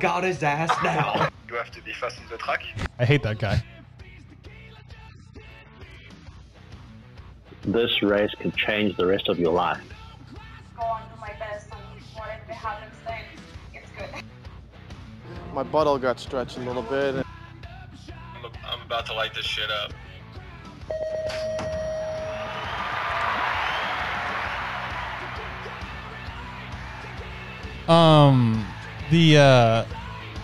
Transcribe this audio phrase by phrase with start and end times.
[0.00, 1.28] I got his ass now.
[1.50, 2.62] You have to be fast in the track.
[3.00, 3.60] I hate that guy.
[7.64, 9.82] This race could change the rest of your life.
[10.76, 13.24] go on do my best and whatever happens then
[13.74, 14.22] it's good.
[15.52, 17.16] My buttle got stretched a little bit.
[17.16, 19.92] I'm, I'm about to light this shit up.
[27.90, 28.64] Um,
[29.10, 29.84] the uh,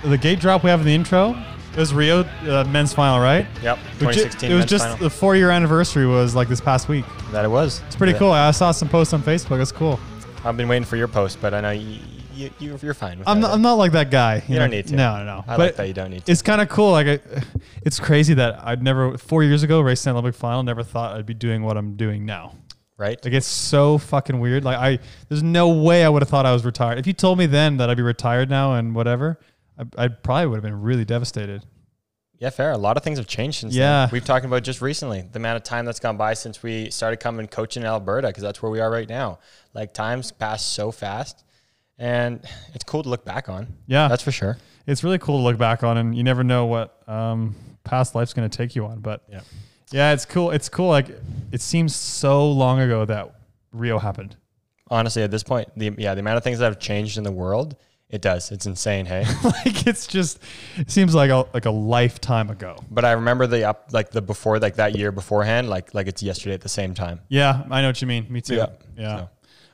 [0.08, 1.34] the gate drop we have in the intro.
[1.72, 3.46] It was Rio uh, men's final, right?
[3.62, 4.98] Yep, It was ju- 2016 It was just final.
[4.98, 7.04] the four year anniversary was like this past week.
[7.32, 7.82] That it was.
[7.86, 8.18] It's pretty Yeah.
[8.20, 8.32] cool.
[8.32, 9.60] I saw some posts on Facebook.
[9.60, 10.00] It's cool.
[10.42, 11.98] I've been waiting for your post, but I know you,
[12.34, 13.18] you, you you're fine.
[13.18, 14.42] With I'm not, I'm not like that guy.
[14.48, 14.60] You know?
[14.60, 14.96] don't need to.
[14.96, 15.44] No, no, no.
[15.46, 16.32] I but like that you don't need to.
[16.32, 16.92] It's kind of cool.
[16.92, 17.20] Like, I,
[17.82, 20.62] it's crazy that I'd never four years ago racing an Olympic final.
[20.62, 22.54] Never thought I'd be doing what I'm doing now.
[22.96, 23.22] Right?
[23.24, 24.64] Like, it's so fucking weird.
[24.64, 24.98] Like, I
[25.28, 26.98] there's no way I would have thought I was retired.
[26.98, 29.38] If you told me then that I'd be retired now and whatever,
[29.78, 31.64] I, I probably would have been really devastated.
[32.38, 32.72] Yeah, fair.
[32.72, 34.04] A lot of things have changed since Yeah.
[34.04, 34.10] then.
[34.12, 37.18] We've talked about just recently the amount of time that's gone by since we started
[37.18, 39.38] coming coaching in Alberta because that's where we are right now.
[39.72, 41.44] Like times pass so fast,
[41.98, 42.44] and
[42.74, 43.68] it's cool to look back on.
[43.86, 44.08] Yeah.
[44.08, 44.58] that's for sure.
[44.86, 47.54] It's really cool to look back on, and you never know what um,
[47.84, 49.00] past life's going to take you on.
[49.00, 49.40] But Yeah.
[49.90, 50.50] Yeah, it's cool.
[50.50, 50.88] It's cool.
[50.88, 51.08] Like,
[51.52, 53.34] it seems so long ago that
[53.72, 54.36] Rio happened.
[54.88, 57.32] Honestly, at this point, the yeah, the amount of things that have changed in the
[57.32, 57.76] world,
[58.08, 58.52] it does.
[58.52, 59.04] It's insane.
[59.04, 60.38] Hey, like, it's just
[60.76, 62.76] it seems like a like a lifetime ago.
[62.90, 66.22] but I remember the up like the before like that year beforehand, like like it's
[66.22, 67.20] yesterday at the same time.
[67.28, 68.26] Yeah, I know what you mean.
[68.30, 68.56] Me too.
[68.56, 68.66] Yeah.
[68.96, 69.26] Yeah.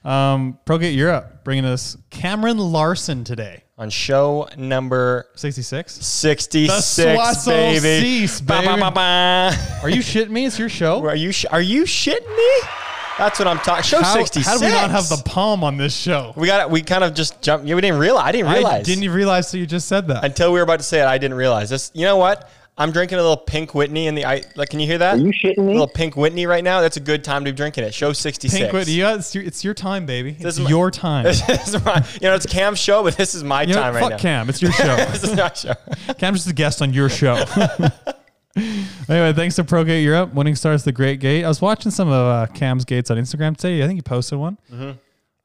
[0.05, 3.62] Um, ProGate Europe bringing us Cameron Larson today.
[3.79, 5.95] On show number 66.
[6.05, 6.81] 66, The
[7.17, 8.27] Soissons baby.
[8.45, 9.79] Ba, ba, ba, ba.
[9.83, 10.45] Are you shitting me?
[10.45, 11.05] It's your show.
[11.07, 12.69] Are you sh- are you shitting me?
[13.17, 13.83] That's what I'm talking.
[13.83, 14.47] Show How, 66.
[14.47, 16.35] how do we not have the palm on this show?
[16.37, 16.71] We got.
[16.71, 17.67] We kind of just jumped.
[17.67, 18.25] Yeah, we didn't realize.
[18.27, 18.81] I didn't realize.
[18.81, 20.23] I didn't realize that you just said that.
[20.23, 21.07] until we were about to say it.
[21.07, 21.91] I didn't realize this.
[21.95, 22.51] You know what?
[22.79, 24.25] I'm drinking a little pink Whitney in the.
[24.25, 24.71] I like.
[24.71, 25.17] Can you hear that?
[25.17, 25.73] Are you shitting A me?
[25.73, 26.81] little pink Whitney right now.
[26.81, 27.93] That's a good time to be drinking it.
[27.93, 28.59] Show 66.
[28.59, 30.33] Pink Whitney, yeah, it's your, it's your time, baby.
[30.33, 31.25] This It's is my- your time.
[31.47, 33.95] This is my, you know, it's Cam's show, but this is my You know, time
[33.95, 34.17] right fuck now.
[34.19, 34.49] Cam.
[34.49, 34.97] It's your show.
[34.97, 35.75] this is my show.
[36.19, 37.35] Cam's just a guest on your show.
[38.57, 40.33] anyway, thanks to ProGate Europe.
[40.35, 41.45] Winning starts the Great Gate.
[41.45, 43.83] I was watching some of uh, Cam's gates on Instagram today.
[43.83, 44.57] I think he posted one.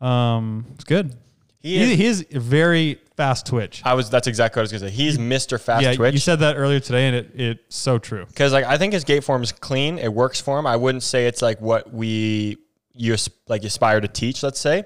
[0.01, 1.09] Um, it's good.
[1.09, 1.17] Mm-hmm.
[1.61, 3.81] He He, is- he is a very fast twitch.
[3.83, 4.09] I was.
[4.09, 4.95] That's exactly what I was gonna say.
[4.95, 5.59] He's Mr.
[5.59, 6.13] Fast yeah, Twitch.
[6.13, 8.25] you said that earlier today, and it it's so true.
[8.28, 9.97] because like I think his gate form is clean.
[9.97, 10.66] It works for him.
[10.66, 12.57] I wouldn't say it's like what we
[12.94, 13.16] you
[13.47, 14.44] like aspire to teach.
[14.44, 14.85] Let's say.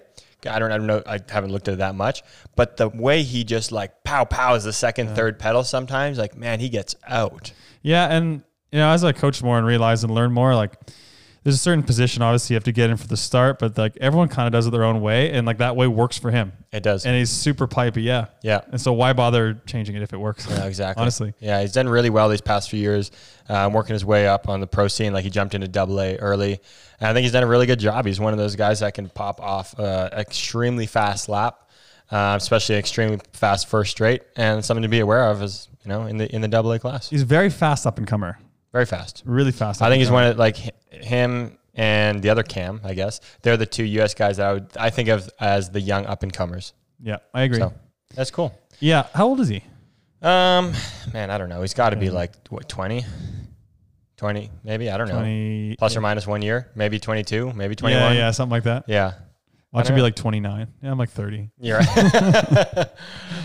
[0.50, 1.04] I don't, I don't know.
[1.06, 2.24] I haven't looked at it that much,
[2.56, 6.60] but the way he just like pow pows the second, third pedal sometimes, like man,
[6.60, 7.54] he gets out.
[7.84, 8.42] Yeah, and
[8.72, 10.74] you know, as I coach more and realize and learn more, like
[11.44, 13.98] there's a certain position obviously you have to get in for the start, but like
[14.00, 16.52] everyone kind of does it their own way, and like that way works for him.
[16.72, 17.06] It does.
[17.06, 18.28] And he's super pipey, yeah.
[18.44, 18.62] Yeah.
[18.72, 20.48] And so why bother changing it if it works?
[20.50, 21.02] Yeah, exactly.
[21.02, 21.34] Honestly.
[21.40, 23.12] yeah, he's done really well these past few years,
[23.50, 25.14] um, working his way up on the pro scene.
[25.14, 26.60] Like he jumped into Double A early,
[27.00, 28.06] and I think he's done a really good job.
[28.06, 31.70] He's one of those guys that can pop off uh, extremely fast lap,
[32.12, 36.06] uh, especially extremely fast first straight, and something to be aware of is you know
[36.06, 38.38] in the in the Double A class, He's very fast up and comer.
[38.72, 39.24] Very fast.
[39.26, 39.82] Really fast.
[39.82, 43.20] I think he's one of like hi- him and the other Cam, I guess.
[43.42, 44.14] They're the two U.S.
[44.14, 46.74] guys that I would I think of as the young up and comers.
[47.02, 47.60] Yeah, I agree.
[47.60, 47.74] So
[48.16, 48.54] that's cool.
[48.80, 49.08] Yeah.
[49.14, 49.64] How old is he?
[50.22, 50.74] Um,
[51.14, 51.62] man, I don't know.
[51.62, 53.04] He's got to be like what 20?
[54.18, 54.90] 20, maybe.
[54.92, 55.16] I don't know.
[55.16, 58.16] 20 Plus or minus one year, maybe 22, maybe Yeah, 21.
[58.16, 58.84] yeah, something like that.
[58.88, 59.14] Yeah.
[59.72, 60.68] Watch him be like 29.
[60.84, 61.50] Yeah, I'm like 30.
[61.60, 61.88] You're right.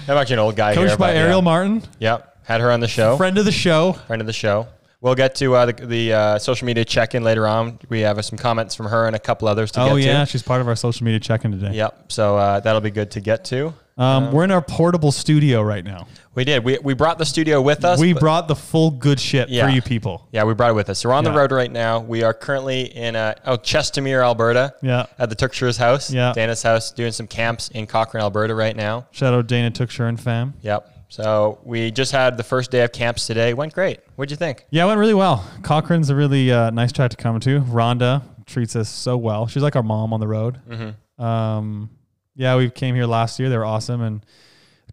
[0.09, 0.87] I'm actually an old guy here.
[0.87, 1.41] Coached by but Arielle yeah.
[1.41, 2.39] Martin, Yep.
[2.45, 3.17] Had her on the show.
[3.17, 3.93] friend of the show.
[3.93, 4.67] Friend of the show.
[5.01, 7.79] We'll get to uh, the, the uh, social media check in later on.
[7.89, 10.21] We have uh, some comments from her and a couple others to Oh get yeah,
[10.21, 10.27] to.
[10.27, 11.75] she's part of our social media check-in today.
[11.75, 12.11] Yep.
[12.11, 13.75] So uh, that'll be good to get to.
[13.99, 16.07] Um, we're in our portable studio right now.
[16.35, 16.65] We did.
[16.65, 17.99] We, we brought the studio with us.
[17.99, 19.67] we brought the full good shit Yeah.
[19.67, 20.29] for you people.
[20.33, 20.99] Yeah, we brought it with us.
[20.99, 22.01] So we're on the road right now.
[22.01, 24.75] We are currently in uh, oh Chestermere, Alberta.
[24.83, 25.07] Yeah.
[25.19, 26.11] At the Tookshire's house.
[26.13, 26.33] Yeah.
[26.35, 29.07] Dana's house, doing some camps in Cochrane, Alberta right now.
[29.13, 30.55] Shout out Dana Tookshire and fam.
[30.63, 30.91] Yep.
[31.09, 33.55] So we just had the first day of camps today.
[33.55, 34.01] Went great.
[34.17, 34.67] What'd you think?
[34.71, 35.49] Yeah, it went really well.
[35.63, 37.61] Cochrane's a really uh, nice track to come to.
[37.61, 39.47] Rhonda treats us so well.
[39.47, 40.61] She's like our mom on the road.
[40.69, 41.23] Mm-hmm.
[41.23, 41.91] Um,
[42.35, 43.49] yeah, we came here last year.
[43.49, 44.27] They were awesome, and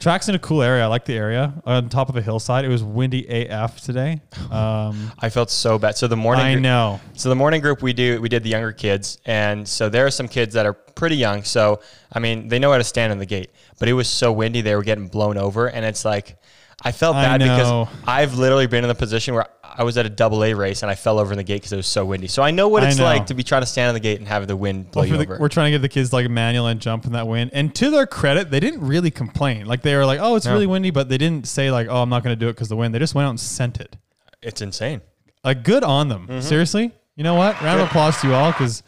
[0.04, 0.84] track's in a cool area.
[0.84, 2.66] I like the area on top of a hillside.
[2.66, 4.22] It was windy AF today.
[4.54, 5.98] Um, I felt so bad.
[5.98, 7.00] So the morning I group- know.
[7.14, 10.12] So the morning group we do we did the younger kids, and so there are
[10.12, 11.44] some kids that are pretty young.
[11.44, 11.80] So
[12.12, 14.62] I mean they know how to stand in the gate, but it was so windy
[14.62, 16.38] they were getting blown over, and it's like
[16.82, 17.86] I felt bad know.
[17.88, 20.84] because I've literally been in the position where I was at a double A race
[20.84, 22.28] and I fell over in the gate because it was so windy.
[22.28, 23.06] So I know what it's know.
[23.06, 25.10] like to be trying to stand on the gate and have the wind blow Well,
[25.10, 25.38] you the- over.
[25.40, 27.52] we're trying to get the kids like a manual and jump in that wind.
[27.54, 29.66] And to their credit, they didn't really complain.
[29.66, 30.54] Like they were like, "Oh, it's No.
[30.54, 32.70] really windy," but they didn't say like, "Oh, I'm not going to do it because
[32.70, 33.96] the wind." They just went out and sent it.
[34.42, 35.02] it's insane.
[35.44, 36.28] Like good on them.
[36.28, 36.42] Mm-hmm.
[36.42, 37.60] Seriously, you know what?
[37.62, 38.84] Round of applause to you all because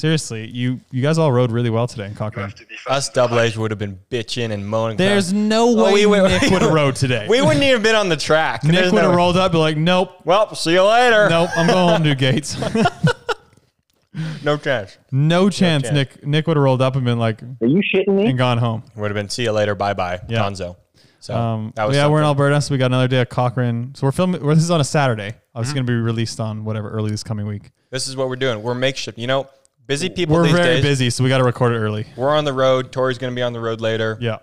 [0.00, 2.50] seriously, you you guys all rode really well today in Cochrane.
[2.50, 3.46] To be fast Us double truck.
[3.48, 4.96] A's would have been bitching and moaning.
[4.96, 5.48] There's down.
[5.48, 7.26] no Oh, way we would- Nick would have rode today.
[7.30, 8.64] We wouldn't even been on the track.
[8.64, 11.28] Nick There's would have rolled up, be like, "Nope, Well, see you later.
[11.28, 12.56] nope, I'm going home to Gates."
[14.44, 14.98] no chance.
[15.12, 15.84] no chance.
[15.84, 15.94] chance.
[15.94, 18.26] Nick Nick would have rolled up and been like Are you shitting me?
[18.26, 18.82] and gone home.
[18.96, 19.74] Would have been see you later.
[19.74, 20.20] Bye bye.
[20.28, 20.40] Yeah.
[20.40, 20.76] Gonzo.
[21.20, 22.44] So Um, that was yeah, we're in something.
[22.44, 23.94] Alberta, so we got another day at Cochrane.
[23.94, 24.42] So we're filming.
[24.44, 25.30] Well, this is on a Saturday.
[25.32, 25.60] Mm-hmm.
[25.60, 27.70] It's going to be released on whatever early this coming week.
[27.90, 28.62] This is what we're doing.
[28.62, 29.18] We're makeshift.
[29.18, 29.46] You know,
[29.90, 30.82] busy people We're these very days.
[30.84, 32.06] busy, so we got to record it early.
[32.16, 32.92] We're on the road.
[32.92, 34.16] Tory's going to be on the road later.
[34.20, 34.38] Yeah,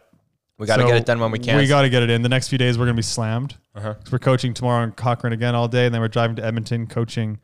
[0.57, 1.55] We got to So get it done when we can.
[1.57, 2.21] We got to get it in.
[2.21, 3.55] The next few days, we're going to be slammed.
[3.73, 3.95] Uh-huh.
[4.11, 7.39] We're coaching tomorrow in Cochrane again all day, and then we're driving to Edmonton, coaching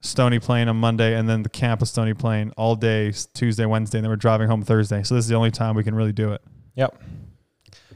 [0.00, 3.98] Stony Plain on Monday, and then the camp of Stony Plain all day Tuesday, Wednesday,
[3.98, 5.04] and then we're driving home Thursday.
[5.04, 6.42] So this is the only time we can really do it.
[6.74, 7.00] Yep.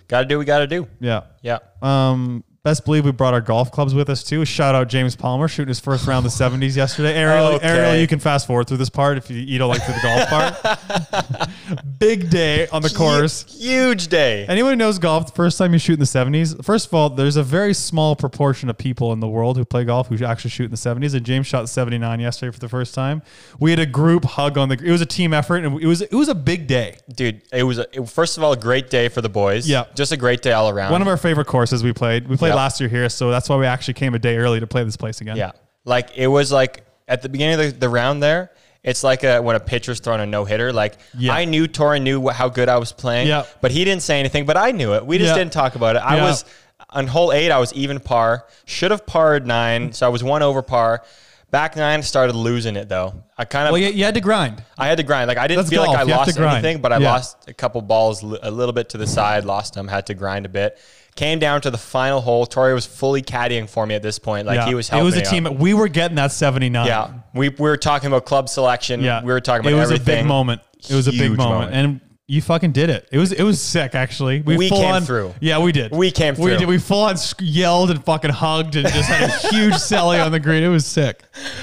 [0.06, 0.86] Got to do what we got to do.
[1.00, 1.22] Yeah.
[1.42, 1.58] Yeah.
[1.82, 4.44] Um, best believe we brought our golf clubs with us too.
[4.44, 7.14] Shout out James Palmer shooting his first round of the 70s yesterday.
[7.14, 7.68] Arielle, Okay.
[7.68, 10.00] Arielle, you can fast forward through this part if you, you don't like through the
[10.02, 11.48] golf part.
[11.98, 13.44] Big day on the course.
[13.58, 14.46] Huge day.
[14.46, 17.10] Anyone who knows golf, the first time you shoot in the 70s, first of all,
[17.10, 20.50] there's a very small proportion of people in the world who play golf who actually
[20.50, 21.14] shoot in the 70s.
[21.14, 23.22] And James shot 79 yesterday for the first time.
[23.58, 24.74] We had a group hug on the.
[24.82, 26.98] It was a team effort, and it was it was a big day.
[27.14, 29.68] Dude, it was, a, it- first of all, a great day for the boys.
[29.68, 29.84] Yeah.
[29.94, 30.92] Just a great day all around.
[30.92, 32.28] One of our favorite courses we played.
[32.28, 32.56] We played Yep.
[32.56, 34.96] last year here, so that's why we actually came a day early to play this
[34.96, 35.36] place again.
[35.36, 35.52] Yeah.
[35.84, 38.50] Like it was like at the beginning of the, the round there,
[38.86, 40.72] it's like a, when a pitcher's throwing a no hitter.
[40.72, 41.34] Like Yeah.
[41.34, 43.44] I knew Tory knew how good I was playing, Yeah.
[43.60, 44.46] but he didn't say anything.
[44.46, 45.04] But I knew it.
[45.04, 45.38] We just Yeah.
[45.38, 45.98] didn't talk about it.
[45.98, 46.44] I was
[46.88, 47.50] on hole eight.
[47.50, 48.46] I was even par.
[48.64, 51.02] Should have parred nine, so I was one over par.
[51.50, 53.22] Back nine started losing it though.
[53.38, 54.62] I kind of Well, you, you had to grind.
[54.78, 55.28] I had to grind.
[55.28, 55.94] Like I didn't That's feel golf.
[55.96, 58.98] like I You lost anything, but I lost a couple balls a little bit to
[58.98, 59.44] the side.
[59.44, 59.88] Lost them.
[59.88, 60.78] Had to grind a bit.
[61.16, 62.46] Came down to the final hole.
[62.46, 64.46] Tory was fully caddying for me at this point.
[64.46, 64.66] Like yeah.
[64.66, 65.02] he was helping.
[65.02, 65.58] It was a team.
[65.58, 66.86] We were getting that 79.
[66.86, 69.00] Yeah, we, we were talking about club selection.
[69.00, 69.24] Yeah.
[69.24, 70.18] we were talking about It was everything.
[70.18, 70.60] a big moment.
[70.88, 71.72] It was a big Huge moment.
[71.72, 73.08] And you fucking did it.
[73.12, 74.40] It was it was sick actually.
[74.40, 75.34] We full came on, through.
[75.40, 75.92] Yeah, we did.
[75.92, 76.44] We came through.
[76.44, 76.66] We did.
[76.68, 80.40] We full on yelled and fucking hugged and just had a huge celly on the
[80.40, 80.64] green.
[80.64, 81.22] It was sick.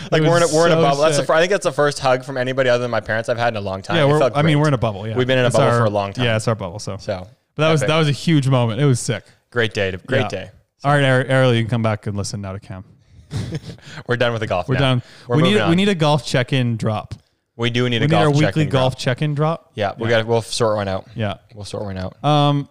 [0.10, 1.02] like we're in a, we're in a bubble.
[1.02, 3.38] That's the I think that's the first hug from anybody other than my parents I've
[3.38, 3.98] had in a long time.
[3.98, 5.06] Yeah, we're, I mean we're in a bubble.
[5.06, 6.26] Yeah, We've been in a It's bubble our- for a long time.
[6.26, 6.80] Yeah, it's our bubble.
[6.80, 8.80] So, So, but that was that was a huge moment.
[8.80, 9.26] It was sick.
[9.54, 9.92] Great day.
[9.92, 10.28] to- Great Yeah.
[10.28, 10.52] day.
[10.84, 12.84] All right, Ari- Arielle, you can come back and listen now to Cam.
[14.08, 14.68] We're done with the golf.
[14.68, 14.80] We're now.
[14.82, 15.04] done.
[15.28, 15.70] We're we need on.
[15.70, 17.14] we need a golf check-in drop.
[17.56, 19.00] we do need We a need golf our weekly check-in golf drop.
[19.00, 19.72] check-in drop.
[19.76, 20.26] Yeah, we got.
[20.28, 21.08] We'll sort one out.
[21.16, 21.36] Yeah.
[21.56, 22.22] We'll sort one out.
[22.24, 22.68] Um.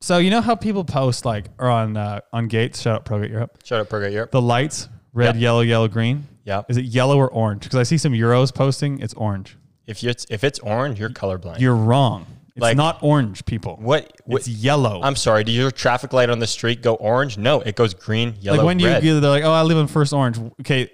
[0.00, 2.82] So you know how people post like or on uh, on Gates?
[2.82, 3.58] Shout out ProGate Europe.
[3.64, 4.30] Shout out ProGate Europe.
[4.32, 5.40] The lights red, Yeah.
[5.40, 6.26] yellow, yellow, green.
[6.44, 6.62] Yeah.
[6.68, 7.62] Is it yellow or orange?
[7.62, 8.98] Because I see some Euros posting.
[9.00, 9.56] It's orange.
[9.86, 11.60] If you if it's orange, you're colorblind.
[11.60, 12.26] You're wrong.
[12.56, 13.76] It's Like- not orange, people.
[13.80, 14.12] what?
[14.26, 15.00] what It's yellow.
[15.02, 15.42] I'm sorry.
[15.42, 17.36] Did your traffic light on the street go orange?
[17.36, 19.02] No, it goes green, yellow, like when red.
[19.02, 20.38] you they're like, oh, I live in first orange.
[20.60, 20.88] Okay,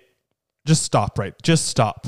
[0.67, 1.19] just stop.
[1.19, 2.07] Right, just stop.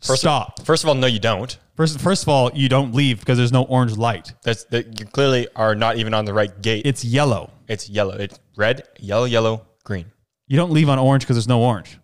[0.00, 0.64] First- stop.
[0.64, 1.58] First of all, no, you don't.
[1.76, 4.32] First, first of all, you don't leave because there's no orange light.
[4.44, 6.86] That's that you clearly are not even on the right gate.
[6.86, 7.50] It's yellow.
[7.66, 8.14] It's yellow.
[8.14, 10.12] It's red, yellow, yellow, green.
[10.46, 11.98] You don't leave on orange because there's no orange.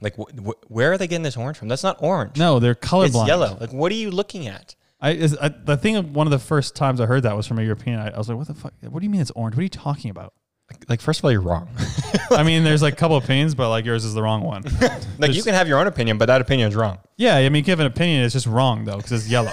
[0.00, 1.68] Like, wh- wh- where are they getting this orange from?
[1.68, 2.36] That's not orange.
[2.38, 3.06] No, they're colorblind.
[3.20, 3.56] it's yellow.
[3.60, 4.74] Like, what are you looking at?
[5.04, 7.46] I, is, I the thing of one of the first times I heard that was
[7.46, 7.98] from a European.
[8.00, 8.72] I, I was like, what the fuck?
[8.88, 9.54] What do you mean it's orange?
[9.54, 10.32] What are you talking about?
[10.70, 11.68] Like, like first of all, you're wrong.
[12.30, 14.62] I mean, there's like a couple of opinions, but like yours is the wrong one.
[15.18, 16.98] like, you can have your own opinion, but that opinion is wrong.
[17.18, 18.24] yeah, I mean, give an opinion.
[18.24, 19.52] It's just wrong though because it's yellow.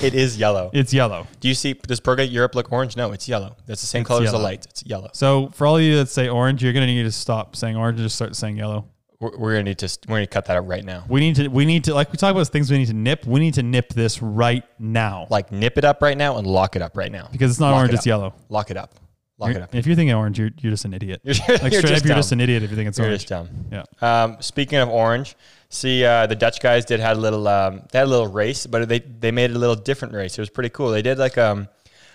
[0.00, 0.70] It is yellow.
[0.72, 1.26] it's yellow.
[1.40, 1.74] Do you see?
[1.74, 2.96] Does ProGate Europe look orange?
[2.96, 3.56] No, it's yellow.
[3.66, 4.44] That's the same It's color as the yellow.
[4.44, 4.66] lights.
[4.66, 5.10] It's yellow.
[5.12, 7.98] So for all of you that say orange, you're gonna need to stop saying orange
[7.98, 8.86] and just start saying yellow.
[9.22, 9.98] We're, we're gonna need to.
[10.08, 11.04] We're gonna cut that out right now.
[11.08, 11.46] We need to.
[11.48, 11.94] We need to.
[11.94, 13.24] Like we talk about things we need to nip.
[13.24, 15.28] We need to nip this right now.
[15.30, 17.28] Like, nip it up right now and lock it up right now.
[17.30, 18.34] because it's not Lock orange, it it's yellow.
[18.48, 18.96] Lock it up.
[19.38, 19.74] Lock You're- it up.
[19.74, 21.20] If you're thinking orange, you're, you're just an idiot.
[21.24, 23.06] You're- like you're straight just up, you're just an idiot if you think it's You're
[23.06, 23.26] orange.
[23.26, 23.48] just dumb.
[23.72, 23.84] Yeah.
[24.24, 25.36] Um, speaking of orange,
[25.68, 28.66] see uh, the Dutch guys did had a little um, they had a little race,
[28.66, 30.36] but they they made it a little different race.
[30.38, 30.90] It was pretty cool.
[30.90, 31.68] They did like um,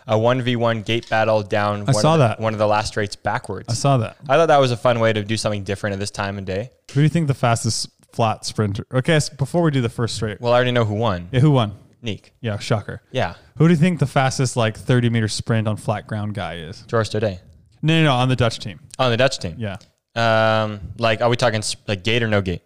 [0.08, 1.82] a one v one gate battle down.
[1.82, 2.40] I one saw of the, that.
[2.40, 3.68] one of the last straights backwards.
[3.70, 4.18] I saw that.
[4.30, 6.46] I thought that was a fun way to do something different at this time of
[6.46, 6.72] day.
[6.92, 8.86] Who do you think the fastest flat sprinter?
[8.94, 11.30] Okay, so before we do the first straight, Well, I already know who won.
[11.32, 11.74] yeah, who won?
[12.04, 12.32] Niek.
[12.42, 13.02] Yeah, shocker.
[13.12, 16.58] Yeah, Who do you think the fastest like 30 meter sprint on flat ground guy
[16.58, 16.82] is?
[16.88, 17.40] George today
[17.82, 18.80] No, no, no, on the Dutch team.
[19.00, 19.56] on the Dutch team.
[19.58, 19.78] Yeah,
[20.16, 22.62] Um, like, are we talking like gate or no gate?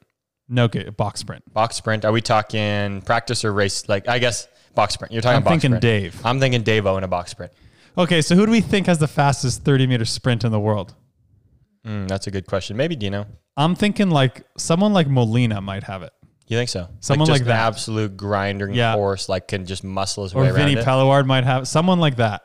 [0.48, 1.43] no gate, box sprint.
[1.53, 2.03] Box sprint?
[2.03, 3.88] Are we talking practice or race?
[3.88, 5.11] Like, I guess box sprint.
[5.13, 5.81] You're talking I'm box thinking sprint.
[5.81, 6.21] Dave.
[6.25, 7.51] I'm thinking Dave O in a box sprint.
[7.97, 10.93] Okay, so who do we think has the fastest 30 meter sprint in the world?
[11.85, 12.77] Mm, that's a good question.
[12.77, 13.25] Maybe Dino.
[13.57, 16.13] I'm thinking like someone like Molina might have it.
[16.47, 16.89] You think so?
[16.99, 17.67] Someone like an that.
[17.67, 18.93] absolute grinding Yeah.
[18.93, 21.25] horse, like can just muscle his Or way around Vinny it.
[21.25, 22.43] Might have someone like that.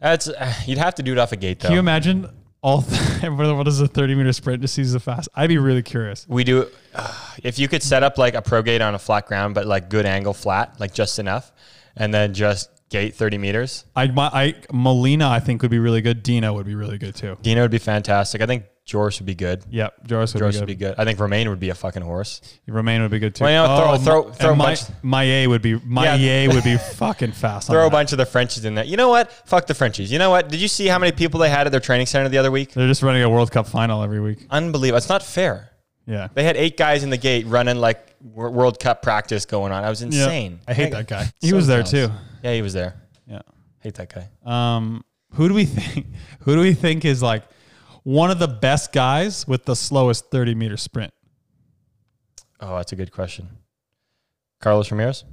[0.00, 1.68] That's uh, you'd have to do it off a gate though.
[1.68, 2.28] Can you imagine
[2.62, 2.84] all
[3.22, 5.28] everyone in the world does a 30 meter sprint just sees the fast?
[5.34, 6.26] I'd be really curious.
[6.28, 9.26] we do uh, if you could set up like a pro gate on a flat
[9.26, 11.52] ground, but like good angle flat, like just enough,
[11.96, 13.84] and then just gate thirty meters.
[13.94, 16.22] I, my, I Molina I think would be really good.
[16.22, 17.38] Dino would be really good too.
[17.42, 18.42] Dino would be fantastic.
[18.42, 19.62] I think Joris would be good.
[19.70, 20.78] Yep, Joris would Joris be would good.
[20.78, 20.94] be good.
[20.98, 22.40] I think Romain would be a fucking horse.
[22.66, 23.44] Romain would be good too.
[23.44, 26.52] Well, you know, throw- Oh, throw- Ma- throw a bunch- Ma- Maillet would be Maillet
[26.52, 27.70] would be fucking fast.
[27.70, 28.84] on Throw a bunch of the Frenchies in there.
[28.84, 29.30] You know what?
[29.46, 30.10] Fuck the Frenchies.
[30.10, 30.48] You know what?
[30.48, 32.72] Did you see how many people they had at their training center the other week?
[32.72, 34.44] They're just running a World Cup final every week.
[34.50, 34.96] Unbelievable.
[34.98, 35.70] It's not fair.
[36.06, 36.26] Yeah.
[36.34, 39.84] They had eight guys in the gate running like World Cup practice going on.
[39.84, 40.06] I was Yeah.
[40.06, 40.60] insane.
[40.66, 41.30] I hate that guy.
[41.40, 42.08] He So was there jealous.
[42.08, 42.12] too.
[42.42, 42.94] Yeah, he was there.
[43.28, 43.42] Yeah.
[43.80, 44.28] Hate that guy.
[44.44, 46.06] Um, who do we think?
[46.40, 47.44] Who do we think is like
[48.04, 51.12] one of the best guys with the slowest thirty meter sprint?
[52.60, 53.48] Oh, that's a good question.
[54.60, 55.24] Carlos Ramirez.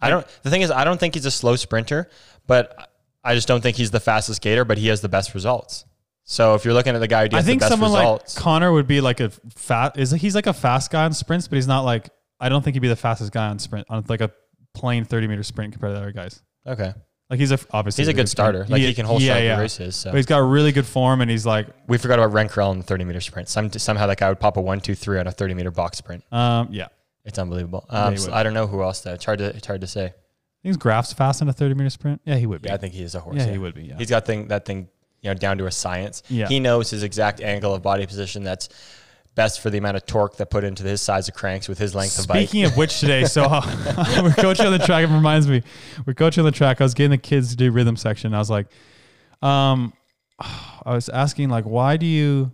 [0.00, 0.26] I don't.
[0.42, 2.10] The thing is, I don't think he's a slow sprinter,
[2.46, 2.90] but
[3.24, 4.64] I just don't think he's the fastest skater.
[4.64, 5.84] But he has the best results.
[6.24, 8.42] So if you're looking at the guy who I think the best someone results, like
[8.42, 9.98] Connor would be like a fat.
[9.98, 12.10] Is he's like a fast guy on sprints, but he's not like.
[12.38, 14.30] I don't think he'd be the fastest guy on sprint on like a
[14.74, 16.42] plain thirty meter sprint compared to the other guys.
[16.66, 16.92] okay,
[17.28, 18.66] Like he's a obviously he's a good starter.
[18.68, 19.96] Like he can hold strike in races.
[19.96, 22.78] So But he's got really good form, and he's like, we forgot about Renkrell in
[22.78, 23.48] the 30 meter sprint.
[23.48, 25.98] Some, somehow that guy would pop a one, two, three on a 30 meter box
[25.98, 26.24] sprint.
[26.32, 26.88] um, yeah.
[27.24, 27.84] It's unbelievable.
[27.90, 28.32] Um, he so.
[28.32, 29.12] I don't know who else though.
[29.12, 30.04] It's hard to it's hard to say.
[30.06, 30.12] I
[30.62, 32.20] think Graf's fast in a thirty meter sprint.
[32.24, 32.68] Yeah, he would be.
[32.68, 33.38] Yeah, I think he is a horse.
[33.38, 33.98] Yeah, he would be, yeah.
[33.98, 34.88] he's got thing that thing
[35.22, 36.22] you know down to a science.
[36.28, 36.46] Yeah.
[36.46, 38.68] he knows his exact angle of body position that's
[39.36, 41.94] best for the amount of torque that put into his size of cranks with his
[41.94, 42.48] length of bike.
[42.48, 43.60] Speaking of which, today, so uh,
[44.22, 45.04] we're coaching on the track.
[45.04, 45.62] It reminds me,
[46.04, 46.80] we're coaching on the track.
[46.80, 48.34] I was getting the kids to do rhythm section.
[48.34, 48.66] I was like,
[49.42, 49.92] um,
[50.40, 52.50] I was asking like, why do you?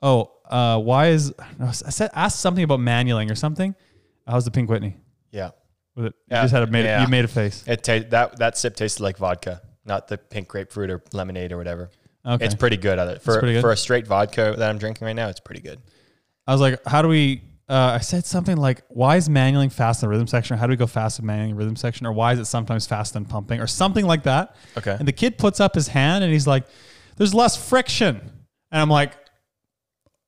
[0.00, 3.74] Oh, uh, why is I said asked something about manualing or something?
[4.26, 4.96] How's the Pink Whitney?
[5.30, 5.50] Yeah,
[5.96, 7.02] With it, Yeah, you just had a made yeah.
[7.02, 7.64] you made a face.
[7.66, 11.56] it ta- that that sip tasted like vodka, not the pink grapefruit or lemonade or
[11.56, 11.90] whatever.
[12.26, 12.98] Okay, It's pretty good.
[12.98, 13.60] Other for good?
[13.60, 15.80] for a straight vodka that I'm drinking right now, it's pretty good.
[16.46, 17.42] I was like, how do we?
[17.68, 20.54] Uh, I said something like, why is manualing fast in the rhythm section?
[20.54, 22.06] Or how do we go fast in manualing rhythm section?
[22.06, 23.60] Or why is it sometimes fast than pumping?
[23.60, 24.54] Or something like that.
[24.76, 24.94] Okay.
[24.98, 26.64] And the kid puts up his hand and he's like,
[27.16, 28.16] there's less friction.
[28.70, 29.12] And I'm like,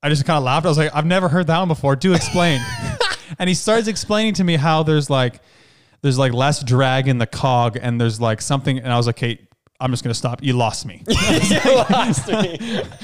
[0.02, 0.64] I just kind of laughed.
[0.64, 1.94] I was like, I've never heard that one before.
[1.94, 2.60] Do explain.
[3.38, 5.40] and he starts explaining to me how there's like,
[6.00, 8.78] there's like less drag in the cog and there's like something.
[8.78, 9.45] And I was like, Kate,
[9.80, 10.42] I'm just going to stop.
[10.42, 11.02] You lost me.
[11.08, 12.56] you lost me.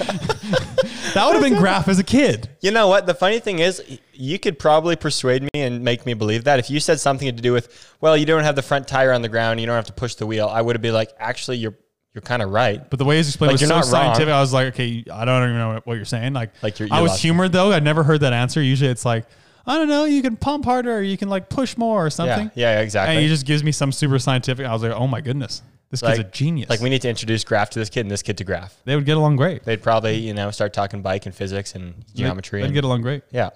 [1.14, 2.48] that would have been Graf as a kid.
[2.60, 3.06] You know what?
[3.06, 6.70] The funny thing is, you could probably persuade me and make me believe that if
[6.70, 9.28] you said something to do with, well, you don't have the front tire on the
[9.28, 10.48] ground, you don't have to push the wheel.
[10.48, 11.74] I would have been like, actually, you're
[12.14, 12.90] you're kind of right.
[12.90, 13.90] But the way he's explained Like, was you're so not wrong.
[14.14, 14.34] scientific.
[14.34, 16.34] I was like, okay, I don't even know what you're saying.
[16.34, 17.72] Like, Like, you're- I was humored though.
[17.72, 18.60] I'd never heard that answer.
[18.62, 19.24] Usually, it's like,
[19.66, 22.50] I don't know, you can pump harder, or you can like push more, or something.
[22.54, 23.14] Yeah, yeah, exactly.
[23.14, 24.66] And he just gives me some super scientific.
[24.66, 25.62] I was like, oh my goodness,
[25.92, 26.68] this kid's a genius.
[26.70, 28.74] Like we need to introduce Graf to this kid and this kid to Graf.
[28.84, 29.62] they would get along great.
[29.62, 32.60] They'd probably, you know, start talking bike and physics and geometry.
[32.62, 33.22] They'd and, get along great.
[33.30, 33.50] yeah,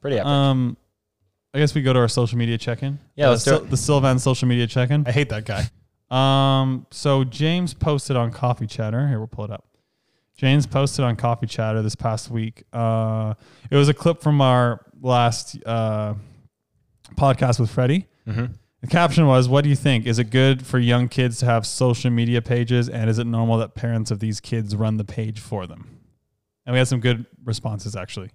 [0.00, 0.26] pretty epic.
[0.28, 0.76] Um,
[1.52, 3.00] I guess we go to our social media check-in.
[3.16, 3.70] Yeah, the, let's do it.
[3.70, 5.06] The Sylvan social media check-in.
[5.06, 5.64] I hate that guy.
[6.10, 9.08] Um, so James posted on Coffee Chatter.
[9.08, 9.64] Here, we'll pull it up.
[10.36, 12.64] James posted on Coffee Chatter this past week.
[12.72, 13.34] Uh,
[13.70, 16.14] it was a clip from our last uh,
[17.16, 18.06] podcast with Freddie.
[18.26, 18.54] Mhm.
[18.80, 20.06] The caption was, "What do you think?
[20.06, 23.58] Is it good for young kids to have social media pages, and is it normal
[23.58, 25.98] that parents of these kids run the page for them?"
[26.64, 28.30] And we had some good responses actually.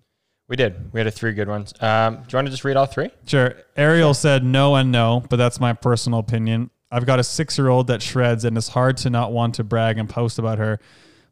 [0.48, 0.94] we did.
[0.94, 1.74] We had a three good ones.
[1.82, 3.10] Um, do you want to just read all three?
[3.26, 3.56] Sure.
[3.76, 6.70] Arielle said no and no, but that's my personal opinion.
[6.92, 9.64] I've got a six year old that shreds, and it's hard to not want to
[9.64, 10.80] brag and post about her,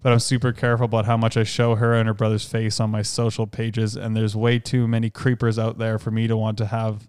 [0.02, 2.90] but I'm super careful about how much I show her and her brother's face on
[2.90, 3.96] my social pages.
[3.96, 7.08] And there's way too many creepers out there for me to want to have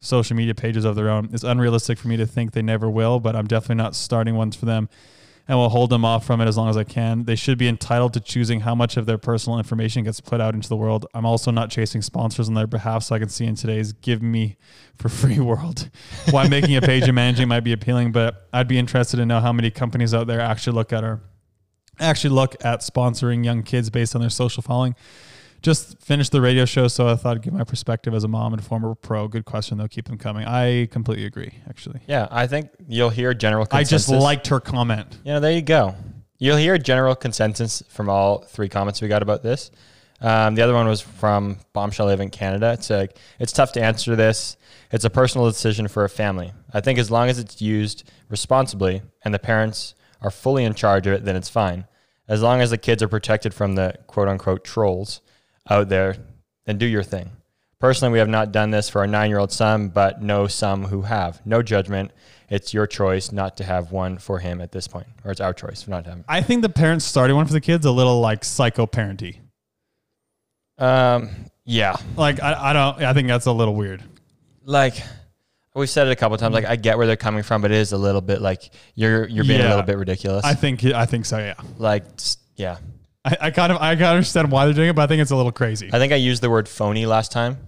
[0.00, 1.28] social media pages of their own.
[1.32, 4.56] It's unrealistic for me to think they never will, but I'm definitely not starting ones
[4.56, 4.88] for them
[5.48, 7.24] and will hold them off from it as long as I can.
[7.24, 10.54] They should be entitled to choosing how much of their personal information gets put out
[10.54, 11.06] into the world.
[11.14, 14.20] I'm also not chasing sponsors on their behalf, so I can see in today's give
[14.20, 14.58] me
[14.96, 15.88] for free world
[16.30, 19.40] why making a page and managing might be appealing, but I'd be interested to know
[19.40, 21.22] how many companies out there actually look at our
[22.00, 24.94] actually look at sponsoring young kids based on their social following.
[25.60, 28.52] Just finished the radio show, so I thought I'd give my perspective as a mom
[28.52, 29.26] and former pro.
[29.26, 29.88] Good question, though.
[29.88, 30.46] Keep them coming.
[30.46, 32.00] I completely agree, actually.
[32.06, 35.18] Yeah, I think you'll hear general I just liked her comment.
[35.24, 35.96] Yeah, there you go.
[36.38, 39.72] You'll hear general consensus from all three comments we got about this.
[40.20, 42.72] Um, the other one was from Bombshell Live in Canada.
[42.72, 44.56] It's like it's tough to answer this.
[44.90, 46.52] It's a personal decision for a family.
[46.72, 51.06] I think as long as it's used responsibly and the parents are fully in charge
[51.06, 51.86] of it, then it's fine.
[52.26, 55.20] As long as the kids are protected from the quote unquote trolls
[55.70, 56.16] out there,
[56.66, 57.30] then do your thing.
[57.80, 60.84] Personally, we have not done this for our nine year old son, but know some
[60.86, 61.44] who have.
[61.46, 62.10] No judgment.
[62.50, 65.52] It's your choice not to have one for him at this point, or it's our
[65.52, 66.24] choice for not to have.
[66.28, 69.40] I think the parents starting one for the kids a little like psycho parenty.
[70.78, 71.30] Um,
[71.64, 73.02] yeah, Like I, I don't.
[73.02, 74.02] I think that's a little weird.
[74.64, 74.94] like
[75.74, 76.54] we've said it a couple times.
[76.54, 79.26] Like I get where they're coming from, but it is a little bit like you're
[79.28, 80.44] you're being a little bit ridiculous.
[80.44, 80.84] I think.
[80.84, 81.38] I think so.
[81.38, 81.54] Yeah.
[81.76, 82.04] like
[82.56, 82.78] yeah,
[83.30, 83.78] I, I kind of.
[83.78, 85.90] I kind of understand why they're doing it, but I think it's a little crazy.
[85.92, 87.58] I think I used the word phony last time,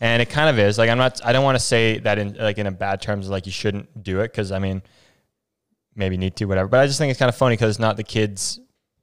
[0.00, 0.78] and it kind of is.
[0.78, 1.20] Like I'm not.
[1.24, 3.28] I don't want to say that in like in a bad terms.
[3.28, 4.82] Like you shouldn't do it because I mean,
[5.94, 6.68] maybe need to whatever.
[6.68, 8.58] But I just think it's kind of funny because it's not the kids.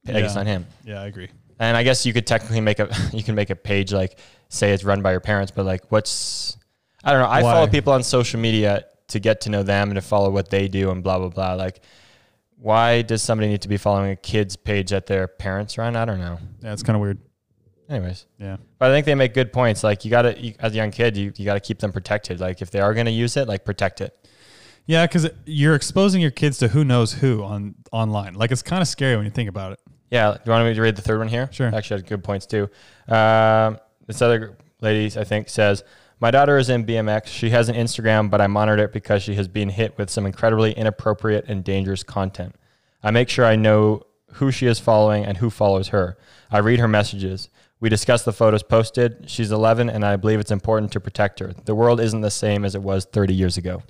[0.05, 0.39] Like it's Yeah.
[0.43, 0.65] not him.
[0.85, 1.29] yeah, I agree.
[1.59, 4.17] And I guess you could technically make a you can make a page like
[4.49, 6.57] say it's run by your parents, but like what's
[7.03, 7.27] I don't know.
[7.27, 7.53] I Why?
[7.53, 10.67] follow people on social media to get to know them and to follow what they
[10.67, 11.53] do and blah blah blah.
[11.53, 11.81] Like
[12.61, 15.95] why does somebody need to be following a kid's page that their parents run?
[15.95, 16.39] I don't know.
[16.61, 17.17] Yeah, it's kind of weird.
[17.89, 18.57] Anyways, Yeah.
[18.77, 19.83] but I think they make good points.
[19.83, 22.39] Like you got to as a young kid, you, you got to keep them protected.
[22.39, 24.15] Like if they are going to use it, like protect it.
[24.85, 28.35] Yeah, because you're exposing your kids to who knows who on online.
[28.35, 29.79] Like it's kind of scary when you think about it.
[30.11, 30.33] Yeah.
[30.33, 31.49] Do you want me to read the third one here?
[31.51, 31.73] Sure.
[31.73, 32.69] Actually, had good points too.
[33.07, 35.83] Um, this other lady, I think, says,
[36.19, 37.27] My daughter is in BMX.
[37.27, 40.25] She has an Instagram, but I monitor it because she has been hit with some
[40.25, 42.55] incredibly inappropriate and dangerous content.
[43.01, 44.03] I make sure I know
[44.33, 46.17] who she is following and who follows her.
[46.51, 47.49] I read her messages.
[47.79, 49.29] We discuss the photos posted.
[49.29, 51.53] She's 11, and I believe it's important to protect her.
[51.63, 53.81] The world isn't the same as it was 30 years ago.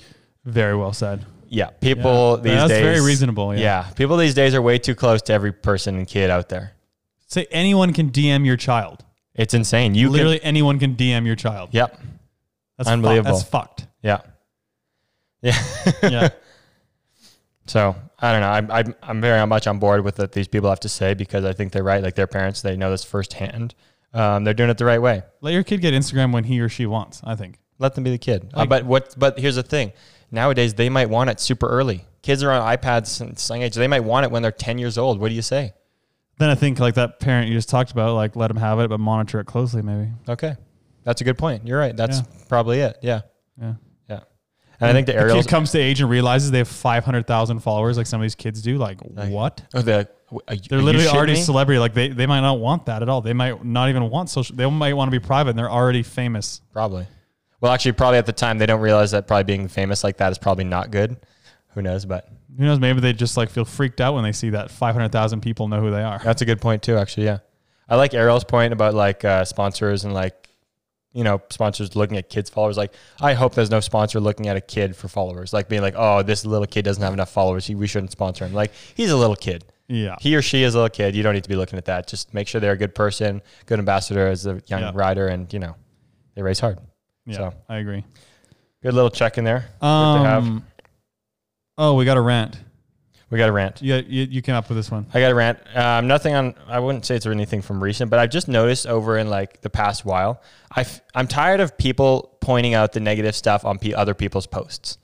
[0.46, 1.26] Very well said.
[1.48, 2.44] Yeah, people Yeah.
[2.44, 2.84] these That's days.
[2.84, 3.88] very reasonable, yeah.
[3.96, 6.74] people these days are way too close to every person and kid out there.
[7.26, 9.04] Say anyone can DM your child.
[9.34, 9.96] It's insane.
[9.96, 11.70] You Literally Can, anyone can DM your child.
[11.72, 12.00] yep.
[12.80, 13.36] That's fu- unbelievable.
[13.36, 13.88] that's fucked.
[14.02, 14.22] Yeah.
[15.42, 15.58] Yeah.
[16.04, 16.30] Yeah.
[17.68, 18.50] so I don't know.
[18.50, 21.44] I'm, I'm, I'm very much on board with what these people have to say because
[21.44, 22.02] I think they're right.
[22.02, 23.76] Like their parents, they know this firsthand.
[24.14, 25.24] Um, they're doing it the right way.
[25.42, 27.22] Let your kid get Instagram when he or she wants.
[27.24, 27.60] I think.
[27.80, 28.50] Let them be the kid.
[28.54, 29.14] Uh, but what?
[29.18, 29.92] But here's the thing.
[30.32, 32.06] Nowadays, they might want it super early.
[32.22, 33.76] Kids are on iPads and young age.
[33.76, 35.20] They might want it when they're 10 years old.
[35.20, 35.74] What do you say?
[36.38, 38.90] Then I think like that parent you just talked about, like let them have it,
[38.90, 40.10] but monitor it closely, maybe.
[40.28, 40.56] Okay.
[41.10, 41.66] That's a good point.
[41.66, 41.98] You're right.
[41.98, 42.26] That's Yeah.
[42.48, 43.00] probably it.
[43.02, 43.22] Yeah.
[43.60, 43.74] Yeah.
[44.08, 44.20] Yeah.
[44.80, 47.60] And I think the kid comes to age and realizes they have five hundred thousand
[47.62, 48.78] followers, like some of these kids do.
[48.78, 49.64] Like, what?
[49.74, 50.08] Oh, the,
[50.48, 51.42] are you- They're you literally already me?
[51.42, 51.80] celebrity.
[51.80, 53.22] Like they, they might not want that at all.
[53.22, 54.56] They might not even want social.
[54.56, 56.62] They might want to be private, and they're already famous.
[56.72, 57.08] Probably.
[57.60, 60.32] Well, actually, probably at the time they don't realize that probably being famous like that
[60.32, 61.18] is probably not good.
[61.74, 62.06] Who knows?
[62.06, 62.80] But Who knows?
[62.80, 65.68] Maybe they just like feel freaked out when they see that five hundred thousand people
[65.68, 66.20] know who they are.
[66.24, 66.96] that's a good point too.
[66.98, 67.40] Actually, yeah,
[67.90, 70.49] I like Arielle's point about like uh, sponsors and like
[71.14, 72.78] you know sponsors looking at kids followers.
[72.78, 75.54] Like, I hope there's no sponsor looking at a kid for followers.
[75.54, 77.66] Like being like, oh, this little kid doesn't have enough followers.
[77.68, 78.54] He- We shouldn't sponsor him.
[78.54, 79.66] Like he's a little kid.
[79.88, 80.18] Yeah.
[80.20, 81.16] He or she is a little kid.
[81.16, 82.08] You don't need to be looking at that.
[82.08, 84.92] Just make sure they're a good person, good ambassador as a young Yeah.
[84.94, 85.76] rider, and you know
[86.36, 86.78] they race hard.
[87.26, 87.38] Yeah.
[87.38, 88.06] So I agree.
[88.84, 89.68] good little check in there.
[89.82, 90.64] Um.
[91.78, 92.60] Oh, we got a rant.
[93.30, 93.82] We got a rant.
[93.82, 95.06] Yeah, you, you came up with this one.
[95.14, 95.60] I got a rant.
[95.76, 96.56] Um, nothing on.
[96.68, 99.70] I wouldn't say it's anything from recent, but I've just noticed over in like the
[99.70, 100.42] past while,
[100.76, 104.98] I I'm tired of people pointing out the negative stuff on pe other people's posts.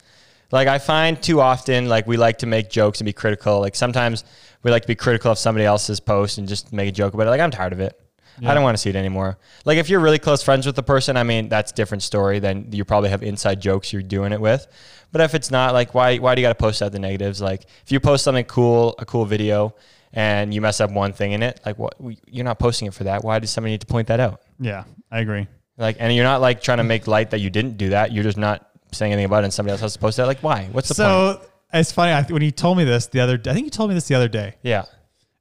[0.51, 3.59] Like I find too often, like we like to make jokes and be critical.
[3.59, 4.23] Like sometimes
[4.63, 7.27] we like to be critical of somebody else's post and just make a joke about
[7.27, 7.29] it.
[7.29, 7.99] Like I'm tired of it.
[8.43, 9.37] I don't want to see it anymore.
[9.63, 12.39] Like if you're really close friends with the person, I mean that's a different story.
[12.39, 14.67] Then you probably have inside jokes you're doing it with.
[15.11, 17.41] But if it's not, like why why do you got to post out the negatives?
[17.41, 19.75] Like if you post something cool, a cool video,
[20.13, 21.95] and you mess up one thing in it, like what
[22.27, 23.23] you're not posting it for that.
[23.23, 24.41] Why does somebody need to point that out?
[24.59, 25.47] Yeah, I agree.
[25.77, 28.11] Like and you're not like trying to make light that you didn't do that.
[28.11, 30.27] You're just not saying anything about it, and somebody else has to post that.
[30.27, 30.67] Like why?
[30.71, 31.41] What's the point?
[31.41, 32.11] So it's funny.
[32.11, 34.15] I, when you told me this the other, I think you told me this the
[34.15, 34.55] other day.
[34.63, 34.85] Yeah.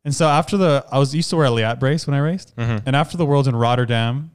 [0.05, 2.55] And so after the, I was used to wear a Leatt brace when I raced,
[2.57, 2.87] Mm-hmm.
[2.87, 4.31] and after the Worlds in Rotterdam,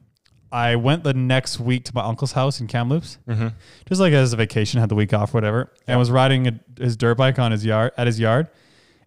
[0.52, 3.50] I went the next week to my uncle's house in Kamloops, Mm-hmm.
[3.88, 6.98] just like as a vacation, had the week off, whatever, and was riding a, his
[6.98, 8.48] dirt bike on his yard at his yard.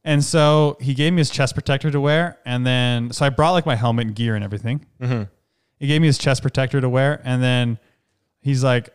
[0.04, 3.52] And so he gave me his chest protector to wear, and then so I brought
[3.52, 4.84] like my helmet and gear and everything.
[5.00, 5.22] Mm-hmm.
[5.78, 7.78] He gave me his chest protector to wear, and then
[8.40, 8.90] he's like,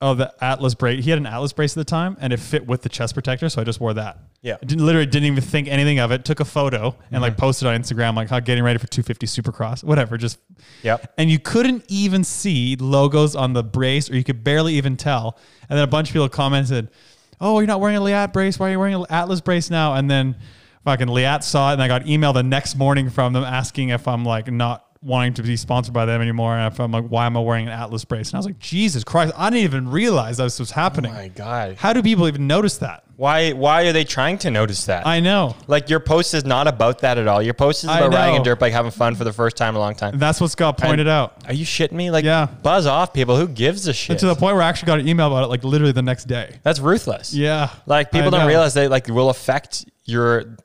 [0.00, 2.66] "Oh, the Atlas brace." He had an Atlas brace at the time, and it fit
[2.66, 4.18] with the chest protector, so I just wore that.
[4.42, 4.56] Yeah.
[4.60, 6.24] I didn't literally didn't even think anything of it.
[6.24, 7.40] Took a photo and like mm-hmm.
[7.40, 10.18] posted on Instagram, like how getting ready for 250 Supercross, whatever.
[10.18, 10.40] Just
[10.82, 10.98] yeah.
[11.16, 15.38] and you couldn't even see logos on the brace, or you could barely even tell.
[15.68, 16.90] And then a bunch of people commented,
[17.40, 18.58] "Oh, you're not wearing a Leatt brace.
[18.58, 20.36] Why are you wearing an Atlas brace now?" And then
[20.84, 24.08] fucking Leatt saw it, and I got email the next morning from them asking if
[24.08, 26.56] I'm like not wanting to be sponsored by them anymore.
[26.56, 28.28] And I'm like, why am I wearing an Atlas brace?
[28.30, 31.10] And I was like, Jesus Christ, I didn't even realize this was happening.
[31.10, 31.76] Oh my god.
[31.76, 33.04] How do people even notice that?
[33.16, 35.06] Why why are they trying to notice that?
[35.06, 35.54] I know.
[35.66, 37.42] like your post is not about that at all.
[37.42, 39.70] Your post is I about riding a dirt bike, having fun for the first time
[39.70, 40.14] in a long time.
[40.14, 41.36] And that's what's got pointed out.
[41.46, 42.10] Are you shitting me?
[42.10, 42.46] Like, Yeah.
[42.62, 43.36] buzz off, people.
[43.36, 44.10] Who gives a shit?
[44.10, 46.02] And to the point where I actually got an email about it like literally the
[46.02, 46.58] next day.
[46.62, 47.34] That's ruthless.
[47.34, 47.70] Yeah.
[47.86, 48.46] Like people I don't know.
[48.46, 50.56] realize that like it will affect your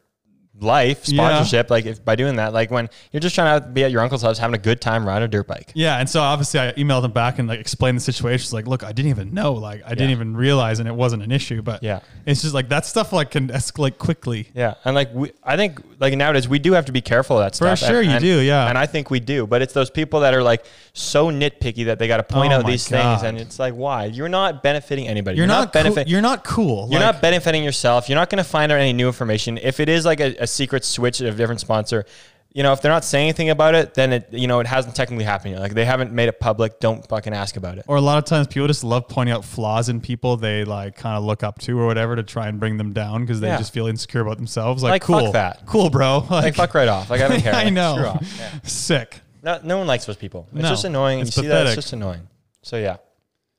[0.59, 1.29] life Yeah.
[1.29, 1.69] sponsorship.
[1.69, 4.21] Like if by doing that, like when you're just trying to be at your uncle's
[4.23, 5.71] house having a good time riding a dirt bike.
[5.75, 8.43] Yeah, and so obviously I emailed him back and like explained the situation.
[8.43, 11.23] It's like, look, I didn't even know, like I didn't even realize, and it wasn't
[11.23, 11.61] an issue.
[11.61, 11.99] But Yeah.
[12.25, 14.49] it's just like that stuff like can escalate quickly.
[14.53, 17.45] Yeah, and like we, I think like nowadays we do have to be careful of
[17.45, 18.67] that For sure and, you and- do, yeah.
[18.67, 21.99] And I think we do, but it's those people that are like so nitpicky that
[21.99, 23.19] they got to point Oh out these God.
[23.19, 24.05] things, and it's like, why?
[24.05, 25.37] You're not benefiting anybody.
[25.37, 26.11] You're, not, cool- benefiting.
[26.11, 26.87] You're not cool.
[26.89, 28.09] You're Like, not benefiting yourself.
[28.09, 29.57] You're not going to find out any new information.
[29.61, 32.05] If it is like a, a secret switch of a different sponsor,
[32.53, 34.95] you know, if they're not saying anything about it, then it, you know, it hasn't
[34.95, 35.59] technically happened yet.
[35.61, 36.79] Like they haven't made it public.
[36.79, 37.85] Don't fucking ask about it.
[37.87, 40.95] Or a lot of times people just love pointing out flaws in people they like
[40.95, 43.47] kind of look up to or whatever to try and bring them down because they
[43.47, 43.57] Yeah.
[43.57, 44.81] just feel insecure about themselves.
[44.81, 45.65] Like, Like, fuck cool, that.
[45.67, 46.19] cool, bro.
[46.19, 47.09] Like, Like fuck right off.
[47.11, 47.53] Like I don't care.
[47.53, 47.93] I Like, know.
[47.95, 48.25] screw off.
[48.39, 48.59] Yeah.
[48.63, 49.21] Sick.
[49.43, 50.47] No, no one likes those people.
[50.53, 51.19] It's No, just annoying.
[51.19, 51.53] it's you see that?
[51.57, 51.75] It's pathetic.
[51.75, 52.27] just annoying.
[52.63, 52.97] So yeah,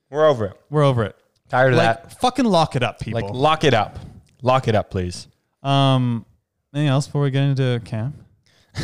[0.09, 0.59] we're over it.
[0.69, 1.15] We're over it.
[1.47, 2.19] Tired of Like, that.
[2.19, 3.21] fucking lock it up, people.
[3.21, 3.97] Like lock it up.
[4.41, 5.27] Lock it up, please.
[5.63, 6.25] um,
[6.73, 8.15] anything else before we get into camp?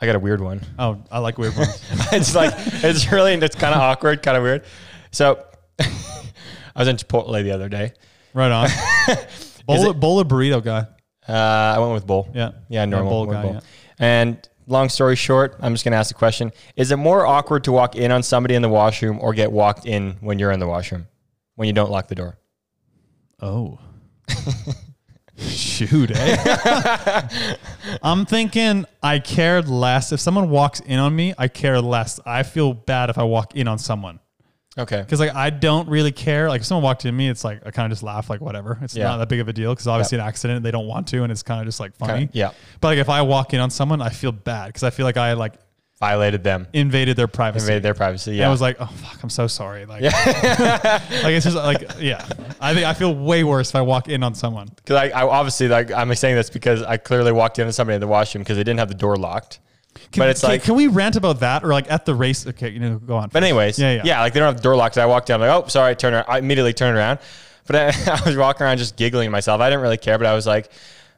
[0.00, 0.60] I got a weird one.
[0.78, 1.82] Oh, I like weird ones.
[2.12, 4.64] it's like it's really it's kind of awkward, kind of weird.
[5.10, 5.44] So
[5.80, 5.86] I
[6.76, 7.92] was in Chipotle the other day.
[8.34, 8.68] right on.
[9.66, 10.86] bowl, bowl or burrito guy.
[11.28, 12.28] Uh, I went with bowl.
[12.34, 12.52] Yeah.
[12.68, 13.10] Yeah, normal.
[13.10, 13.52] bowl guy, bowl.
[13.54, 13.60] yeah.
[13.98, 17.72] And long story short, I'm just gonna ask the question: Is it more awkward to
[17.72, 20.68] walk in on somebody in the washroom or get walked in when you're in the
[20.68, 21.06] washroom
[21.54, 22.38] when you don't lock the door?
[23.40, 23.78] Oh.
[25.38, 27.28] Shoot, eh?
[28.02, 30.12] I'm thinking I cared less.
[30.12, 32.18] If someone walks in on me, I care less.
[32.24, 34.20] I feel bad if I walk in on someone.
[34.78, 35.00] Okay.
[35.00, 36.48] Because like I don't really care.
[36.48, 38.40] Like if someone walked in on me, it's like I kind of just laugh like
[38.42, 38.78] whatever.
[38.82, 39.04] It's Yeah.
[39.04, 41.32] not that big of a deal because obviously an accident they don't want to and
[41.32, 42.12] it's kind of just like funny.
[42.20, 42.50] Kinda- yeah.
[42.80, 45.16] But like if I walk in on someone, I feel bad because I feel like
[45.16, 45.54] I like
[45.98, 46.66] Violated them.
[46.74, 47.64] invaded their privacy.
[47.64, 48.32] Invaded their privacy.
[48.32, 48.48] And Yeah.
[48.48, 49.86] I was like, oh fuck, I'm so sorry.
[49.86, 50.12] Like, like
[51.32, 52.26] it's just like, yeah.
[52.60, 54.68] I think I feel way worse if I walk in on someone.
[54.76, 57.94] Because I, I obviously like I'm saying this because I clearly walked in on somebody
[57.94, 59.60] in the washroom because they didn't have the door locked.
[60.12, 62.46] Can, but it's can, like, can we rant about that or like at the race?
[62.46, 63.30] Okay, you know, go on.
[63.30, 64.96] but anyways, yeah, yeah, like they don't have the door locked.
[64.96, 66.26] So I walked down like, oh, sorry, turn around.
[66.28, 67.18] I immediately turned around,
[67.66, 69.62] but I, I was walking around just giggling myself.
[69.62, 70.70] I didn't really care, but I was like,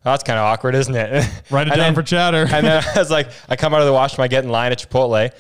[0.09, 1.29] oh, that's kind of awkward, isn't it?
[1.51, 2.47] Write it down then- for chatter.
[2.51, 4.73] and then I was like, I come out of the washroom, I get in line
[4.73, 5.31] at Chipotle,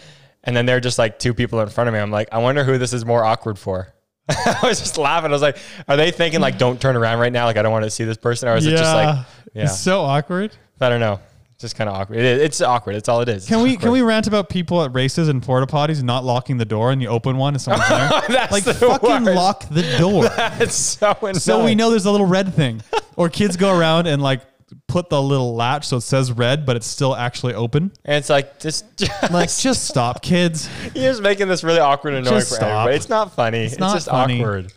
[0.44, 2.00] and then they're just like two people in front of me.
[2.00, 3.92] I'm like, I wonder who this is more awkward for.
[4.28, 5.30] I was just laughing.
[5.30, 5.56] I was like,
[5.88, 7.46] are they thinking like, don't turn around right now?
[7.46, 9.78] Like, I don't want to see this person, or is it just like, yeah, It's
[9.80, 10.54] so awkward.
[10.80, 11.18] I don't know,
[11.54, 12.18] It's just kind of awkward.
[12.18, 12.94] It is, it's awkward.
[12.96, 13.46] It's all it is.
[13.48, 16.64] Can we can we rant about people at races and porta potties not locking the
[16.66, 18.08] door and you open one and someone's there?
[18.28, 19.34] That's like the fucking worst.
[19.36, 20.28] lock the door.
[20.60, 21.34] It's so annoying.
[21.36, 22.82] so we know there's a little red thing.
[23.16, 24.42] Or kids go around and like
[24.86, 27.92] put the little latch so it says red, but it's still actually open.
[28.04, 30.68] And it's like just, just Like, just stop, kids.
[30.94, 32.68] you're just making this really awkward and annoying Just for stop.
[32.68, 32.96] everybody.
[32.96, 33.64] It's not funny.
[33.64, 34.40] It's, not just funny.
[34.40, 34.72] awkward.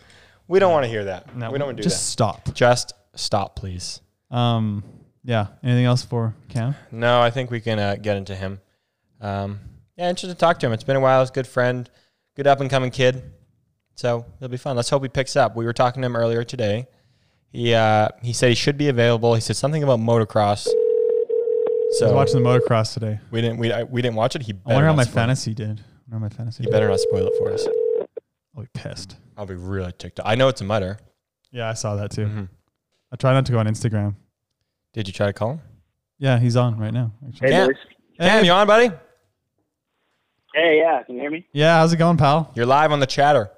[0.48, 1.36] We don't want to hear that.
[1.36, 2.02] No, we don't want to do just that.
[2.02, 2.54] Just stop.
[2.54, 4.02] Just stop, please.
[4.30, 4.84] Um,
[5.24, 5.48] yeah.
[5.64, 6.76] Anything else for Cam?
[6.92, 8.60] No, I think we can uh, get into him.
[9.20, 9.60] Um,
[9.98, 10.74] yeah, interested to talk to him.
[10.74, 11.22] It's been a while.
[11.22, 11.90] He's a good friend,
[12.36, 13.24] good up and coming kid.
[13.96, 14.76] So it'll be fun.
[14.76, 15.56] Let's hope he picks up.
[15.56, 16.88] We were talking to him earlier today.
[17.52, 19.36] He uh, he said he should be available.
[19.36, 20.64] He said something about motocross.
[20.64, 20.74] So I
[21.90, 23.20] was So watching the motocross today.
[23.32, 24.44] we didn't we, I, we didn't watch it.
[24.44, 25.16] He I better wonder how not my spoil it.
[25.54, 25.68] did.
[25.70, 26.72] I wonder how my fantasy He did.
[26.72, 27.68] better not spoil it for us.
[28.56, 29.18] I'll be pissed.
[29.38, 30.20] I'll be really ticked.
[30.20, 30.26] off.
[30.28, 30.98] I know it's a mutter.
[31.52, 32.26] Yeah, I saw that too.
[32.28, 32.50] Mhm.
[33.12, 34.16] I try not to go on Instagram.
[34.94, 35.62] Did you try to call him?
[36.20, 37.12] Yeah, he's on right now.
[37.28, 37.50] actually.
[37.50, 37.66] Hey, Yeah.
[37.68, 37.76] boys.
[38.20, 38.90] Cam, you on, buddy?
[40.54, 41.46] Hey, yeah, can you hear me?
[41.54, 42.52] Yeah, how's it going, pal?
[42.56, 43.52] You're live on the chatter.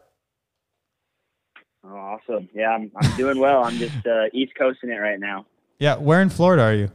[2.14, 2.50] Awesome.
[2.54, 3.64] Yeah, I'm, I'm doing well.
[3.64, 5.46] I'm just uh, East Coasting it right now.
[5.80, 6.92] Yeah, where in Florida are you?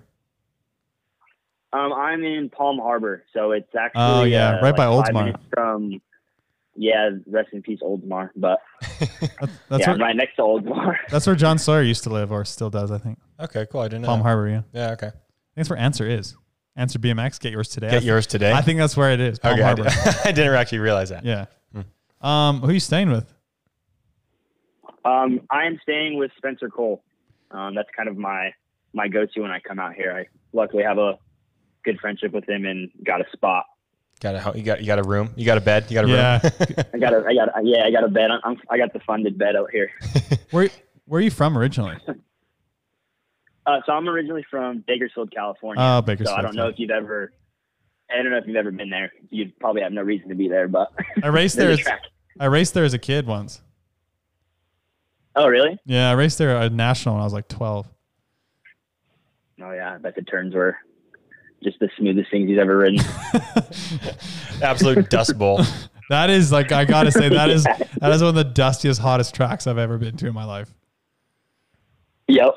[1.73, 5.15] Um, I'm in Palm Harbor, so it's actually Oh, yeah, uh, right by like five
[5.15, 5.41] Oldsmar.
[5.55, 6.01] From
[6.77, 8.31] yeah, rest in peace, Oldsmar.
[8.37, 10.97] But That's, that's yeah, where right next to Oldsmar.
[11.11, 13.19] that's where John Sawyer used to live, or still does, I think.
[13.41, 13.81] Okay, cool.
[13.81, 14.09] I didn't know.
[14.09, 14.21] Palm.
[14.21, 14.63] Harbor, yeah.
[14.73, 15.09] Yeah, okay.
[15.09, 15.15] think
[15.57, 16.37] that's where Answer is.
[16.77, 17.91] Answer BMX, get yours today.
[17.91, 18.53] Get yours today.
[18.53, 19.41] I think that's where it is.
[19.41, 19.83] Palm okay, I, Harbor.
[19.83, 19.93] did,
[20.25, 21.25] I didn't actually realize that.
[21.25, 21.47] yeah.
[22.21, 23.33] Um, who are you staying with?
[25.09, 27.03] Um, I am staying with Spencer Cole.
[27.51, 28.53] Um, that's kind of my
[28.93, 30.13] my go-to when I come out here.
[30.13, 31.19] I luckily have a
[31.85, 33.65] good friendship with him and got a spot.
[34.21, 35.33] Got a you got you got a room.
[35.37, 35.87] You got a bed.
[35.89, 36.41] You got a Yeah.
[36.43, 36.53] room.
[36.95, 38.31] I got a, I got, a, yeah, I got a bed.
[38.31, 39.91] I'm, I'm, got the funded bed out here.
[40.51, 40.69] Where
[41.07, 41.97] where are you from originally?
[43.67, 45.83] Uh, so I'm originally from Bakersfield, California.
[45.83, 46.35] Oh, Bakersfield.
[46.35, 47.33] So I don't know if you've ever,
[48.11, 49.13] I don't know if you've ever been there.
[49.31, 50.91] You'd probably have no reason to be there, but
[51.23, 51.69] I raced there.
[51.69, 51.99] there's As.
[52.41, 53.61] I raced there as a kid once.
[55.39, 55.79] Oh, really?
[55.87, 57.89] Yeah, I raced there at national when I was like 12.
[59.63, 59.95] Oh, yeah.
[59.95, 60.77] I bet the turns were
[61.63, 62.99] just the smoothest things he's ever ridden.
[64.63, 65.61] Absolute dust bowl.
[66.11, 67.65] That is like I gotta say that is
[68.01, 70.73] that is one of the dustiest, hottest tracks I've ever been to in my life.
[72.29, 72.55] yep.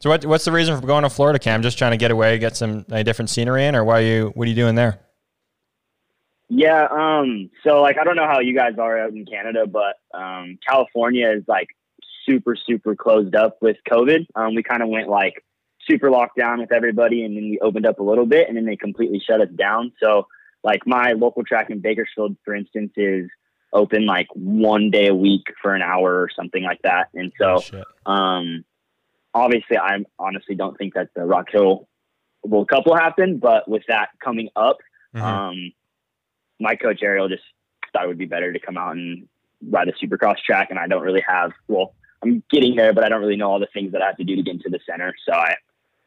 [0.00, 1.62] So what, what's the reason for going to Florida, Cam?
[1.62, 4.44] Just trying to get away, get some a different scenery in, or why you what
[4.44, 5.00] are you doing there?
[6.48, 9.96] Yeah, um, so like I don't know how you guys are out in Canada, but
[10.18, 11.68] um, California is like
[12.24, 14.26] super, super closed up with COVID.
[14.34, 15.44] Um, we kind of went like
[15.88, 18.64] super locked down with everybody, and then we opened up a little bit, and then
[18.64, 19.92] they completely shut us down.
[20.02, 20.26] So
[20.64, 23.28] like my local track in Bakersfield, for instance, is
[23.72, 27.08] open like one day a week for an hour or something like that.
[27.14, 27.84] And so Shit.
[28.06, 28.64] um,
[29.34, 31.88] obviously, I honestly don't think that the Rock Hill
[32.42, 34.78] World Cup will happen, but with that coming up,
[35.14, 35.22] Mhm.
[35.22, 35.72] um,
[36.60, 37.42] my coach Arielle just
[37.92, 39.28] thought it would be better to come out and
[39.68, 40.68] ride a supercross track.
[40.70, 43.60] And I don't really have, well, I'm getting there, but I don't really know all
[43.60, 45.14] the things that I have to do to get into the center.
[45.26, 45.54] So I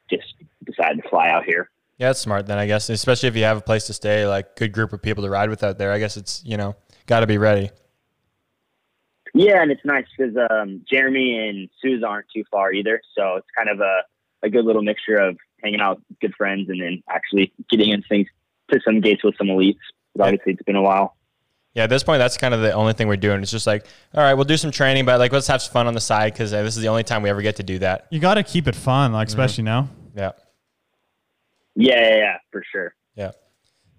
[0.10, 0.34] just
[0.66, 1.70] decided to fly out here.
[1.98, 2.90] Yeah, it's smart then, I guess.
[2.90, 5.50] Especially if you have a place to stay, like good group of people to ride
[5.50, 5.92] with out there.
[5.92, 7.70] I guess it's you know got to be ready.
[9.34, 13.02] Yeah, and it's nice because um, Jeremy and Suze aren't too far either.
[13.16, 14.02] So it's kind of a,
[14.44, 18.08] a good little mixture of hanging out with good friends and then actually getting into
[18.08, 18.28] things
[18.72, 19.78] to some gates with some elites.
[20.18, 21.16] 'Cause Obviously, it's been a while.
[21.74, 23.42] Yeah, at this point, that's kind of the only thing we're doing.
[23.42, 25.88] It's just like, all right, we'll do some training, but like let's have some fun
[25.88, 27.80] on the side because uh, this is the only time we ever get to do
[27.80, 28.08] that.
[28.12, 29.88] You got to keep it fun, like especially now.
[30.16, 30.32] Yeah,
[31.76, 32.94] Yeah, yeah, yeah, for sure.
[33.16, 33.32] yeah,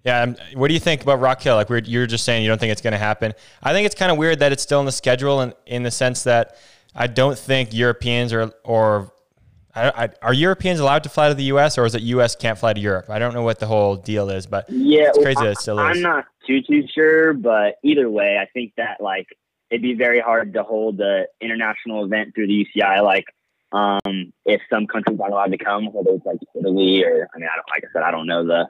[0.05, 0.21] yeah.
[0.21, 1.55] Um, what do you think about Rock Hill?
[1.55, 3.33] Like we're, you're just saying you don't think it's going to happen.
[3.63, 5.89] I think it's kind of weird that it's still in the schedule, and in the
[5.91, 6.55] sense that
[6.93, 9.11] I don't think Europeans or or
[9.75, 11.77] I, I, are Europeans allowed to fly to the U.S.
[11.77, 12.35] or is it U.S.
[12.35, 13.09] can't fly to Europe?
[13.09, 15.57] I don't know what the whole deal is, but Yeah, It's crazy well, that it
[15.59, 15.97] still I, is.
[15.97, 19.27] I'm not too too sure, but either way, I think that like
[19.71, 23.01] it'd be very hard to hold the international event through the UCI.
[23.03, 23.25] Like,
[23.71, 27.49] um, if some countries aren't allowed to come, whether it's like Italy or I mean,
[27.51, 28.67] I don't like I said, I don't know the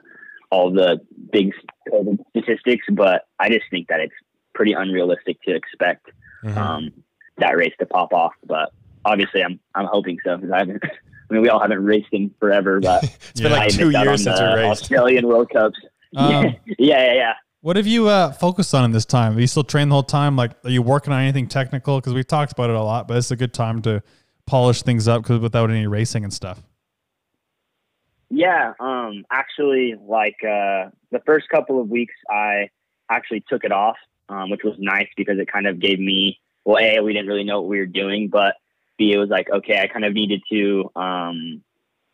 [0.50, 1.00] all the
[1.32, 1.52] big
[1.92, 4.14] COVID statistics, but I just think that it's
[4.54, 6.10] pretty unrealistic to expect
[6.44, 6.56] Mhm.
[6.56, 6.92] um,
[7.38, 8.32] that race to pop off.
[8.46, 8.70] But
[9.04, 10.82] obviously, I'm I'm hoping so because I haven't.
[11.30, 14.24] I mean, we all haven't raced in forever, but it's been like I two years
[14.24, 14.82] since the we raced.
[14.82, 15.78] Australian World Cups.
[16.16, 17.32] Um, yeah, yeah, yeah.
[17.60, 19.32] What have you uh, focused on in this time?
[19.32, 20.36] Have you still trained the whole time?
[20.36, 21.98] Like, are you working on anything technical?
[21.98, 24.00] Because we've talked about it a lot, but it's a good time to
[24.46, 26.62] polish things up because without any racing and stuff.
[28.30, 32.68] Yeah, um, actually, like uh, the first couple of weeks, I
[33.10, 33.96] actually took it off,
[34.28, 37.44] um, which was nice because it kind of gave me, well, A, we didn't really
[37.44, 38.54] know what we were doing, but
[38.98, 41.62] B, it was like, okay, I kind of needed to um,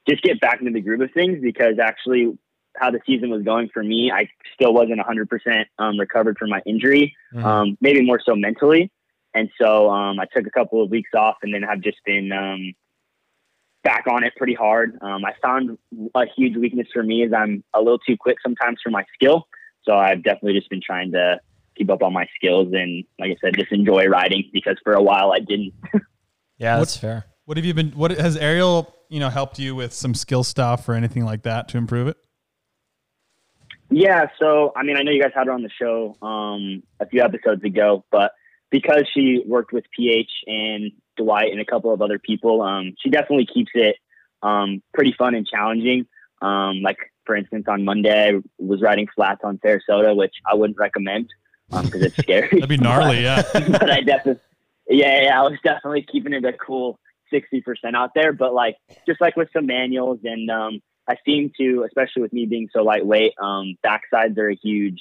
[0.09, 2.37] just get back into the groove of things because actually,
[2.77, 6.63] how the season was going for me, I still wasn't 100% um, recovered from my
[6.65, 7.45] injury, Mhm.
[7.45, 8.91] um, maybe more so mentally.
[9.35, 12.33] And so um, I took a couple of weeks off and then have just been
[12.33, 12.73] um,
[13.83, 14.97] back on it pretty hard.
[15.01, 15.79] Um, I found
[16.15, 19.47] a huge weakness for me is I'm a little too quick sometimes for my skill.
[19.83, 21.41] So I've definitely just been trying to
[21.77, 25.03] keep up on my skills and, like I said, just enjoy riding because for a
[25.03, 25.73] while I didn't.
[26.61, 27.25] Yeah, that's fair.
[27.47, 27.91] What have you been?
[27.93, 31.69] What has Arielle, you know, helped you with some skill stuff or anything like that
[31.71, 32.19] to improve it?
[33.91, 37.07] Yeah, so I mean, I know you guys had her on the show um, a
[37.07, 38.33] few episodes ago, but
[38.71, 43.11] because she worked with PH and Dwight and a couple of other people, um, she
[43.11, 43.97] definitely keeps it
[44.43, 46.07] um, pretty fun and challenging.
[46.43, 50.79] Um, like for instance, on Monday, I was riding flats on Sarasota, which I wouldn't
[50.79, 51.31] recommend
[51.71, 52.49] because it's scary.
[52.53, 53.43] That'd be gnarly, yeah.
[53.53, 54.43] but I definitely,
[54.91, 56.99] yeah, yeah, I was definitely keeping it a cool
[57.33, 58.33] sixty percent out there.
[58.33, 58.77] But like,
[59.07, 62.83] just like with some manuals, and um, I seem to, especially with me being so
[62.83, 65.01] lightweight, um, backsides are a huge,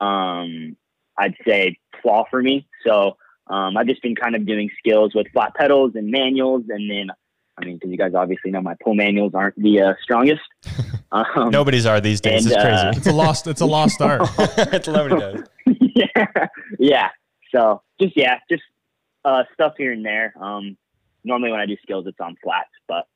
[0.00, 0.76] um,
[1.18, 2.68] I'd say, flaw for me.
[2.86, 3.16] So
[3.48, 7.08] um, I've just been kind of doing skills with flat pedals and manuals, and then.
[7.60, 10.40] I mean, because you guys obviously know my pull manuals aren't the uh, strongest.
[11.12, 12.46] Um, Nobody's are these days.
[12.46, 12.98] and, it's uh, crazy.
[12.98, 13.46] It's a lost.
[13.46, 14.22] It's a lost art.
[14.38, 15.42] it's nobody does.
[15.94, 16.46] yeah,
[16.78, 17.08] yeah.
[17.54, 18.62] So just yeah, just
[19.24, 20.34] uh, stuff here and there.
[20.40, 20.76] Um,
[21.24, 23.06] normally when I do skills, it's on flats, but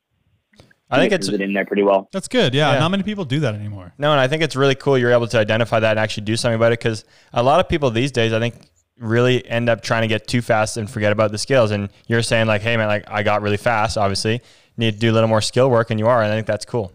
[0.90, 2.08] I think it's it in there pretty well.
[2.12, 2.54] That's good.
[2.54, 2.78] Yeah, Yeah.
[2.78, 3.92] not many people do that anymore.
[3.98, 6.36] No, and I think it's really cool you're able to identify that and actually do
[6.36, 8.54] something about it because a lot of people these days, I think,
[8.98, 11.70] really end up trying to get too fast and forget about the skills.
[11.72, 13.98] And you're saying like, hey man, like I got really fast.
[13.98, 14.40] Obviously,
[14.76, 16.22] need to do a little more skill work, and you are.
[16.22, 16.92] And I think that's cool.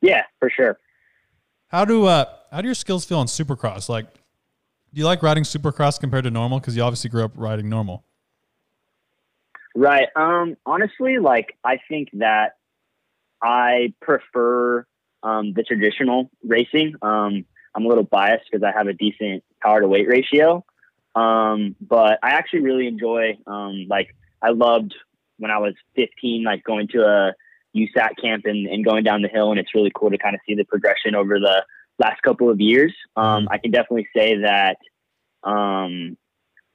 [0.00, 0.78] Yeah, for sure.
[1.68, 3.88] How do uh how do your skills feel on Supercross?
[3.88, 4.06] Like,
[4.92, 6.60] do you like riding Supercross compared to normal?
[6.60, 8.04] Because you obviously grew up riding normal.
[9.74, 10.08] Right.
[10.16, 12.56] Um, honestly, like I think that
[13.42, 14.86] I prefer
[15.22, 16.94] um, the traditional racing.
[17.02, 20.64] Um, I'm a little biased because I have a decent power to weight ratio.
[21.14, 24.94] Um, but I actually really enjoy, um, like, I loved
[25.38, 27.32] when I was 15, like going to a
[27.76, 29.50] USAC camp and, and going down the hill.
[29.50, 31.64] And it's really cool to kind of see the progression over the
[31.98, 32.94] last couple of years.
[33.16, 34.76] Um, I can definitely say that,
[35.42, 36.16] um,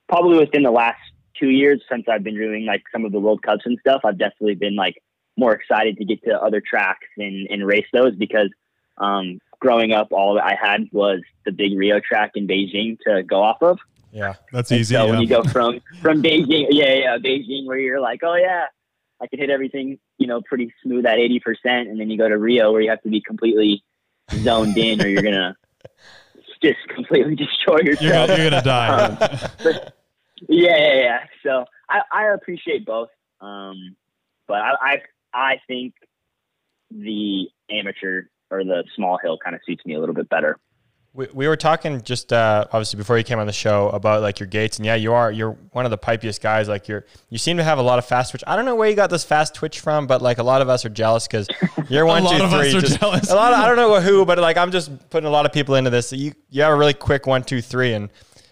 [0.07, 0.99] probably within the last
[1.39, 4.17] two years since I've been doing like some of the World Cups and stuff, I've
[4.17, 4.95] definitely been like
[5.37, 8.49] more excited to get to other tracks and, and race those because
[8.97, 13.23] um, growing up, all that I had was the big Rio track in Beijing to
[13.23, 13.79] go off of.
[14.11, 14.35] Yeah.
[14.51, 14.93] That's And easy.
[14.93, 15.11] So yeah.
[15.11, 18.65] when you go from from Beijing, yeah, yeah, Beijing, where you're like, oh yeah,
[19.19, 22.29] I can hit everything, you know, pretty smooth at eighty percent, and then you go
[22.29, 23.83] to Rio where you have to be completely
[24.31, 25.55] zoned in, or you're gonna
[26.63, 28.27] just completely destroy you're, yourself.
[28.29, 28.87] gonna, you're gonna die.
[28.89, 29.17] Um,
[29.63, 29.95] but
[30.49, 31.19] yeah, yeah, yeah.
[31.43, 33.09] So I, I appreciate both.
[33.41, 33.95] Um,
[34.47, 34.97] but I, I,
[35.33, 35.93] I think
[36.91, 40.57] the amateur or the small hill kind of suits me a little bit better.
[41.15, 44.39] We, we were talking just uh, obviously before you came on the show about like
[44.39, 47.37] your gates and yeah you are you're one of the pipiest guys like you're you
[47.37, 49.23] seem to have a lot of fast twitch I don't know where you got this
[49.23, 51.47] fast twitch from but like a lot of us are jealous because
[51.89, 53.29] you're one lot two of us are just- jealous.
[53.29, 55.53] a lot of, I don't know who but like I'm just putting a lot of
[55.53, 58.09] people into this you you have a really quick one two three and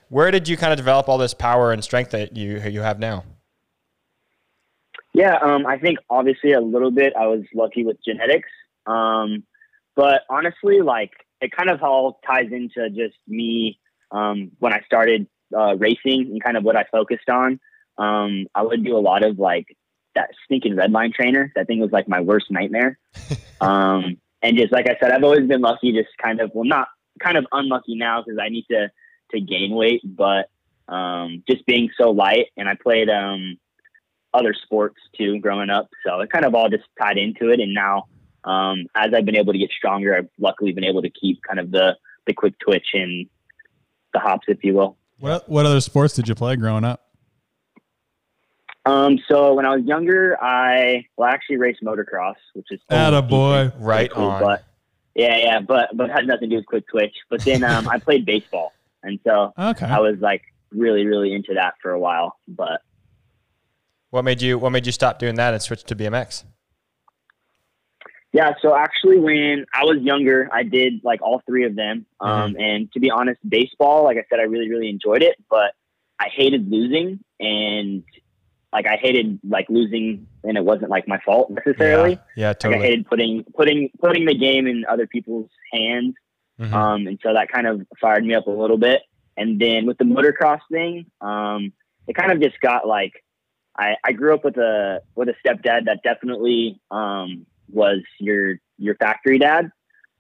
[0.10, 3.00] where did you kind of develop all this power and strength that you you have
[3.00, 3.24] now
[5.14, 8.50] Yeah, um, I think obviously a little bit I was lucky with genetics.
[8.86, 9.44] Um,
[9.96, 13.80] but honestly, like it kind of all ties into just me
[14.12, 17.60] um, when I started uh, racing and kind of what I focused on.
[17.98, 19.66] Um, I would do a lot of like
[20.16, 21.52] that stinking red line trainer.
[21.56, 22.98] That thing was like my worst nightmare.
[23.62, 26.88] um, and just like I said, I've always been lucky, just kind of, well, not
[27.22, 28.90] kind of unlucky now because I need to,
[29.32, 30.50] to gain weight, but
[30.88, 32.48] um, just being so light.
[32.58, 33.58] And I played um,
[34.34, 35.90] other sports too growing up.
[36.06, 37.60] So it kind of all just tied into it.
[37.60, 38.06] And now,
[38.44, 41.60] um, as I've been able to get stronger, I've luckily been able to keep kind
[41.60, 43.28] of the, the quick twitch and
[44.14, 44.98] the hops, if you will.
[45.20, 47.02] what what other sports did you play growing up?
[48.86, 53.72] Um, so when I was younger, I well I actually raced motocross, which is Attaboy.
[53.78, 54.64] right cool, on But
[55.14, 57.16] yeah, yeah, but but had nothing to do with quick twitch.
[57.30, 58.74] But then um, I played baseball,
[59.04, 59.86] and so Okay.
[59.86, 62.38] I was like really really into that for a while.
[62.48, 62.82] But
[64.10, 66.44] what made you what made you stop doing that and switch to BMX
[68.34, 72.06] yeah, so actually when I was younger, I did like all three of them.
[72.20, 75.74] Um, and to be honest, baseball, like I said, I really really enjoyed it, but
[76.20, 78.04] I hated losing and
[78.72, 82.20] like I hated like losing, and it wasn't like my fault necessarily.
[82.36, 86.16] yeah, yeah Like I hated putting putting putting the game in other people's hands.
[86.60, 86.72] Mhm.
[86.74, 89.02] Um, and so that kind of fired me up a little bit.
[89.36, 91.74] And then with the motocross thing, um,
[92.08, 93.14] it kind of just got like
[93.78, 98.96] I, I grew up with a with a stepdad that definitely um, was your your
[98.96, 99.72] factory dad.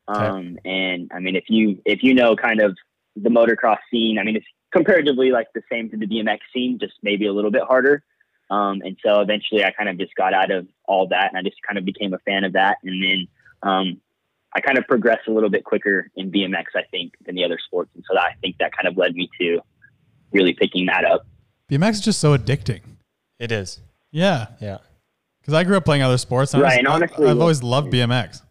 [0.07, 2.75] Um, and I mean, if you if you know kind of
[3.15, 6.93] the motocross scene, I mean, it's comparatively like the same to the BMX scene, just
[7.03, 8.03] maybe a little bit harder.
[8.49, 11.41] Um, and so eventually, I kind of just got out of all that, and I
[11.41, 12.77] just kind of became a fan of that.
[12.83, 13.27] And then
[13.63, 14.01] um,
[14.53, 17.57] I kind of progressed a little bit quicker in BMX, I think, than the other
[17.65, 19.61] sports, and so that, I think that kind of led me to
[20.33, 21.25] really picking that up.
[21.69, 22.81] BMX is just so addicting.
[23.39, 23.79] it is
[24.11, 24.79] Yeah, yeah
[25.41, 26.53] because I grew up playing other sports.
[26.53, 28.41] and I Right, just- and I- honestly- I've always loved BMX.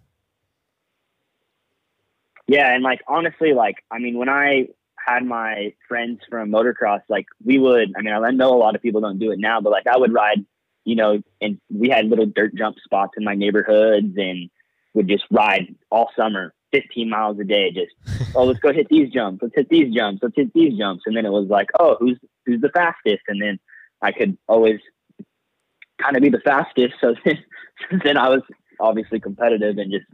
[2.46, 4.68] Yeah, and like honestly, like I mean, when I
[4.98, 7.92] had my friends from motocross, like we would.
[7.96, 9.96] I mean, I know a lot of people don't do it now, but like I
[9.96, 10.44] would ride,
[10.84, 14.50] you know, and we had little dirt jump spots in my neighborhoods, and
[14.94, 17.70] would just ride all summer, 15 miles a day.
[17.70, 17.94] Just
[18.34, 21.16] oh, let's go hit these jumps, let's hit these jumps, let's hit these jumps, and
[21.16, 23.22] then it was like, oh, who's who's the fastest?
[23.28, 23.60] And then
[24.02, 24.80] I could always
[26.02, 26.94] kind of be the fastest.
[27.00, 27.38] So then,
[28.04, 28.42] then I was
[28.78, 30.06] obviously competitive and just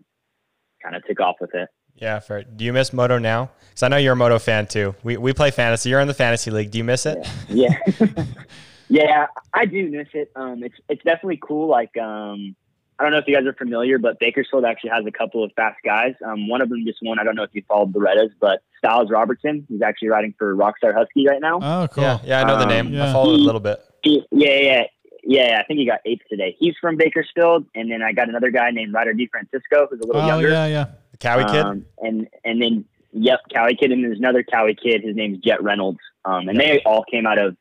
[0.83, 1.69] kind of took off with it.
[1.95, 2.43] Yeah, fair.
[2.43, 3.51] Do you miss Moto now?
[3.71, 4.95] Because I know you're a Moto fan too.
[5.03, 5.89] We, we play fantasy.
[5.91, 6.71] You're in the fantasy league.
[6.71, 7.27] Do you miss it?
[7.49, 7.79] yeah
[8.89, 12.55] yeah i do miss it um it's it's definitely cool like um
[12.99, 15.51] i don't know if you guys are familiar but bakersfield actually has a couple of
[15.57, 17.99] fast guys um one of them just won i don't know if you followed the
[17.99, 22.05] Lorettas, but Stilez Robertson he's actually riding for rockstar husky right now Oh, cool.
[22.05, 22.87] Yeah, yeah, I know the Um, name.
[23.01, 23.13] I yeah.
[23.13, 23.81] followed it a little bit.
[24.05, 24.83] he, yeah yeah
[25.27, 28.51] yeah i think he got eighth today he's from bakersfield and then i got another
[28.51, 30.87] guy named Ryder DiFrancesco who's a little Oh, younger yeah, yeah.
[31.13, 31.65] The Kawi kid.
[31.65, 35.03] Um, and and then yep, Kawi kid, and there's another Kawi kid.
[35.03, 36.01] His name's Jett Reynolds.
[36.25, 37.57] Um, and they all came out of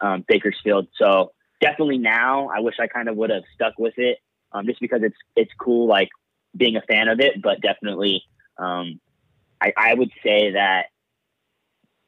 [0.00, 0.88] um, Bakersfield.
[0.98, 4.18] So definitely now, I wish I kind of would have stuck with it,
[4.52, 6.08] um, just because it's it's cool, like
[6.56, 7.42] being a fan of it.
[7.42, 8.24] But definitely,
[8.58, 9.00] um,
[9.60, 10.86] I, I would say that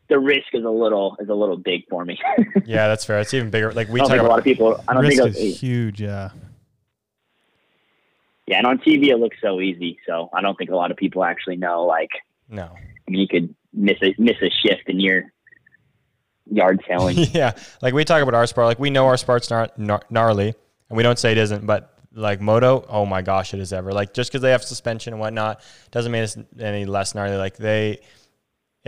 [0.09, 2.19] the risk is a little is a little big for me.
[2.65, 3.19] Yeah, that's fair.
[3.21, 3.73] It's even bigger.
[3.73, 4.85] Like we I don't talk think a lot of people.
[4.89, 5.37] I don't Risk think.
[5.37, 6.01] is huge.
[6.01, 6.31] Yeah.
[8.47, 9.99] yeah, and on TV it looks so easy.
[10.07, 11.85] So I don't think a lot of people actually know.
[11.85, 12.11] Like,
[12.49, 12.65] No.
[12.75, 15.25] I mean, you could miss a miss a shift in your
[16.51, 17.17] yard selling.
[17.33, 17.53] yeah,
[17.83, 20.55] like we talk about our sport, like we know our sport's gnar- gnar- gnarly,
[20.89, 23.93] and we don't say it isn't, but like moto, oh my gosh, it is ever.
[23.93, 27.37] Like just because they have suspension and whatnot doesn't make it any less gnarly.
[27.37, 28.01] Like they,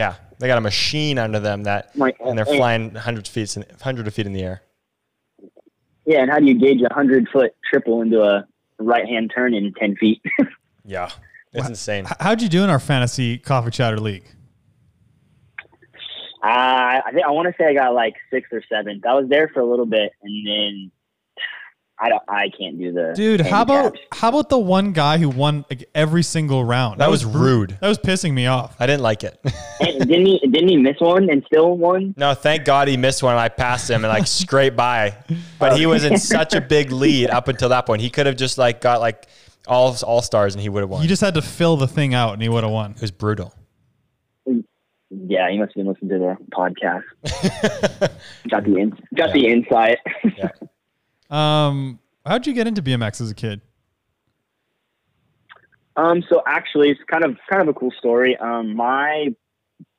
[0.01, 3.35] yeah, they got a machine under them that, Like, and they're and- flying hundreds of
[3.35, 4.63] feet, in, hundred of feet in the air.
[6.07, 8.47] Yeah, and how do you gauge a hundred foot triple into a
[8.79, 10.23] right hand turn in ten feet?
[10.83, 11.11] Yeah,
[11.53, 12.07] it's insane.
[12.19, 14.25] How'd you do in our fantasy coffee chatter league?
[16.43, 19.03] Uh, I think I want to say I got like six or seven.
[19.07, 20.91] I was there for a little bit, and then
[22.03, 22.23] I don't.
[22.29, 25.89] I can't do the Dude, how about how about the one guy who won like
[25.95, 27.01] every single round?
[27.01, 27.79] That was bru- rude.
[27.81, 28.75] That was pissing me off.
[28.81, 29.39] I didn't like it.
[29.81, 30.39] And didn't he?
[30.41, 32.15] Didn't he miss one and still won?
[32.17, 33.37] no, thank God he missed one.
[33.37, 35.17] I passed him and like scraped by,
[35.59, 38.03] but he was in such a big lead up until that point.
[38.03, 39.27] He could have just like got like
[39.67, 41.03] all all stars and he would have won.
[41.03, 42.93] You just had to fill the thing out and he would have won.
[42.93, 43.55] it was brutal.
[45.11, 47.03] Yeah, he must have been listening to the podcast.
[48.51, 49.99] got the in, got the insight.
[51.31, 53.61] Um, how'd you get into BMX as a kid?
[55.97, 58.37] Um, so actually, it's kind of kind of a cool story.
[58.37, 59.35] Um, my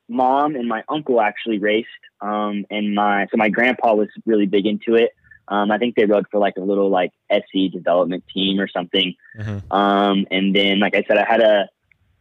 [0.08, 1.88] mom and my uncle actually raced.
[2.20, 5.10] Um, and my so my grandpa was really big into it.
[5.48, 9.14] Um, I think they rode for like a little like SC development team or something.
[9.36, 9.72] Mhm.
[9.72, 11.68] Um, and then like I said, I had a,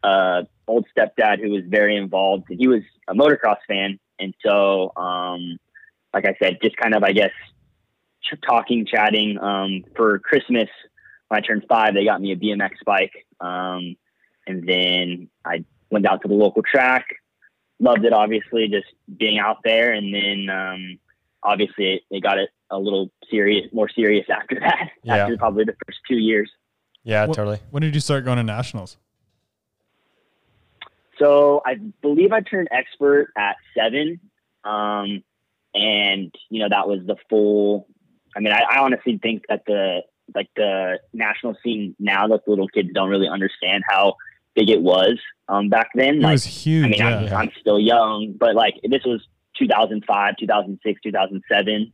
[0.04, 4.00] a old stepdad who was very involved, and he was a motocross fan.
[4.20, 5.60] And so, um,
[6.14, 7.32] like I said, just kind of I guess
[8.24, 9.38] ch- talking, chatting.
[9.40, 10.70] Um, for Christmas
[11.28, 13.26] when I turned five, they got me a BMX bike.
[13.40, 13.96] Um,
[14.48, 17.06] and then I went out to the local track,
[17.80, 19.92] loved it, obviously, just being out there.
[19.94, 21.00] And then, um,
[21.44, 25.16] obviously it, it got it a little serious, more serious after that, Yeah.
[25.18, 26.52] after probably the first two years.
[27.04, 27.60] Yeah, Wh- totally.
[27.72, 28.98] When did you start going to nationals?
[31.18, 34.20] So I believe I turned expert at seven.
[34.64, 35.24] Um,
[35.74, 37.88] and you know, that was the full,
[38.36, 40.02] I mean, I, I honestly think that the,
[40.34, 44.16] like the national scene now that the little kids don't really understand how
[44.56, 46.16] big it was, um, back then.
[46.16, 46.86] It like, was huge.
[46.86, 47.18] I mean, yeah.
[47.18, 49.22] I'm, I'm still young, but like this was
[49.58, 51.94] 2005, 2006, 2007.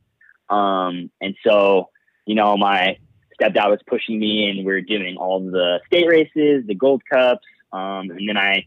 [0.50, 1.90] Um, and so,
[2.26, 2.98] you know, my
[3.40, 7.46] stepdad was pushing me and we are doing all the state races, the gold cups.
[7.72, 8.66] Um, and then I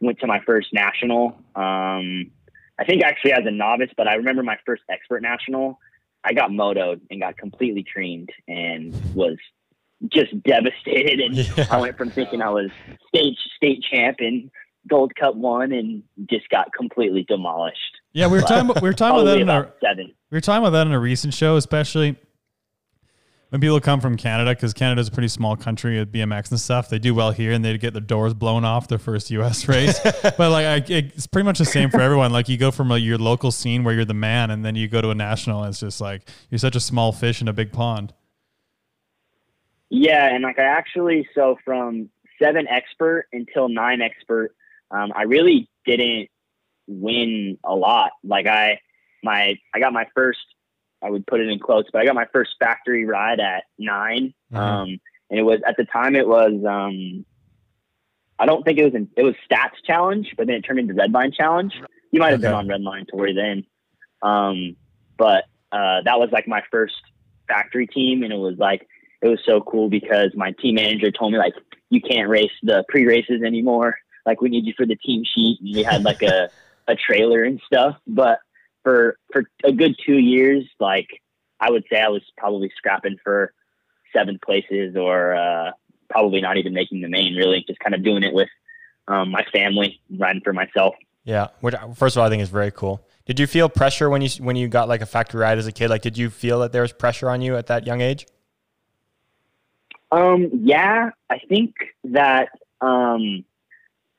[0.00, 1.36] went to my first national.
[1.54, 2.30] Um,
[2.78, 5.78] I think actually as a novice, but I remember my first expert national,
[6.24, 9.36] I got motoed and got completely creamed and was
[10.12, 11.20] just devastated.
[11.20, 11.66] And Yeah.
[11.70, 12.70] I went from thinking I was
[13.08, 14.50] state state champ and
[14.88, 17.78] Gold Cup one and just got completely demolished.
[18.12, 18.68] yeah, we were talking.
[18.80, 20.06] We were talking about that in our, seven.
[20.30, 22.16] we were talking about that in a recent show, especially
[23.50, 26.88] when people come from Canada, because Canada's a pretty small country at BMX and stuff.
[26.88, 29.66] They do well here, and they get their doors blown off their first U.S.
[29.68, 29.98] race.
[30.02, 32.32] but like, I, it's pretty much the same for everyone.
[32.32, 35.00] Like, you go from your local scene where you're the man, and then you go
[35.00, 37.72] to a national, and it's just like you're such a small fish in a big
[37.72, 38.12] pond.
[39.90, 44.54] Yeah, and like I actually so from seven expert until nine expert,
[44.90, 46.28] um, I really didn't
[46.86, 48.10] win a lot.
[48.22, 48.80] Like I
[49.22, 50.40] my I got my first
[51.02, 54.34] I would put it in quotes, but I got my first factory ride at 9
[54.52, 54.58] Mhm.
[54.58, 57.24] Um and it was at the time it was um
[58.38, 60.94] I don't think it was in, it was stats challenge, but then it turned into
[60.94, 61.74] redline challenge.
[62.12, 62.58] You might have been Okay.
[62.58, 63.64] on redline Tory then.
[64.22, 64.76] Um
[65.16, 66.94] but uh that was like my first
[67.48, 68.86] factory team and it was like
[69.22, 71.54] it was so cool because my team manager told me like
[71.90, 73.96] you can't race the pre races anymore.
[74.26, 76.50] Like we need you for the team sheet and we had like a,
[76.86, 77.96] a trailer and stuff.
[78.06, 78.38] But
[78.82, 81.08] for for a good two years, like
[81.60, 83.52] I would say I was probably scrapping for
[84.14, 85.72] seventh places or uh
[86.08, 88.48] probably not even making the main really, just kind of doing it with
[89.08, 90.94] um, my family, riding for myself.
[91.24, 91.48] Yeah.
[91.60, 93.06] Which first of all, I think is very cool.
[93.26, 95.72] Did you feel pressure when you when you got like a factory ride as a
[95.72, 95.90] kid?
[95.90, 98.26] Like, did you feel that there was pressure on you at that young age?
[100.10, 101.74] Um, yeah, I think
[102.04, 102.48] that
[102.80, 103.44] um,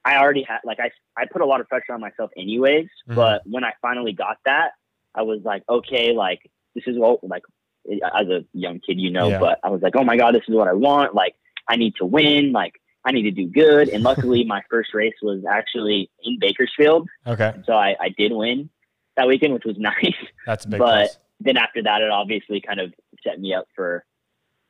[0.05, 2.87] I already had like I I put a lot of pressure on myself anyways.
[3.09, 3.15] Mhm.
[3.15, 4.71] But when I finally got that,
[5.15, 6.39] I was like, okay, like
[6.75, 7.43] this is what like
[7.89, 9.29] as a young kid, you know.
[9.29, 9.39] Yeah.
[9.39, 11.15] But I was like, oh my god, this is what I want.
[11.15, 11.35] Like
[11.67, 12.51] I need to win.
[12.51, 12.73] Like
[13.05, 13.89] I need to do good.
[13.89, 18.69] And luckily, my first race was actually in Bakersfield, Okay, so I I did win
[19.17, 20.15] that weekend, which was nice.
[20.45, 20.79] that's a big.
[20.79, 21.17] But- plus.
[21.41, 22.93] then after that, it obviously kind of
[23.23, 24.05] set me up for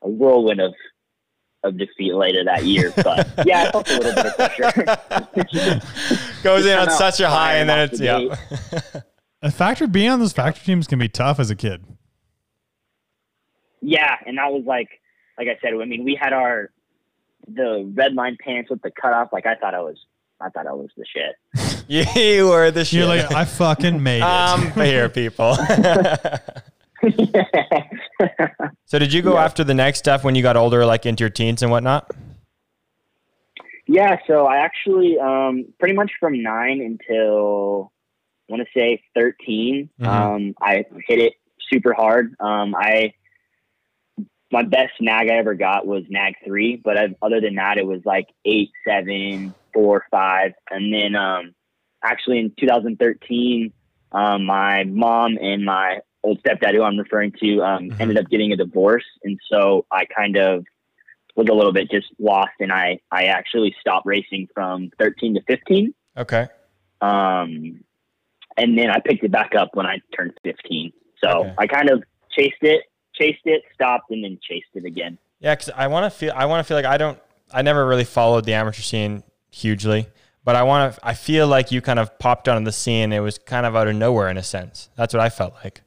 [0.02, 0.72] a whirlwind of
[1.62, 2.92] of defeat later that year.
[2.96, 5.80] But yeah, I felt a little bit of pressure.
[6.42, 8.38] Goes in on such a high, and then it's off
[8.92, 9.00] yeah.
[9.42, 11.84] A factory being on those factor teams can be tough as a kid.
[13.80, 14.88] yeah, and that was like,
[15.38, 16.70] like I said, I mean, we had our
[17.48, 19.28] the red line pants with the cutoff.
[19.32, 19.96] Like I thought I was,
[20.40, 21.84] I thought I was the shit.
[22.16, 22.98] you were the shit.
[23.00, 24.22] You're like, I fucking made it.
[24.22, 25.56] Um, I'm here, people.
[28.86, 29.44] so did you go Yeah.
[29.44, 32.10] after the next stuff when you got older, like into your teens and whatnot?
[33.86, 37.92] Yeah, so I actually um, pretty much from nine until
[38.48, 40.06] I want to say 13 Mhm.
[40.06, 41.34] um, I hit it
[41.72, 42.34] super hard.
[42.40, 43.14] Um, I
[44.52, 47.86] my best nag I ever got was nag three, but I, other than that, it
[47.86, 51.54] was like eight, seven, four, five, and then um,
[52.02, 53.72] actually in 2013,
[54.10, 58.00] um, my mom and my old stepdad, who I'm referring to, um, Mhm.
[58.00, 60.64] ended up getting a divorce, and so I kind of
[61.36, 65.40] was a little bit just lost, and I I actually stopped racing from 13 to
[65.42, 65.94] 15.
[66.16, 66.46] Okay.
[67.00, 67.82] Um,
[68.56, 70.92] and then I picked it back up when I turned 15.
[71.22, 71.54] So Okay.
[71.58, 72.82] I kind of chased it,
[73.14, 75.18] chased it, stopped, and then chased it again.
[75.38, 76.32] Yeah, because I want to feel.
[76.36, 77.18] I want to feel like I don't.
[77.52, 80.06] I never really followed the amateur scene hugely,
[80.44, 81.00] but I want to.
[81.06, 83.12] I feel like you kind of popped onto the scene.
[83.12, 84.90] It was kind of out of nowhere in a sense.
[84.96, 85.80] That's what I felt like.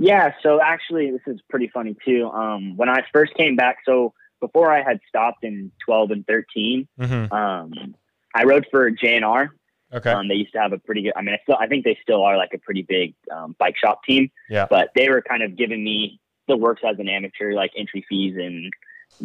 [0.00, 0.32] Yeah.
[0.42, 2.28] So actually, this is pretty funny too.
[2.30, 6.88] Um, when I first came back, so before I had stopped in 12 and 13,
[6.98, 7.94] hmm um,
[8.34, 9.50] I rode for JNR.
[9.92, 10.10] Okay.
[10.10, 11.12] Um, they used to have a pretty good.
[11.16, 13.76] I mean, I still, I think they still are like a pretty big um, bike
[13.76, 14.30] shop team.
[14.48, 14.66] Yeah.
[14.70, 18.36] But they were kind of giving me the works as an amateur, like entry fees
[18.36, 18.72] and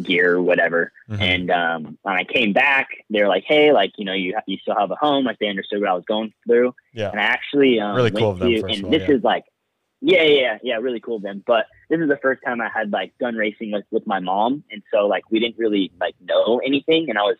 [0.04, 0.92] gear, or whatever.
[1.08, 1.20] Mhm.
[1.20, 4.42] And um, when I came back, they were like, "Hey, like you know, you ha-
[4.46, 6.74] you still have a home." Like they understood what I was going through.
[6.92, 7.10] Yeah.
[7.10, 9.14] And I actually um, Really cool of them, and all, this yeah.
[9.14, 9.44] is like,
[10.06, 11.42] yeah, yeah, yeah, yeah, really cool of them.
[11.44, 14.62] But this is the first time I had like done racing with with my mom,
[14.70, 17.36] and so like we didn't really like know anything, and I was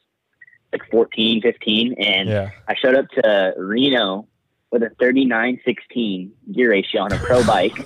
[0.73, 2.51] like 14, 15, and Yeah.
[2.69, 4.27] I showed up to Reno
[4.73, 7.77] with a 3916 gear ratio on a pro bike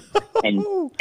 [0.43, 0.65] and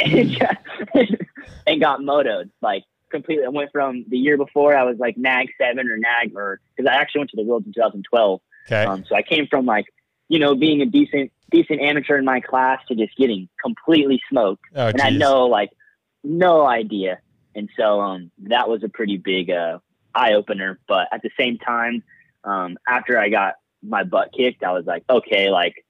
[0.94, 1.18] and,
[1.66, 3.46] and got motoed like completely.
[3.46, 6.86] I went from the year before I was like nag seven or nag or because
[6.86, 8.40] I actually went to the Worlds in 2012.
[8.66, 8.84] Okay.
[8.84, 9.86] Um, so I came from like
[10.28, 14.64] you know being a decent decent amateur in my class to just getting completely smoked
[14.76, 15.70] oh, and I know like
[16.22, 17.18] no idea.
[17.54, 19.78] And so um, that was a pretty big uh,
[20.14, 20.78] eye opener.
[20.86, 22.02] But at the same time,
[22.44, 25.84] um, after I got my butt kicked, I was like, okay, like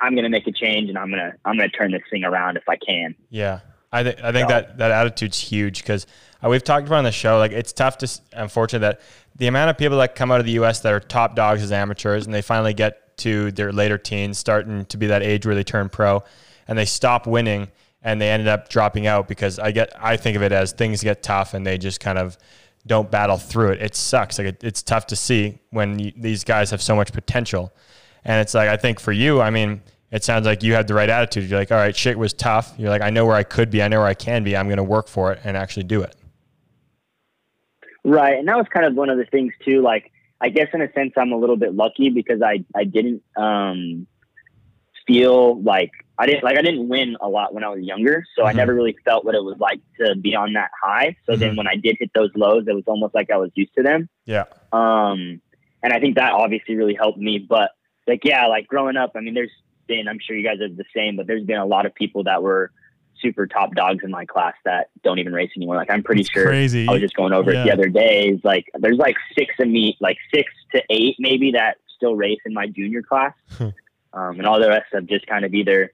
[0.00, 2.68] I'm gonna make a change and I'm gonna I'm gonna turn this thing around if
[2.68, 3.14] I can.
[3.30, 3.60] Yeah,
[3.92, 6.06] I think I think So- that that attitude's huge because
[6.42, 7.38] uh, we've talked about on the show.
[7.38, 9.00] Like it's tough to, unfortunately, that
[9.36, 10.80] the amount of people that come out of the U.S.
[10.80, 14.84] that are top dogs as amateurs and they finally get to their later teens, starting
[14.86, 16.22] to be that age where they turn pro,
[16.68, 17.68] and they stop winning
[18.02, 21.02] and they ended up dropping out because I get I think of it as things
[21.02, 22.36] get tough and they just kind of
[22.86, 23.82] don't battle through it.
[23.82, 24.38] It sucks.
[24.38, 27.72] Like it, it's tough to see when you, these guys have so much potential.
[28.24, 30.94] And it's like, I think for you, I mean, it sounds like you had the
[30.94, 31.48] right attitude.
[31.48, 32.74] You're like, all right, shit was tough.
[32.78, 33.82] You're like, I know where I could be.
[33.82, 34.56] I know where I can be.
[34.56, 36.14] I'm going to work for it and actually do it.
[38.04, 39.80] Right, and that was kind of one of the things too.
[39.80, 43.22] Like, I guess in a sense, I'm a little bit lucky because I I didn't
[43.36, 44.06] um,
[45.06, 48.44] feel like I didn't like I didn't win a lot when I was younger, so
[48.44, 48.56] I Mhm.
[48.56, 51.16] never really felt what it was like to be on that high.
[51.26, 53.74] So then when I did hit those lows, it was almost like I was used
[53.76, 54.08] to them.
[54.26, 54.44] Yeah.
[54.72, 55.40] Um,
[55.82, 57.38] and I think that obviously really helped me.
[57.38, 57.70] But
[58.06, 59.52] like, yeah, like growing up, I mean, there's
[59.86, 62.24] been, I'm sure you guys are the same, but there's been a lot of people
[62.24, 62.70] that were
[63.24, 65.76] super top dogs in my class that don't even race anymore.
[65.76, 66.86] Like, I'm pretty sure crazy.
[66.86, 68.28] I was just going over it the other day.
[68.28, 72.38] Is like, there's like six of me, like six to eight maybe that still race
[72.44, 73.32] in my junior class.
[74.14, 75.90] Um, and all the rest have just kind of either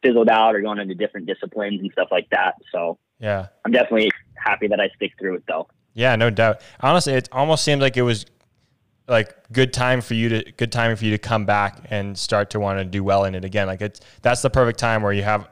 [0.00, 2.54] fizzled out or gone into different disciplines and stuff like that.
[2.70, 3.48] So Yeah.
[3.64, 5.66] I'm definitely happy that I stick through it though.
[5.92, 6.60] Yeah, no doubt.
[6.78, 8.24] Honestly, it almost seemed like it was
[9.08, 12.50] like good time for you to good time for you to come back and start
[12.50, 13.66] to want to do well in it again.
[13.66, 15.48] Like it's that's the perfect time where you have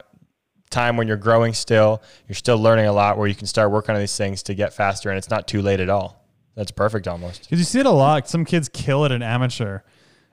[0.75, 3.95] time when you're growing still, you're still learning a lot where you can start working
[3.95, 6.25] on these things to get faster and it's not too late at all.
[6.55, 7.43] That's perfect almost.
[7.43, 8.27] Because you see it a lot.
[8.29, 9.79] Some kids kill it in amateur,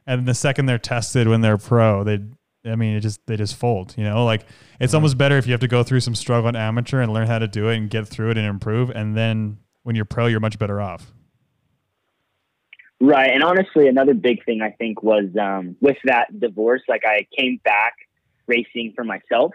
[0.06, 2.20] and the second they're tested when they're pro, they,
[2.64, 3.94] I mean, it just they just fold.
[3.96, 4.46] You know, like
[4.78, 7.26] it's almost better if you have to go through some struggle in amateur and learn
[7.26, 10.26] how to do it and get through it and improve, and then when you're pro,
[10.26, 11.12] you're much better off.
[13.00, 13.32] Right.
[13.32, 17.58] And honestly, another big thing I think was um, with that divorce, like I came
[17.64, 17.94] back
[18.46, 19.50] racing for myself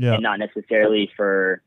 [0.00, 1.62] Yeah, and not necessarily for,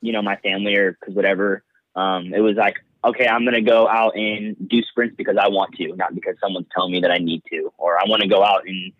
[0.00, 1.64] you know, my family or because whatever.
[1.96, 5.48] Um, it was like, okay, I'm going to go out and do sprints because I
[5.48, 8.28] want to, not because someone's telling me that I need to, or I want to
[8.28, 8.92] go out and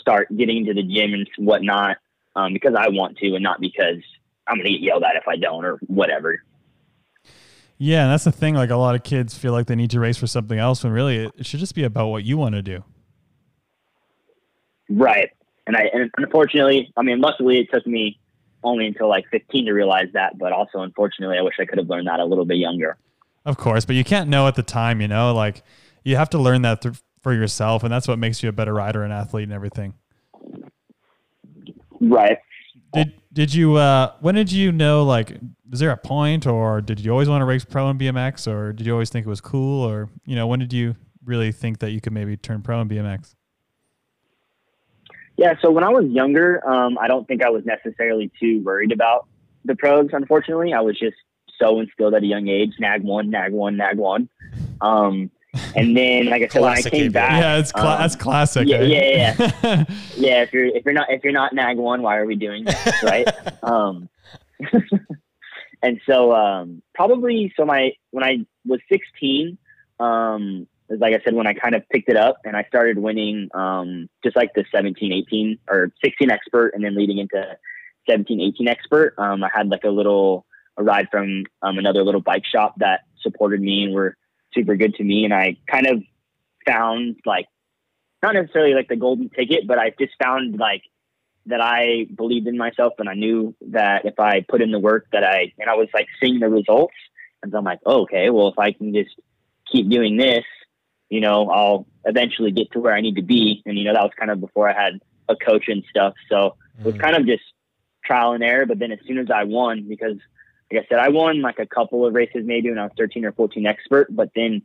[0.00, 1.96] start getting into the gym and whatnot
[2.36, 4.02] um, because I want to and not because
[4.46, 6.40] I'm going to get yelled at if I don't or whatever.
[7.76, 8.54] yeah, and that's the thing.
[8.54, 10.92] Like a lot of kids feel like they need to race for something else, when
[10.92, 12.84] really it, it should just be about what you want to do.
[14.88, 15.30] Right.
[15.66, 18.18] And I and unfortunately, I mean, luckily it took me
[18.62, 21.88] only until like 15 to realize that, but also unfortunately, I wish I could have
[21.88, 22.96] learned that a little bit younger.
[23.44, 25.62] Of course, but you can't know at the time, you know, like
[26.04, 28.74] you have to learn that th- for yourself and that's what makes you a better
[28.74, 29.94] rider and athlete and everything.
[32.00, 32.38] Right.
[32.92, 35.38] Did did you uh when did you know like
[35.72, 38.72] is there a point or did you always want to race pro in BMX or
[38.72, 41.80] did you always think it was cool or you know when did you really think
[41.80, 43.34] that you could maybe turn pro in BMX?
[45.38, 48.90] Yeah, so when I was younger, um, I don't think I was necessarily too worried
[48.90, 49.28] about
[49.64, 50.10] the pros.
[50.12, 51.16] Unfortunately, I was just
[51.60, 54.28] so instilled at a young age: nag one, nag one, nag one.
[54.80, 55.30] Um,
[55.76, 58.66] and then, like I said, when I came back, yeah, it's cla- um, that's classic.
[58.66, 58.84] yeah, eh?
[58.84, 59.84] yeah, yeah.
[60.16, 60.42] yeah.
[60.42, 63.02] If you're if you're not if you're not nag one, why are we doing this,
[63.04, 63.28] right?
[63.62, 64.08] um,
[65.84, 69.56] and so um, probably so my when I was 16,
[70.00, 72.64] um, it was like I said when I kind of picked it up and I
[72.64, 77.56] started winning um, just like the 17, 18 or 16 expert, and then leading into
[78.08, 79.14] 17, 18 expert.
[79.18, 83.00] Um, I had like a little a ride from um, another little bike shop that
[83.20, 84.16] supported me and were
[84.54, 86.02] super good to me, and I kind of
[86.66, 87.46] found like
[88.22, 90.82] not necessarily like the golden ticket, but I just found like
[91.46, 95.06] that I believed in myself and I knew that if I put in the work
[95.12, 96.94] that I and I was like seeing the results
[97.42, 99.14] and I'm like, oh, okay, well if I can just
[99.70, 100.44] keep doing this,
[101.08, 103.62] you know, I'll eventually get to where I need to be.
[103.66, 106.14] And you know, that was kind of before I had a coach and stuff.
[106.30, 107.42] So it was kind of just
[108.04, 108.66] trial and error.
[108.66, 110.16] But then as soon as I won, because
[110.72, 113.24] like I said, I won like a couple of races maybe when I was 13
[113.24, 114.62] or 14 expert, but then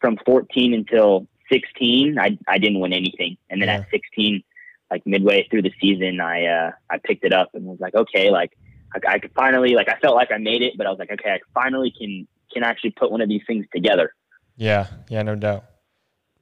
[0.00, 3.36] from 14 until 16, I, I didn't win anything.
[3.50, 3.76] And then Yeah.
[3.76, 4.42] at 16,
[4.90, 8.30] like midway through the season, I, uh, I picked it up and was like, okay,
[8.30, 8.52] like
[8.94, 11.12] I, I could finally, like, I felt like I made it, but I was like,
[11.12, 14.14] okay, I finally can, can actually put one of these things together.
[14.56, 15.64] Yeah, yeah, no doubt.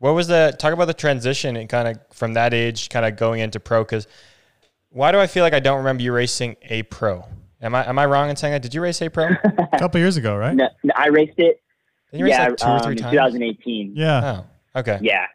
[0.01, 3.17] What was the talk about the transition and kind of from that age, kind of
[3.17, 3.85] going into pro?
[3.85, 4.09] Because
[4.89, 7.25] why do I feel like I don't remember you racing a pro?
[7.61, 8.63] Am I am I wrong in saying that?
[8.63, 9.27] Did you race a pro?
[9.27, 10.55] A couple years ago, right?
[10.57, 11.61] No, no, I raced it.
[12.13, 13.13] you race yeah, like two or um, three times?
[13.13, 13.93] 2018.
[13.95, 14.43] Yeah.
[14.75, 14.99] Oh, okay.
[15.03, 15.27] Yeah.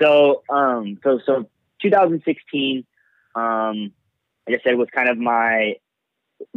[0.00, 1.48] So, um, so, so
[1.80, 2.84] 2016,
[3.34, 3.92] um,
[4.46, 5.76] like I said, was kind of my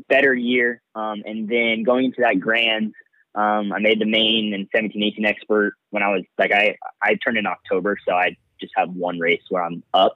[0.10, 0.82] better year.
[0.94, 2.94] Um, and then going into that grand,
[3.36, 7.16] um, I made the main and 17, 18 expert when I was like, I, I
[7.16, 7.98] turned in October.
[8.08, 10.14] So I just have one race where I'm up.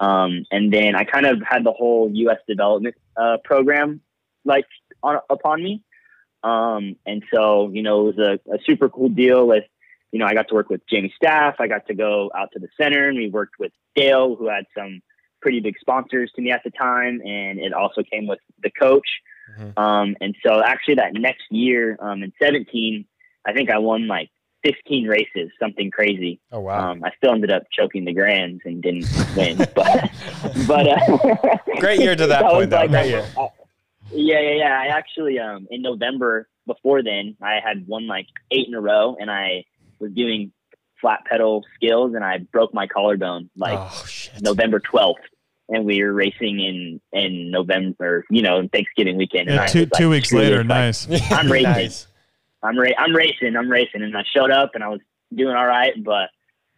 [0.00, 2.38] Um, and then I kind of had the whole U.S.
[2.46, 4.00] development uh, program
[4.44, 4.66] like
[5.02, 5.82] on, upon me.
[6.42, 9.64] Um, and so, you know, it was a, a super cool deal with,
[10.12, 11.56] you know, I got to work with Jamie Staff.
[11.58, 14.64] I got to go out to the center and we worked with Dale, who had
[14.76, 15.00] some
[15.40, 17.20] pretty big sponsors to me at the time.
[17.24, 19.08] And it also came with the coach.
[19.58, 19.78] Mhm.
[19.78, 23.04] Um, and so actually that next year, um, in 17,
[23.46, 24.30] I think I won like
[24.64, 26.40] 15 races, something crazy.
[26.50, 26.90] Oh wow.
[26.90, 30.10] Um, I still ended up choking the grands and didn't win, but,
[30.66, 32.76] but, uh, Great year to that point, though.
[32.76, 33.26] like- Great year.
[33.38, 33.48] I-
[34.12, 34.80] yeah, yeah, yeah.
[34.80, 39.16] I actually, um, in November before then, I had won like eight in a row,
[39.18, 39.64] and I
[39.98, 40.52] was doing
[41.00, 44.04] flat pedal skills, and I broke my collarbone like oh.
[44.40, 45.22] November twelfth,
[45.68, 49.48] and we were racing in in November, you know, Thanksgiving weekend.
[49.48, 51.32] Yeah, I two was like, two weeks later, this, like, nice.
[51.32, 51.72] I'm racing.
[51.72, 52.06] nice.
[52.62, 55.00] I'm ra- I'm racing, I'm racing, and I showed up, and I was
[55.34, 56.30] doing all right, but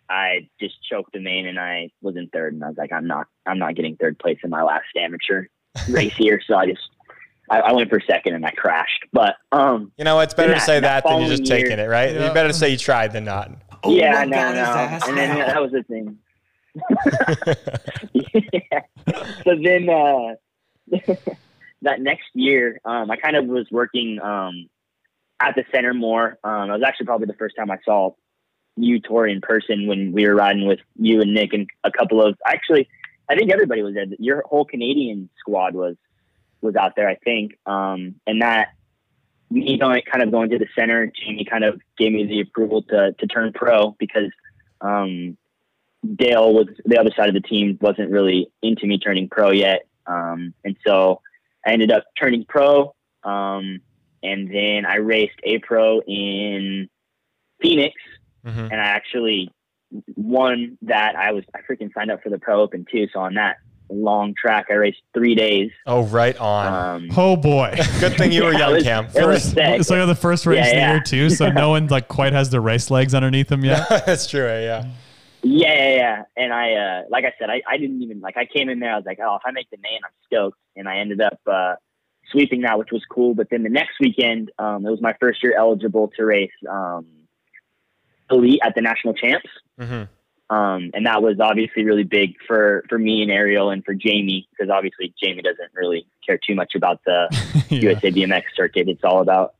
[0.08, 3.06] I just choked the main, and I was in third, and I was like, I'm
[3.06, 5.46] not, I'm not getting third place in my last amateur
[5.88, 6.88] race here, so I just,
[7.50, 9.04] I, I went for second, and I crashed.
[9.12, 11.78] But um, You know, it's better to say that that than you just following taking
[11.78, 12.14] it, right?
[12.14, 12.28] Yeah.
[12.28, 13.50] You better say you tried than not.
[13.84, 15.46] Oh yeah, no, God, no, and then now.
[15.46, 16.18] that was the thing.
[18.12, 18.80] Yeah.
[19.44, 20.34] So then, uh,
[21.82, 24.68] that next year, um, I kind of was working um,
[25.40, 26.38] at the center more.
[26.44, 28.10] Um, it was actually probably the first time I saw
[28.76, 32.22] you, Tory, in person when we were riding with you and Nick and a couple
[32.22, 32.36] of.
[32.46, 32.88] Actually,
[33.30, 34.06] I think everybody was there.
[34.18, 35.96] Your whole Canadian squad was
[36.60, 38.68] was out there, I think, um, and that
[39.50, 42.82] me going kind of going to the center, Jamie kind of gave me the approval
[42.82, 44.30] to to turn pro because
[44.80, 45.36] um,
[46.16, 49.86] Dale was the other side of the team wasn't really into me turning pro yet,
[50.06, 51.20] um, and so
[51.66, 52.94] I ended up turning pro,
[53.24, 53.80] um,
[54.22, 56.88] and then I raced a pro in
[57.60, 57.94] Phoenix,
[58.46, 58.70] Mhm.
[58.70, 59.50] and I actually
[60.16, 61.16] won that.
[61.16, 63.56] I was I freaking signed up for the Pro Open too, so on that
[63.90, 65.70] long track, I raced three days.
[65.86, 66.66] Oh, right on.
[67.02, 67.74] Um, Oh boy.
[68.00, 69.04] Good thing you were yeah, it young, was- Cam.
[69.06, 69.80] it was First, sick.
[69.80, 70.90] it's like the first race Yeah, of the yeah.
[70.92, 73.88] year too, so no one like quite has the race legs underneath them yet.
[74.06, 74.46] That's true.
[74.46, 74.84] eh, Yeah.
[75.42, 76.22] Yeah, yeah, yeah.
[76.36, 78.36] And I, uh, like I said, I, I didn't even like.
[78.36, 78.92] I came in there.
[78.92, 80.58] I was like, oh, if I make the main, I'm stoked.
[80.76, 81.74] And I ended up uh,
[82.30, 83.34] sweeping that, which was cool.
[83.34, 87.06] But then the next weekend, um, it was my first year eligible to race um,
[88.30, 89.48] elite at the national champs.
[89.78, 90.04] hmm
[90.50, 94.48] Um, and that was obviously really big for, for me and Arielle and for Jamie,
[94.50, 97.28] because obviously Jamie doesn't really care too much about the
[97.68, 97.80] yeah.
[97.80, 98.88] USA BMX circuit.
[98.88, 99.54] It's all about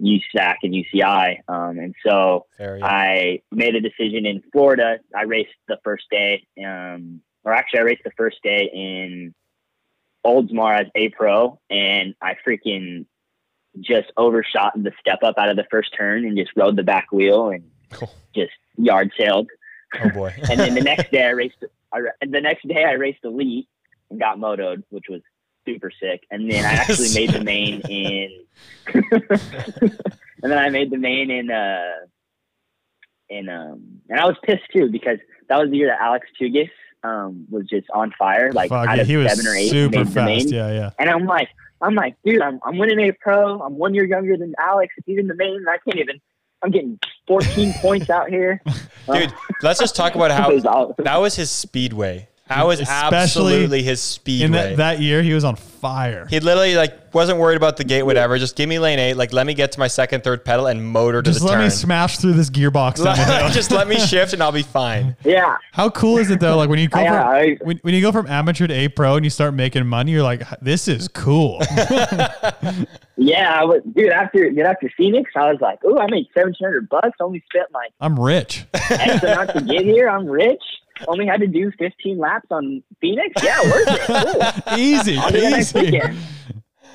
[0.00, 1.38] USAC and UCI.
[1.48, 2.46] Um, and so
[2.82, 4.98] I made a decision in Florida.
[5.16, 9.34] I raced the first day, um, or actually, I raced the first day in
[10.26, 13.06] Oldsmar as a pro, and I freaking
[13.78, 17.12] just overshot the step up out of the first turn and just rode the back
[17.12, 18.10] wheel and Cool.
[18.34, 19.48] just yard sailed.
[20.02, 20.34] Oh boy.
[20.50, 21.64] And then the next day I raced.
[21.92, 23.68] I, the next day I raced elite
[24.10, 25.20] and got motoed, which was
[25.66, 26.24] super sick.
[26.30, 28.44] And then I actually made the main in.
[28.94, 29.92] and
[30.42, 31.50] then I made the main in.
[31.50, 32.06] uh
[33.28, 35.18] in um, and I was pissed too because
[35.48, 36.68] that was the year that Alex Tugis
[37.04, 38.52] um was just on fire.
[38.52, 40.40] Like Fuck, out yeah, of he was seven or eight, super made the main.
[40.40, 40.52] fast.
[40.52, 40.90] Yeah, yeah.
[40.98, 41.48] And I'm like,
[41.80, 43.60] I'm like, dude, I'm, I'm winning a pro.
[43.60, 44.92] I'm one year younger than Alex.
[44.98, 46.20] If he's in the main, I can't even.
[46.62, 48.60] I'm getting 14 points out here,
[49.10, 52.28] Dude, let's just talk about how It was that was his speedway.
[52.50, 54.44] That was Especially absolutely his speedway.
[54.46, 56.26] In that, that year, he was on fire.
[56.28, 58.38] he literally like wasn't worried about the gate, whatever.
[58.38, 59.14] Just give me lane eight.
[59.14, 61.54] Like let me get to my second, third pedal and motor to Just the let
[61.54, 61.64] turn.
[61.64, 62.96] me smash through this gearbox.
[63.02, 63.48] down the hill.
[63.52, 65.14] just let me shift and I'll be fine.
[65.24, 66.56] yeah, How cool is it though?
[66.56, 68.88] Like when you go I- from I- when, when you go from amateur to A
[68.88, 71.60] pro and you start making money, you're like, this is cool.
[73.16, 73.60] yeah.
[73.60, 76.88] I was, dude, after get after Phoenix, I was like, oh, I made seven hundred
[76.88, 77.10] bucks.
[77.20, 78.64] Only spent like I'm rich.
[78.74, 80.08] X amount to get here.
[80.08, 80.62] I'm rich.
[81.08, 83.42] Only had to do 15 laps on Phoenix.
[83.42, 84.00] Yeah, worth it.
[84.66, 84.78] Cool.
[84.78, 86.00] Easy, easy.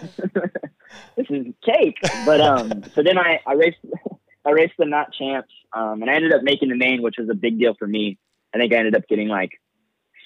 [1.16, 1.98] this is cake.
[2.26, 3.78] But um, so then I I raced
[4.46, 7.30] I raced the Nat Champs, um, and I ended up making the main, which was
[7.30, 8.18] a big deal for me.
[8.54, 9.52] I think I ended up getting like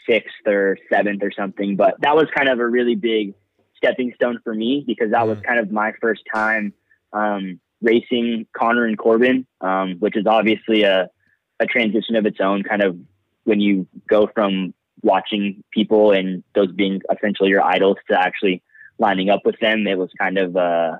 [0.07, 3.33] sixth or seventh or something, but that was kind of a really big
[3.77, 6.73] stepping stone for me because that was kind of my first time
[7.13, 11.09] um, racing Connor and Corben, um, which is obviously a
[11.61, 12.63] a transition of its own.
[12.63, 12.97] Kind of
[13.49, 18.61] when you go from watching people and those being essentially your idols to actually
[18.99, 20.97] lining up with them, it was kind of uh,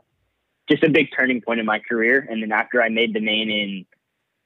[0.70, 2.26] just a big turning point in my career.
[2.30, 3.86] And then after I made the main in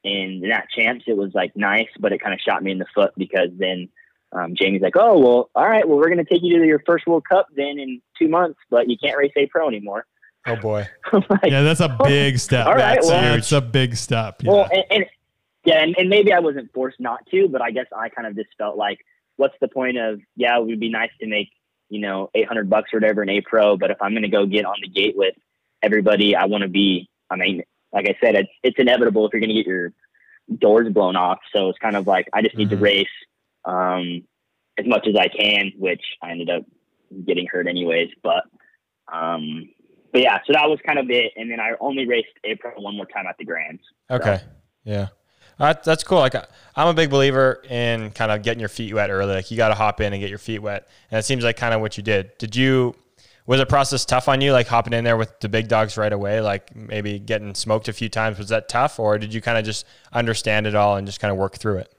[0.04, 2.78] in the Nat Champs, it was like nice, but it kind of shot me in
[2.78, 3.88] the foot because then
[4.34, 7.08] um, Jamie's like, "Oh well, all right, well we're gonna take you to your first
[7.08, 10.06] World Cup then in two months, but you can't race a pro anymore."
[10.45, 10.86] Oh boy.
[11.14, 12.66] Like, Yeah, that's a big step.
[12.68, 13.38] All right, That's well- huge.
[13.39, 14.41] It's a big step.
[14.43, 14.51] Yeah.
[14.51, 15.06] Well, and, and
[15.66, 18.36] yeah, and, and maybe I wasn't forced not to, but I guess I kind of
[18.36, 18.99] just felt like,
[19.38, 20.20] what's the point of?
[20.36, 21.49] Yeah, it would be nice to make
[21.89, 24.30] you know eight hundred bucks or whatever in a pro, but if I'm going to
[24.30, 25.36] go get on the gate with
[25.82, 27.09] everybody, I want to be.
[27.30, 29.93] I mean, like I said, it's it's inevitable if you're going to get your
[30.57, 31.39] doors blown off.
[31.53, 32.72] So it's kind of like I just need Mhm.
[32.72, 33.07] to race
[33.66, 34.24] um,
[34.78, 36.64] as much as I can, which I ended up
[37.26, 38.09] getting hurt anyways.
[38.22, 38.43] But
[39.11, 39.70] um,
[40.11, 41.32] but yeah, so that was kind of it.
[41.36, 43.82] And then I only raced a pro one more time at the Grands.
[44.11, 44.39] Okay.
[44.84, 45.07] Yeah.
[45.60, 46.20] That, that's cool.
[46.20, 46.36] Like
[46.76, 49.34] I'm a big believer in kind of getting your feet wet early.
[49.34, 50.88] Like you got to hop in and get your feet wet.
[51.12, 52.38] And it seems like kind of what you did.
[52.38, 52.95] Did you,
[53.45, 54.51] was the process tough on you?
[54.51, 57.93] Like hopping in there with the big dogs right away, like maybe getting smoked a
[57.93, 58.38] few times.
[58.38, 61.32] Was that tough or did you kind of just understand it all and just kind
[61.32, 61.93] of work through it?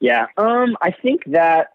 [0.00, 0.26] Yeah.
[0.36, 1.68] Um, I think that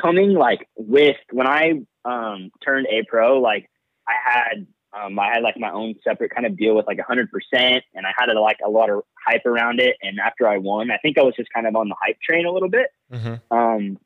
[0.00, 3.68] coming like with when I um turned a pro, like
[4.06, 7.04] I had um I had like my own separate kind of deal with like a
[7.04, 9.96] hundred percent and I had a, like a lot of hype around it.
[10.02, 12.46] And after I won, I think I was just kind of on the hype train
[12.46, 12.88] a little bit.
[13.12, 13.56] Mm-hmm.
[13.56, 13.98] Um,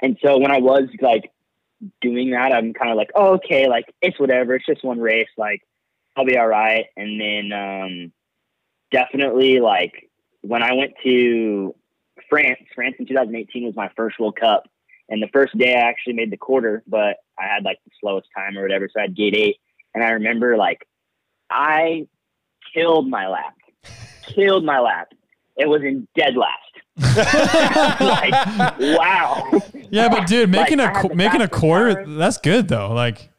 [0.00, 1.30] and so when I was like
[2.00, 4.54] doing that, I'm kind of like, oh, okay, like it's whatever.
[4.54, 5.28] It's just one race.
[5.36, 5.62] Like
[6.16, 6.86] I'll be all right.
[6.96, 8.12] And then um,
[8.90, 10.10] definitely like
[10.42, 11.74] when I went to
[12.28, 14.68] France, France in 2018 was my first World Cup.
[15.08, 18.28] And the first day I actually made the quarter, but I had like the slowest
[18.36, 18.88] time or whatever.
[18.88, 19.56] So I had gate eight.
[19.94, 20.86] And I remember like
[21.50, 22.06] I
[22.74, 23.54] killed my lap,
[24.26, 25.08] killed my lap.
[25.56, 26.58] It was in dead last.
[28.00, 28.32] like,
[28.78, 29.50] wow.
[29.90, 32.16] yeah, but dude, making Like, a had qu- the making a quarter, time.
[32.16, 32.92] that's good though.
[32.92, 33.30] Like,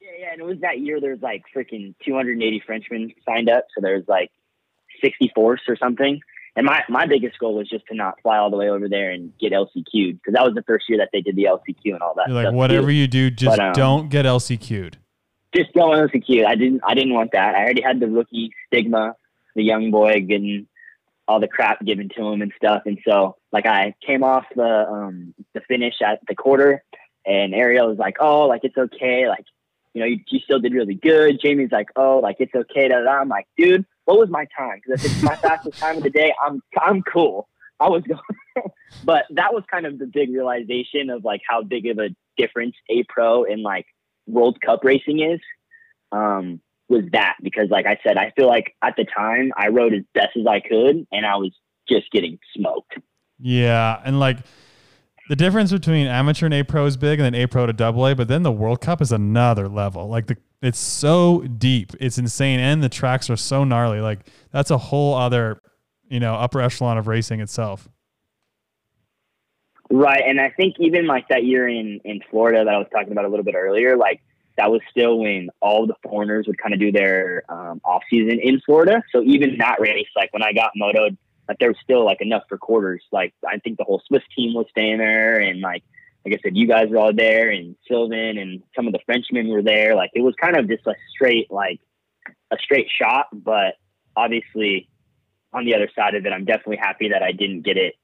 [0.00, 1.00] Yeah, yeah, and it was that year.
[1.00, 4.30] There's like freaking 280 Frenchmen signed up, so there's like
[5.04, 6.20] 64s or something.
[6.56, 9.10] And my my biggest goal was just to not fly all the way over there
[9.12, 12.02] and get LCQ'd because that was the first year that they did the LCQ and
[12.02, 12.28] all that.
[12.28, 12.92] you're like, whatever too.
[12.94, 14.98] you do, just But, um, don't get LCQ'd.
[15.54, 16.46] Just go LCQ.
[16.46, 17.54] I didn't I didn't want that.
[17.54, 19.16] I already had the rookie stigma,
[19.54, 20.66] the young boy getting
[21.26, 22.82] all the crap given to him and stuff.
[22.86, 26.82] And so like I came off the um the finish at the quarter
[27.26, 29.44] and Arielle was like, Oh, like it's okay, like
[29.92, 31.40] you know, you, you still did really good.
[31.40, 32.88] Jamie's like, Oh, like it's okay.
[32.88, 33.20] Da, da.
[33.20, 34.80] I'm like, dude, what was my time?
[34.84, 37.48] Because if it's my fastest time of the day, I'm I'm cool.
[37.78, 38.20] I was going,
[39.04, 42.74] but that was kind of the big realization of like how big of a difference
[42.88, 43.86] a pro and like
[44.30, 45.40] World Cup racing is.
[46.12, 49.94] Um, was that because, like I said, I feel like at the time I rode
[49.94, 51.52] as best as I could, and I was
[51.88, 52.94] just getting smoked.
[53.38, 54.38] Yeah, and like
[55.30, 58.04] The difference between amateur and A Pro is big, and then A Pro to Double
[58.04, 60.08] A, but then the World Cup is another level.
[60.08, 64.00] Like the it's so deep, it's insane, and the tracks are so gnarly.
[64.00, 65.62] Like that's a whole other,
[66.08, 67.88] you know, upper echelon of racing itself.
[69.92, 73.10] Right, and I think even like that year in in Florida that I was talking
[73.10, 74.22] about a little bit earlier, like
[74.56, 78.38] that was still when all the foreigners would kind of do their um, off season
[78.40, 79.02] in Florida.
[79.10, 81.16] So even that race, like when I got motoed,
[81.48, 83.02] like there was still like enough for quarters.
[83.10, 85.82] Like I think the whole Swiss team was staying there, and like
[86.24, 89.48] like I said, you guys were all there, and Sylvain and some of the Frenchmen
[89.48, 89.96] were there.
[89.96, 91.80] Like it was kind of just a straight like
[92.52, 93.74] a straight shot, but
[94.14, 94.88] obviously
[95.52, 97.94] on the other side of it, I'm definitely happy that I didn't get it.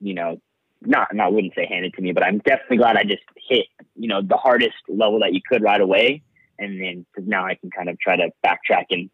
[0.00, 0.40] You know,
[0.86, 3.66] not, not I wouldn't say handed to me, but I'm definitely glad I just hit,
[3.96, 6.22] you know, the hardest level that you could right away.
[6.58, 9.10] And then cause now I can kind of try to backtrack and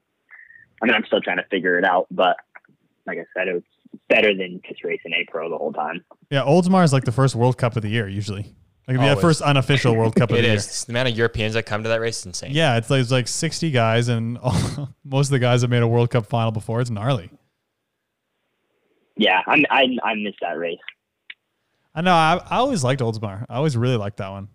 [0.81, 2.37] I mean, I'm still trying to figure it out, but
[3.07, 3.63] like I said, it was
[4.09, 6.05] better than just racing A pro the whole time.
[6.31, 8.55] Yeah, Oldsmar is like the first World Cup of the year usually.
[8.87, 9.21] Like the Always.
[9.21, 10.85] first unofficial World Cup of It the is.
[10.85, 12.53] The amount of Europeans that come to that race is insane.
[12.53, 15.83] Yeah, it's like, it's like 60 guys, and all, most of the guys have made
[15.83, 16.81] a World Cup final before.
[16.81, 17.31] It's gnarly.
[19.17, 19.43] Yeah.
[19.47, 20.79] I'm, I, I missed that race.
[21.95, 22.13] I know.
[22.13, 23.45] I, I always liked Oldsmar.
[23.49, 24.49] I always really liked that one.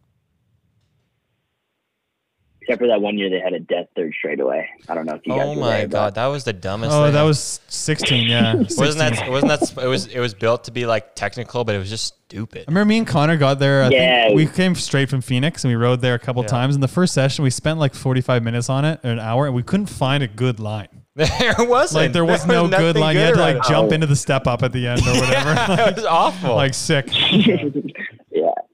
[2.62, 4.66] Except for that one year they had a death third straightaway.
[4.88, 6.54] I don't know if you guys Oh were my there, but- god, that was the
[6.54, 6.94] dumbest.
[6.94, 7.14] Oh, thing.
[7.14, 8.26] that was 16.
[8.26, 11.76] Yeah, wasn't that wasn't that it was it was built to be like technical, but
[11.76, 12.62] it was just stupid.
[12.66, 13.84] I remember me and Connor got there.
[13.84, 14.24] I Yeah.
[14.28, 16.48] think we came straight from Phoenix and we rode there a couple Yeah.
[16.48, 16.76] times.
[16.76, 19.54] In the first session, we spent like 45 minutes on it, or an hour, and
[19.54, 20.88] we couldn't find a good line.
[21.16, 22.02] There wasn't.
[22.06, 23.16] Like there was no good nothing line.
[23.16, 23.70] You had to like about it.
[23.70, 25.82] jump into the step up at the end or whatever.
[25.90, 26.56] it was awful.
[26.56, 27.08] like sick.
[27.32, 27.58] yeah.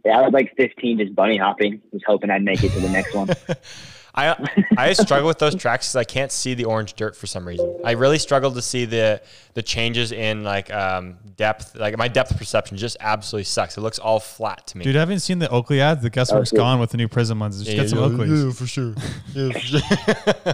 [0.06, 0.18] Yeah.
[0.18, 3.14] I was like 15 just bunny hopping, just hoping I'd make it to the next
[3.14, 3.30] one.
[4.16, 4.36] I
[4.78, 7.80] I struggle with those tracks because I can't see the orange dirt for some reason.
[7.86, 9.22] I really struggle to see the
[9.54, 11.76] the changes in like um, depth.
[11.76, 13.78] Like my depth perception just absolutely sucks.
[13.78, 14.86] It looks all flat to me.
[14.86, 16.02] Dude, I haven't seen the Oakley ads?
[16.02, 17.62] The guesswork's Oh, gone with the new Prizm ones.
[17.64, 18.56] Just get some Oakleys.
[18.58, 18.96] for sure.
[19.36, 20.54] Yeah, for sure.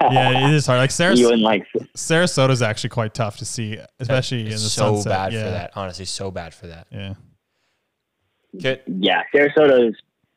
[0.00, 0.78] Yeah, it is hard.
[0.78, 1.64] Like you Saras- and like,
[1.96, 5.10] Sarasota's actually quite tough to see, especially in the It's so sunset.
[5.12, 5.44] bad yeah.
[5.44, 5.70] for that.
[5.76, 6.86] Honestly, so bad for that.
[6.90, 7.14] Yeah.
[8.56, 8.80] Okay.
[8.86, 9.94] yeah, Sarasota is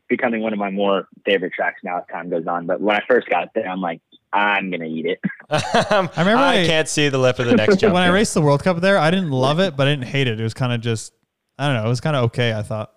[0.10, 2.66] becoming one of my more favorite tracks now as time goes on.
[2.66, 4.02] But when I first got there, I'm like,
[4.34, 5.20] I'm gonna eat it.
[5.50, 7.94] I remember I I- can't see the lip of the next jump.
[7.94, 10.28] when I raced the World Cup there, I didn't love it, but I didn't hate
[10.28, 10.40] it.
[10.40, 11.14] It was kind of just,
[11.58, 12.54] I don't know, it was kind of okay.
[12.54, 12.92] I thought.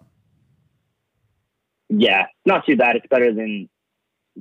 [1.88, 2.96] Yeah, not too bad.
[2.96, 3.68] It's better than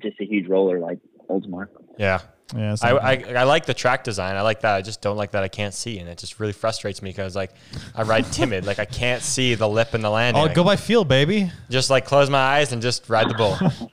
[0.01, 0.99] just a huge roller like
[1.29, 1.67] Oldsmar.
[1.97, 2.19] Yeah.
[2.55, 2.75] Yeah.
[2.83, 4.35] I, I, I like the track design.
[4.35, 4.75] I like that.
[4.75, 7.35] I just don't like that I can't see, and it just really frustrates me because
[7.35, 7.51] like
[7.95, 10.41] I ride timid, like I can't see the lip and the landing.
[10.43, 11.51] I'll go by feel, baby.
[11.71, 13.57] just like close my eyes and just ride the bull.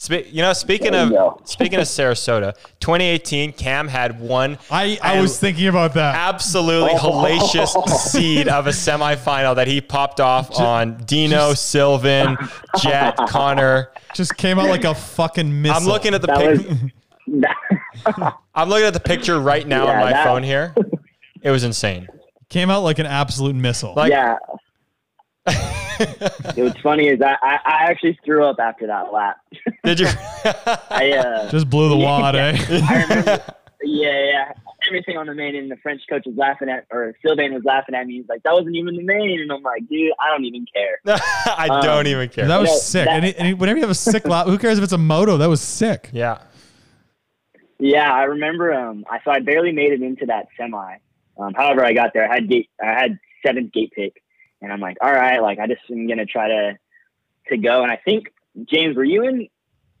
[0.00, 1.40] Spe- you know, speaking There of go.
[1.44, 6.14] speaking of Sarasota, 2018, Cam had one I, I was thinking about that.
[6.14, 6.98] absolutely Oh.
[6.98, 12.36] hellacious seed of a semifinal that he popped off on Dino, Sylvain,
[12.80, 13.90] Jet, Connor.
[14.14, 15.76] Just came out like a fucking missile.
[15.78, 16.78] I'm looking at the That pic- was
[18.54, 20.74] I'm looking at the picture right now on my that- phone here.
[21.40, 22.08] It was insane.
[22.48, 23.94] Came out like an absolute missile.
[23.94, 24.38] Like- yeah.
[26.56, 29.36] What's funny is I, I, I actually threw up after that lap.
[29.84, 30.06] Did you?
[30.90, 32.04] I uh, Just blew the Yeah.
[32.20, 32.56] wad, eh?
[32.88, 33.44] I remember.
[33.82, 34.52] Yeah, yeah.
[34.88, 37.94] Everything on the main, and the French coach was laughing at, or Sylvain was laughing
[37.94, 38.14] at me.
[38.18, 40.98] He's like, "That wasn't even the main," and I'm like, "Dude, I don't even care."
[41.46, 42.46] I Um, don't even care.
[42.48, 43.04] that was You know, sick.
[43.06, 44.92] that- and, it- and it- whenever you have a sick lap, who cares if it's
[44.92, 45.36] a moto?
[45.36, 46.10] That was sick.
[46.12, 46.38] yeah.
[47.78, 48.72] Yeah, I remember.
[48.72, 50.96] Um, I so I barely made it into that semi.
[51.38, 52.28] Um, however, I got there.
[52.30, 52.68] I had gate.
[52.82, 54.22] I had seventh gate pick,
[54.60, 56.78] and I'm like, all right, like I just am gonna try to
[57.48, 57.82] to go.
[57.82, 58.32] And I think
[58.64, 59.48] James, were you in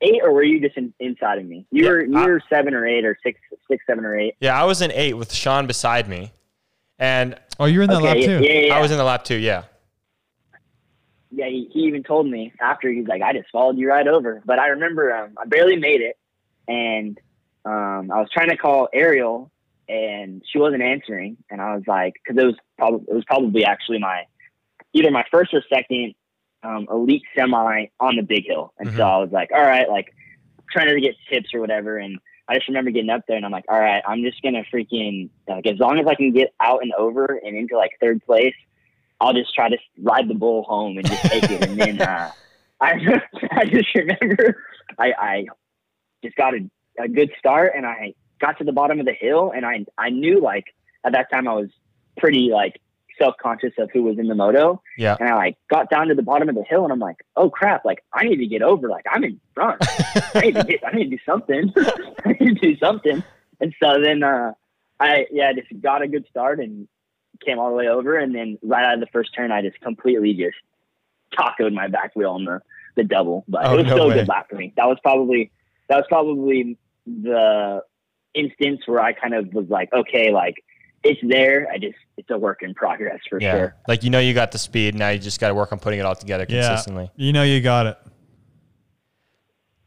[0.00, 1.66] eight or were you just in, inside of me?
[1.70, 4.34] You Yeah, were you I- were seven or eight or six, six, seven or eight.
[4.40, 6.30] Yeah, I was in eight with Sean beside me.
[7.00, 8.40] And Oh, you're in that lap Okay, too.
[8.44, 8.76] yeah, yeah, yeah.
[8.76, 9.64] I was in the lap too, yeah.
[11.30, 14.42] yeah, he, he even told me after he's like, I just followed you right over.
[14.44, 16.16] But I remember um, I barely made it,
[16.66, 17.18] and
[17.64, 19.50] um, I was trying to call Arielle,
[19.88, 23.64] and she wasn't answering, and I was like, because it was probably it was probably
[23.64, 24.24] actually my
[24.92, 26.14] either my first or second
[26.62, 29.00] um, elite semi on the big hill, and so Mhm.
[29.14, 30.12] I was like, all right, like
[30.70, 33.52] trying to get tips or whatever, and I just remember getting up there, and I'm
[33.52, 36.82] like, all right, I'm just gonna freaking like as long as I can get out
[36.82, 38.54] and over and into like third place.
[39.20, 41.62] I'll just try to ride the bull home and just take it.
[41.64, 42.30] And then uh,
[42.80, 44.62] I, I just remember
[44.96, 45.44] I, I
[46.22, 46.58] just got a,
[46.98, 50.10] a good start and I got to the bottom of the hill and I, I
[50.10, 50.64] knew like
[51.04, 51.68] at that time I was
[52.16, 52.80] pretty like
[53.18, 54.80] self conscious of who was in the moto.
[54.96, 55.16] Yeah.
[55.18, 57.50] And I like got down to the bottom of the hill and I'm like, oh
[57.50, 58.88] crap, like I need to get over.
[58.88, 59.82] Like I'm in front.
[60.34, 61.72] I need to get, I need to do something.
[62.24, 63.22] I need to do something.
[63.60, 64.52] And so then, uh,
[65.00, 66.88] I, yeah, just got a good start and
[67.44, 69.80] came all the way over, and then right out of the first turn, I just
[69.80, 70.56] completely just
[71.38, 72.60] tacoed my back wheel on the
[72.96, 73.44] the double.
[73.48, 74.14] But Oh, it was no still a way.
[74.14, 74.72] good lap for me.
[74.76, 75.52] That was probably
[75.88, 76.76] that was probably
[77.22, 77.82] the
[78.34, 80.54] instance where I kind of was like, okay, like
[81.04, 81.68] it's there.
[81.72, 83.52] I just it's a work in progress for Yeah.
[83.52, 83.76] sure.
[83.86, 84.94] Like you know you got the speed.
[84.94, 86.68] Now you just got to work on putting it all together Yeah.
[86.68, 87.10] consistently.
[87.16, 87.96] You know you got it.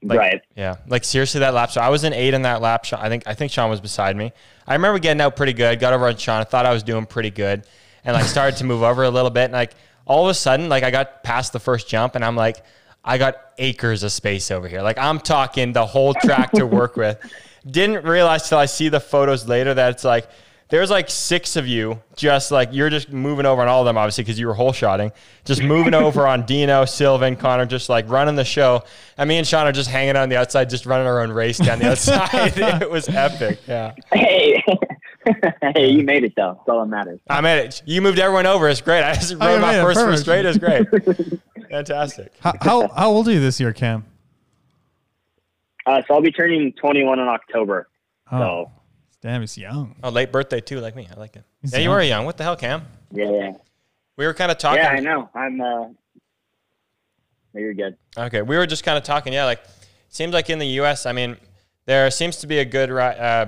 [0.03, 0.41] Like- right.
[0.55, 1.84] Yeah, like seriously, that lap shot.
[1.84, 3.01] I was in eight in that lap shot.
[3.03, 4.32] I think I think Sean was beside me.
[4.65, 5.80] I remember getting out pretty good.
[5.80, 6.41] Got over on Sean.
[6.41, 7.63] I thought I was doing pretty good,
[8.03, 9.43] and like started to move over a little bit.
[9.45, 9.74] And like
[10.05, 12.63] all of a sudden, like I got past the first jump, and I'm like,
[13.03, 14.81] I got acres of space over here.
[14.81, 17.17] Like I'm talking the whole track to work with.
[17.69, 20.27] Didn't realize till I see the photos later that it's like
[20.69, 23.97] there's like six of you just like you're just moving over on all of them
[23.97, 25.11] obviously because you were whole shotting
[25.45, 28.83] just moving over on dino Sylvain connor just like running the show.
[29.17, 31.57] And me and sean are just hanging on the outside just running our own race
[31.57, 32.57] down the outside.
[32.57, 33.59] It was epic.
[33.67, 33.93] Yeah.
[34.11, 34.63] Hey,
[35.76, 36.53] hey, you made it though.
[36.57, 37.19] That's all that matters.
[37.30, 39.80] i made it you moved everyone over it's great i just Oh, you my made
[39.80, 39.84] it.
[39.84, 40.22] first one Perfect.
[40.22, 44.05] straight it's great fantastic How, how how old are you this year, Cam?
[45.86, 47.88] Uh, so I'll be turning 21 in October.
[48.32, 48.72] Oh, So
[49.22, 49.95] damn, he's young.
[50.03, 51.93] oh late birthday too like me i like it He's yeah you young.
[51.95, 53.51] were young what the hell cam yeah, yeah,
[54.17, 54.91] we were kind of talking yeah.
[54.91, 55.30] I know.
[55.36, 55.59] I'm.
[55.59, 55.88] uh
[57.53, 57.97] You're good.
[58.17, 59.34] Okay, we were just kind of talking.
[59.34, 59.61] Yeah, like
[60.09, 61.05] seems like in the U.S.
[61.05, 61.36] I mean,
[61.86, 63.47] there seems to be a good, ri- uh,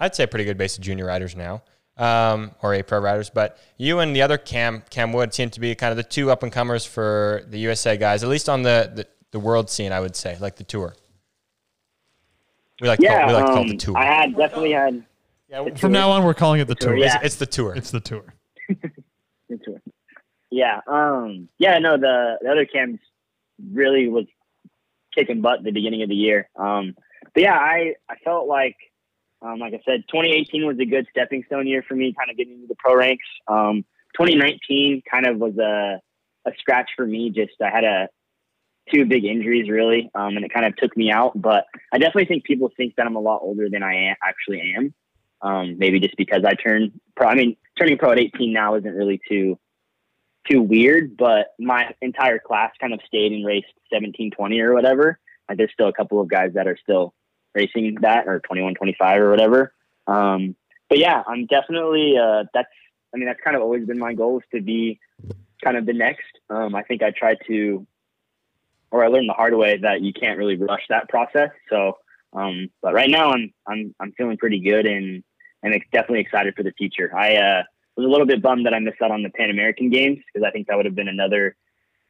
[0.00, 1.62] I'd say, a pretty good base of junior riders now,
[1.98, 3.30] um, or A pro riders.
[3.30, 6.30] But you and the other Cam Cam Wood seem to be kind of the two
[6.30, 9.92] up and comers for the USA guys, at least on the, the the world scene.
[9.92, 10.94] I would say, like the tour.
[12.80, 13.98] We like Yeah, call, we like to call it the um, tour.
[13.98, 15.04] I had definitely had.
[15.50, 15.90] yeah, the From tour.
[15.90, 16.96] now on, we're calling it the tour.
[16.96, 17.20] Yeah.
[17.22, 17.74] it's the tour.
[17.74, 18.32] It's the tour.
[18.68, 19.80] the tour.
[20.50, 20.80] Yeah.
[20.86, 21.48] Um.
[21.58, 21.78] Yeah.
[21.78, 21.96] No.
[21.98, 22.98] The the other cams
[23.70, 24.24] really was
[25.14, 26.48] kicking butt at the beginning of the year.
[26.56, 26.96] Um.
[27.34, 28.76] But yeah, I I felt like,
[29.42, 32.36] um, like I said, 2018 was a good stepping stone year for me, kind of
[32.36, 33.26] getting into the pro ranks.
[33.48, 33.84] Um.
[34.14, 36.00] 2019 kind of was a
[36.46, 37.30] a scratch for me.
[37.30, 38.08] Just I had a
[38.92, 41.40] two big injuries really, um, and it kind of took me out.
[41.40, 44.74] But I definitely think people think that I'm a lot older than I am, actually
[44.76, 44.94] am.
[45.42, 47.28] Um, maybe just because I turned pro.
[47.28, 49.58] I mean, turning pro at 18 now isn't really too
[50.50, 55.18] too weird, but my entire class kind of stayed and raced 17, 20 or whatever.
[55.48, 57.14] Like there's still a couple of guys that are still
[57.54, 59.72] racing that or 21, 25 or whatever.
[60.06, 60.56] Um,
[60.88, 62.68] but yeah, I'm definitely, uh, that's,
[63.14, 64.98] I mean, that's kind of always been my goal is to be
[65.62, 66.26] kind of the next.
[66.48, 67.86] Um, I think I tried to,
[68.90, 71.50] or I learned the hard way that you can't really rush that process.
[71.68, 71.98] So,
[72.32, 75.22] um, but right now I'm, I'm, I'm feeling pretty good and,
[75.62, 77.14] and definitely excited for the future.
[77.16, 77.62] I, uh,
[78.00, 80.46] was a little bit bummed that I missed out on the Pan American Games because
[80.46, 81.56] I think that would have been another.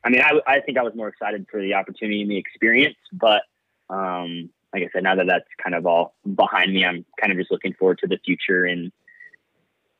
[0.04, 2.96] I mean, I, I think I was more excited for the opportunity and the experience,
[3.12, 3.42] but
[3.88, 7.38] um, like I said, now that that's kind of all behind me, I'm kind of
[7.38, 8.92] just looking forward to the future and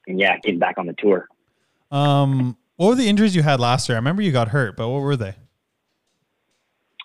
[0.06, 1.28] and yeah, getting back on the tour.
[1.90, 3.96] Um, what were the injuries you had last year?
[3.96, 5.34] I remember you got hurt, but what were they?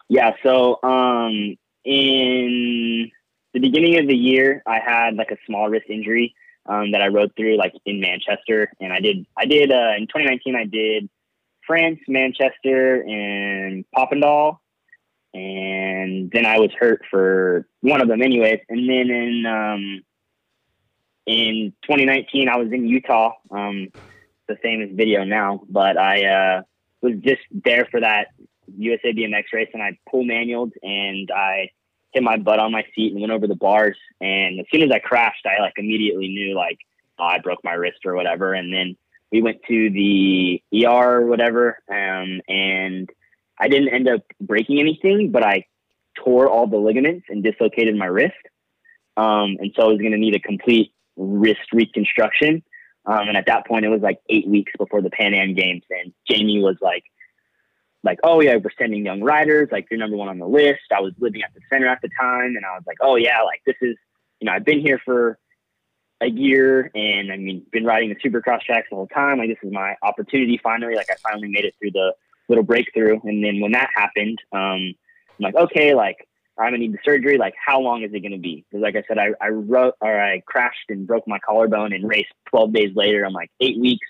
[0.07, 3.11] Yeah, so um, in
[3.53, 6.35] the beginning of the year, I had like a small wrist injury
[6.67, 10.07] um, that I rode through like in Manchester, and I did I did uh, in
[10.07, 11.09] 2019 I did
[11.65, 14.59] France, Manchester, and Papendal,
[15.35, 20.01] and then I was hurt for one of them anyways, and then in um,
[21.25, 23.89] in 2019 I was in Utah, um,
[24.47, 26.61] the famous video now, but I uh,
[27.01, 28.27] was just there for that
[28.77, 31.69] USA BMX race and I pull manualed and I
[32.13, 33.97] hit my butt on my seat and went over the bars.
[34.21, 36.77] And as soon as I crashed, I like immediately knew like
[37.19, 38.53] oh, I broke my wrist or whatever.
[38.53, 38.95] And then
[39.31, 41.79] we went to the ER or whatever.
[41.89, 43.09] Um, and
[43.59, 45.65] I didn't end up breaking anything, but I
[46.23, 48.33] tore all the ligaments and dislocated my wrist.
[49.17, 52.63] Um, and so I was going to need a complete wrist reconstruction.
[53.05, 55.83] Um, and at that point, it was like eight weeks before the Pan Am Games,
[55.89, 57.03] and Jamie was like,
[58.03, 59.69] like, oh yeah, we're sending young riders.
[59.71, 60.91] Like you're number one on the list.
[60.95, 63.41] I was living at the center at the time, and I was like, oh yeah,
[63.41, 63.95] like this is,
[64.39, 65.37] you know, I've been here for
[66.21, 69.37] a year, and I mean, been riding the Supercross tracks the whole time.
[69.37, 70.95] Like this is my opportunity finally.
[70.95, 72.13] Like I finally made it through the
[72.49, 74.93] little breakthrough, and then when that happened, um, I'm
[75.39, 76.17] like, okay, like
[76.57, 77.37] I'm gonna need the surgery.
[77.37, 78.65] Like how long is it gonna be?
[78.69, 82.07] Because like I said, I I wrote or I crashed and broke my collarbone and
[82.07, 83.25] raced 12 days later.
[83.25, 84.07] I'm like eight weeks.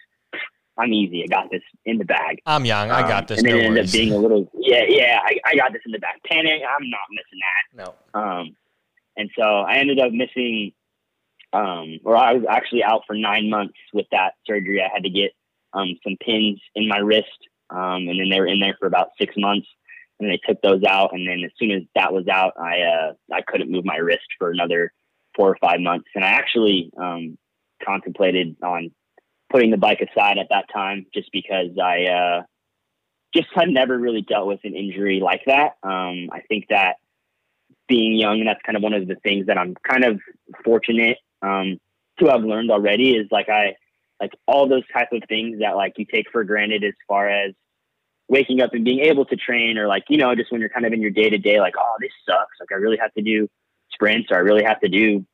[0.78, 1.24] I'm easy.
[1.24, 2.42] I got this in the bag.
[2.46, 2.92] I'm young.
[2.92, 3.38] I got Um, this.
[3.40, 5.82] And then No it ended up being a little, yeah, yeah, I, I got this
[5.86, 6.22] in the back.
[6.30, 7.40] Panic, I'm not missing
[7.86, 7.94] that.
[8.14, 8.20] no.
[8.22, 8.56] Um,
[9.16, 10.74] and so I ended up missing,
[11.54, 14.82] um, or I was actually out for nine months with that surgery.
[14.82, 15.32] I had to get
[15.74, 17.30] um, some pins in my wrist,
[17.70, 19.68] um, and then they were in there for about six months.
[20.18, 23.13] And they took those out, and then as soon as that was out, I uh,
[23.34, 24.93] I couldn't move my wrist for another
[25.36, 26.07] four or five months.
[26.16, 27.38] And I actually um,
[27.86, 28.91] contemplated on
[29.51, 32.43] putting the bike aside at that time just because I uh,
[33.36, 35.74] just had never really dealt with an injury like that.
[35.84, 36.95] Um, I think that
[37.88, 40.20] being young, and that's kind of one of the things that I'm kind of
[40.63, 41.80] fortunate um,
[42.20, 43.76] to have learned already is like I
[44.26, 47.53] like all those type of things that like you take for granted as far as
[48.28, 50.86] waking up and being able to train or like you know just when you're kind
[50.86, 52.57] of in your day to day like oh this sucks.
[52.59, 53.47] Like I really have to do
[53.91, 55.26] sprints or I really have to do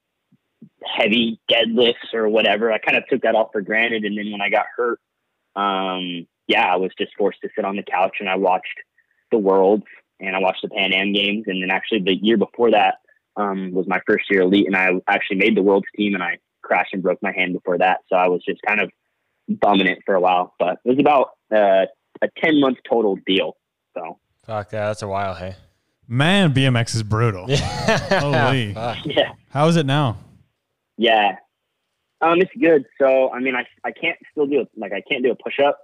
[0.84, 2.72] heavy deadlifts or whatever.
[2.72, 5.00] I kind of took that all for granted and then when I got hurt
[5.56, 8.80] um yeah I was just forced to sit on the couch and I watched
[9.32, 9.86] the worlds
[10.20, 11.46] and I watched the Pan Am games.
[11.48, 12.96] And then actually the year before that
[13.38, 16.40] um was my first year elite and I actually made the world's team and I
[16.72, 18.90] crashed and broke my hand before that so I was just kind of
[19.48, 21.86] bumming it for a while but it was about uh
[22.22, 23.58] a 10 month total deal.
[23.96, 25.56] So, Fuck yeah, that's a while, hey.
[26.08, 27.48] Man, BMX is brutal.
[27.48, 28.74] Holy.
[28.74, 28.98] Fuck.
[29.06, 29.34] yeah.
[29.50, 30.18] How is it now?
[30.98, 31.38] Yeah.
[32.22, 32.86] Um, it's good.
[33.00, 34.70] So, I mean, I, I can't still do it.
[34.76, 35.80] Like, I can't do a push up,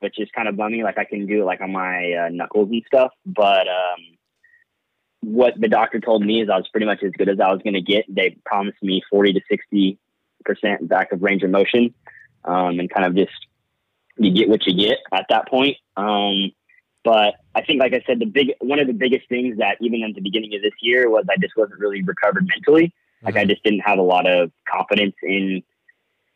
[0.00, 0.82] which is kind of bummy.
[0.82, 3.10] Like, I can do like on my uh, knuckles and stuff.
[3.26, 4.16] But, um,
[5.22, 7.60] what the doctor told me is I was pretty much as good as I was
[7.62, 8.04] going to get.
[8.08, 9.40] They promised me 40 to
[9.74, 9.98] 60%
[10.82, 11.94] back of range of motion.
[12.44, 13.32] Um, and kind of just
[14.18, 15.76] you get what you get at that point.
[15.96, 16.52] Um,
[17.04, 20.02] but I think, like I said, the big one of the biggest things that even
[20.02, 22.92] at the beginning of this year was I just wasn't really recovered mentally.
[23.22, 25.62] Like I just didn't have a lot of confidence in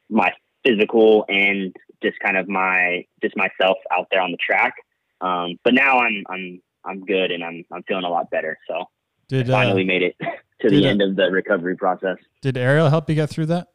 [0.08, 0.32] my
[0.64, 4.74] physical and just kind of my just myself out there on the track.
[5.20, 8.58] Um, but now I'm I'm I'm good and I'm I'm feeling a lot better.
[8.68, 8.84] So
[9.28, 10.16] Did I uh, finally made it
[10.60, 12.16] to the uh, end of the recovery process.
[12.40, 13.68] did Arielle help you get through that?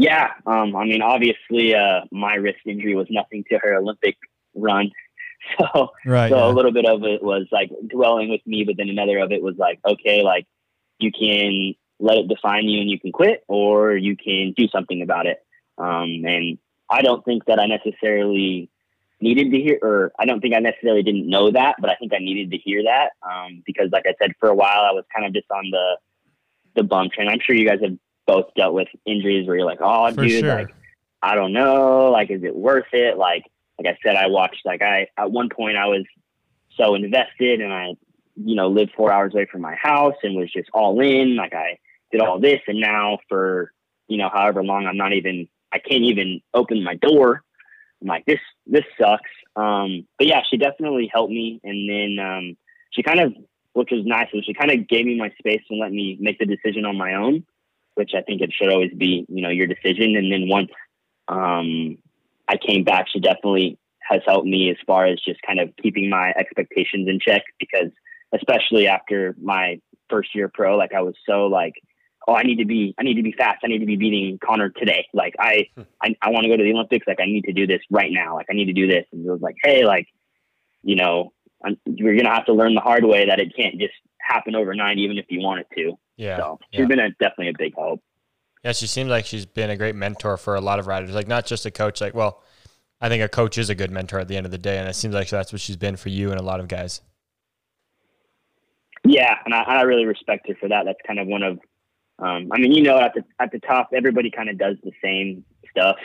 [0.00, 4.16] Yeah, um, I mean, obviously, uh, my wrist injury was nothing to her Olympic
[4.54, 4.92] run,
[5.58, 6.30] so Right.
[6.30, 6.46] so yeah.
[6.46, 9.42] a little bit of it was like dwelling with me, but then another of it
[9.42, 10.46] was like, okay, like
[11.00, 15.02] you can let it define you and you can quit, or you can do something
[15.02, 15.44] about it.
[15.78, 18.70] Um, and I don't think that I necessarily
[19.20, 22.12] needed to hear, or I don't think I necessarily didn't know that, but I think
[22.14, 25.04] I needed to hear that um, because, like I said, for a while I was
[25.12, 25.96] kind of just on the
[26.76, 27.26] the bum train.
[27.26, 30.44] I'm sure you guys have both dealt with injuries where you're like, oh, For dude,
[30.44, 30.54] sure.
[30.54, 30.68] like
[31.20, 33.16] I don't know, like is it worth it?
[33.16, 33.42] Like
[33.78, 36.04] like I said, I watched like I at one point I was
[36.76, 37.94] so invested and I
[38.36, 41.34] you know lived four hours away from my house and was just all in.
[41.36, 41.78] Like I
[42.12, 43.72] did all this and now for
[44.06, 47.42] you know however long I'm not even I can't even open my door.
[48.02, 49.30] I'm like this this sucks.
[49.56, 52.56] Um, but yeah, she definitely helped me and then um,
[52.90, 53.32] she kind of
[53.72, 56.38] which was nice was she kind of gave me my space and let me make
[56.38, 57.44] the decision on my own
[57.98, 60.14] which I think it should always be, you know, your decision.
[60.14, 60.70] And then once
[61.26, 61.98] um,
[62.46, 63.76] I came back, she definitely
[64.08, 67.90] has helped me as far as just kind of keeping my expectations in check because
[68.32, 71.74] especially after my first year pro, like I was so like,
[72.28, 73.58] oh, I need to be, I need to be fast.
[73.64, 75.08] I need to be beating Connor today.
[75.12, 75.66] Like I,
[76.00, 77.06] I, I want to go to the Olympics.
[77.08, 78.36] Like I need to do this right now.
[78.36, 79.06] Like I need to do this.
[79.12, 80.06] And it was like, hey, like,
[80.84, 81.32] you know,
[81.64, 84.98] I'm, you're gonna have to learn the hard way that it can't just happen overnight,
[84.98, 85.98] even if you want it to.
[86.18, 86.36] Yeah.
[86.36, 86.86] So she's yeah.
[86.86, 88.02] been a, definitely a big help.
[88.64, 91.12] Yeah, she seems like she's been a great mentor for a lot of riders.
[91.12, 92.00] Like not just a coach.
[92.00, 92.42] Like, well,
[93.00, 94.88] I think a coach is a good mentor at the end of the day, and
[94.88, 97.00] it seems like that's what she's been for you and a lot of guys.
[99.06, 100.84] Yeah, and I, I really respect her for that.
[100.84, 101.60] That's kind of one of,
[102.18, 104.90] um, I mean, you know, at the at the top, everybody kind of does the
[105.02, 105.96] same stuff.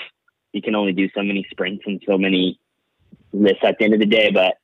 [0.53, 2.59] You can only do so many sprints and so many
[3.33, 4.59] lifts at the end of the day, but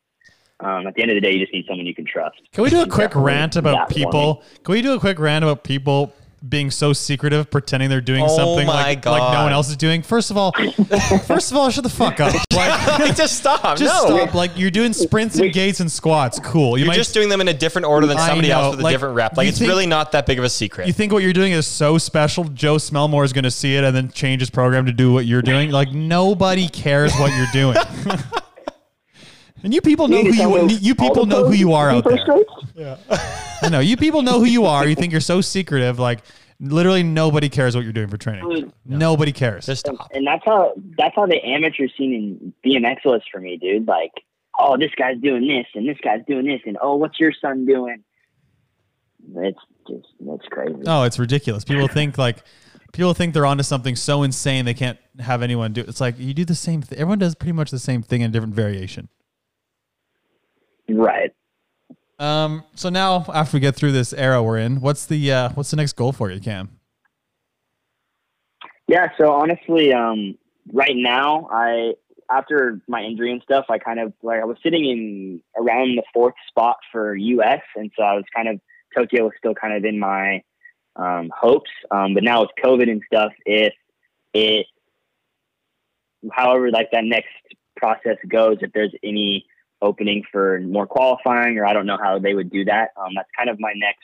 [0.60, 2.38] um, at the end of the day, you just need someone you can trust.
[2.52, 4.44] Can we do a quick rant about that for people?
[4.64, 6.14] Can we do a quick rant about people
[6.48, 9.78] being so secretive, pretending they're doing Oh something my like, like no one else is
[9.78, 10.02] doing?
[10.02, 10.54] First of all,
[11.26, 12.34] first of all, shut the fuck up.
[12.52, 13.78] Like, just stop.
[13.78, 14.18] just no.
[14.18, 14.34] stop.
[14.34, 16.40] Like you're doing sprints and gates and squats.
[16.40, 16.78] Cool.
[16.78, 18.90] You You're might just doing them in a different order than somebody else with a
[18.90, 19.38] different rep.
[19.38, 20.88] Like it's think- really not that big of a secret.
[20.88, 22.44] You think what you're doing is so special?
[22.46, 25.26] Joe Smellmore is going to see it and then change his program to do what
[25.26, 25.72] you're doing.
[25.72, 27.78] Like nobody cares what you're doing.
[29.64, 32.18] and you people know who you you people know who you are out there.
[32.76, 32.98] Yeah.
[33.62, 34.88] I know you people know who you are.
[34.88, 36.00] You think you're so secretive.
[36.00, 36.20] Like
[36.60, 38.72] literally nobody cares what you're doing for training.
[38.86, 39.66] Nobody cares.
[39.66, 40.10] just stop.
[40.14, 43.88] And that's how that's how the amateur scene in BMX was for me, dude.
[43.88, 44.12] Like,
[44.60, 47.66] oh, this guy's doing this, and this guy's doing this, and oh, what's your son
[47.66, 48.04] doing?
[49.36, 50.84] It's just it's crazy.
[50.86, 51.64] Oh, it's ridiculous.
[51.64, 52.44] People think like
[52.94, 55.82] people think they're onto something so insane they can't have anyone do.
[55.82, 55.90] It.
[55.90, 56.98] It's like you do the same thing.
[57.00, 59.10] Everyone does pretty much the same thing in a different variation.
[60.90, 61.32] Right.
[62.18, 62.64] Um.
[62.76, 65.78] So now, after we get through this era we're in, what's the uh, what's the
[65.78, 66.80] next goal for you, Cam?
[68.88, 70.38] Yeah, so honestly, um,
[70.74, 71.94] right now, I
[72.32, 76.04] after my injury and stuff, I kind of like I was sitting in around the
[76.14, 78.60] fourth spot for US, and so I was kind of
[78.96, 80.42] Tokyo was still kind of in my
[80.96, 81.70] um, hopes.
[81.92, 83.74] Um, but now with COVID and stuff, if
[84.34, 84.66] it
[86.32, 87.30] however like that next
[87.78, 89.46] process goes, if there's any
[89.82, 92.90] opening for more qualifying, or I don't know how they would do that.
[92.98, 94.04] Um, that's kind of my next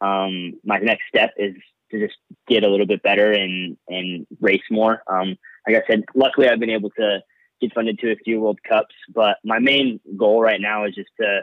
[0.00, 1.54] um, my next step is
[1.90, 2.18] to just
[2.48, 5.02] get a little bit better and and race more.
[5.06, 7.20] Um, like I said, luckily I've been able to
[7.60, 11.10] get funded to a few World Cups, but my main goal right now is just
[11.20, 11.42] to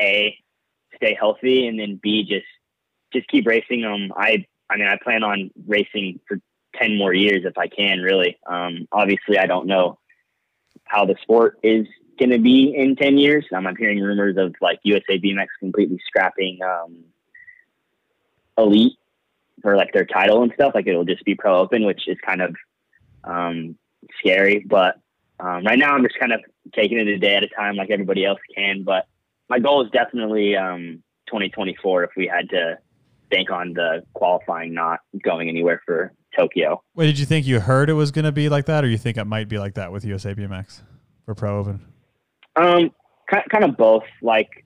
[0.00, 0.36] a
[0.96, 2.46] stay healthy and then b just
[3.12, 3.84] just keep racing.
[3.84, 6.38] Um, I I mean I plan on racing for
[6.76, 8.00] ten more years if I can.
[8.00, 9.98] Really, um, obviously I don't know
[10.84, 11.86] how the sport is
[12.18, 13.44] going to be in 10 years.
[13.54, 17.04] I'm hearing rumors of like USA BMX completely scrapping um,
[18.58, 18.92] elite
[19.62, 20.72] for like their title and stuff.
[20.74, 22.54] Like it'll just be pro open, which is kind of
[23.24, 23.76] um,
[24.18, 24.64] scary.
[24.68, 24.96] But
[25.40, 26.40] um, right now, I'm just kind of
[26.74, 28.82] taking it a day at a time, like everybody else can.
[28.84, 29.06] But
[29.48, 32.04] my goal is definitely um, 2024.
[32.04, 32.78] If we had to
[33.30, 36.82] bank on the qualifying not going anywhere for Tokyo.
[36.94, 38.98] Wait, did you think you heard it was going to be like that, or you
[38.98, 40.82] think it might be like that with USA BMX
[41.24, 41.91] for Pro Open?
[42.56, 42.90] Um,
[43.30, 44.04] kind, kind of both.
[44.20, 44.64] Like,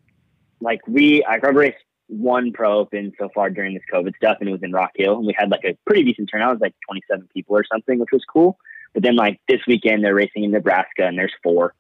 [0.61, 1.77] like we, I've raced
[2.09, 5.17] one pro open so far during this COVID stuff, and it was in Rock Hill,
[5.17, 6.51] and we had like a pretty decent turnout.
[6.51, 8.59] It was like 27 people or something, which was cool.
[8.95, 11.75] But then like this weekend, they're racing in Nebraska, and there's four.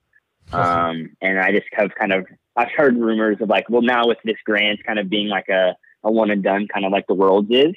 [0.52, 2.26] Um, and I just have kind of
[2.56, 5.76] I've heard rumors of like, well, now with this grant kind of being like a
[6.04, 7.74] a one and done, kind of like the world's is.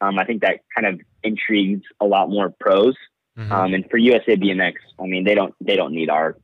[0.00, 2.94] Um, I think that kind of intrigues a lot more pros.
[3.38, 3.52] Mm-hmm.
[3.52, 6.36] Um, and for USA BMX, I mean, they don't they don't need our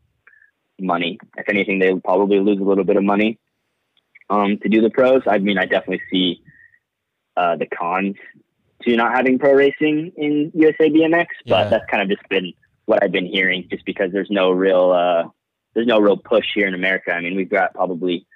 [0.82, 1.18] money.
[1.36, 3.38] If anything, they'll probably lose a little bit of money
[4.28, 5.22] um, to do the pros.
[5.26, 6.42] I mean, I definitely see
[7.36, 8.16] uh, the cons
[8.82, 11.68] to not having pro racing in USA BMX, but yeah.
[11.68, 12.52] that's kind of just been
[12.86, 15.28] what I've been hearing, just because there's no real uh,
[15.74, 17.12] there's no real push here in America.
[17.12, 18.26] I mean, we've got probably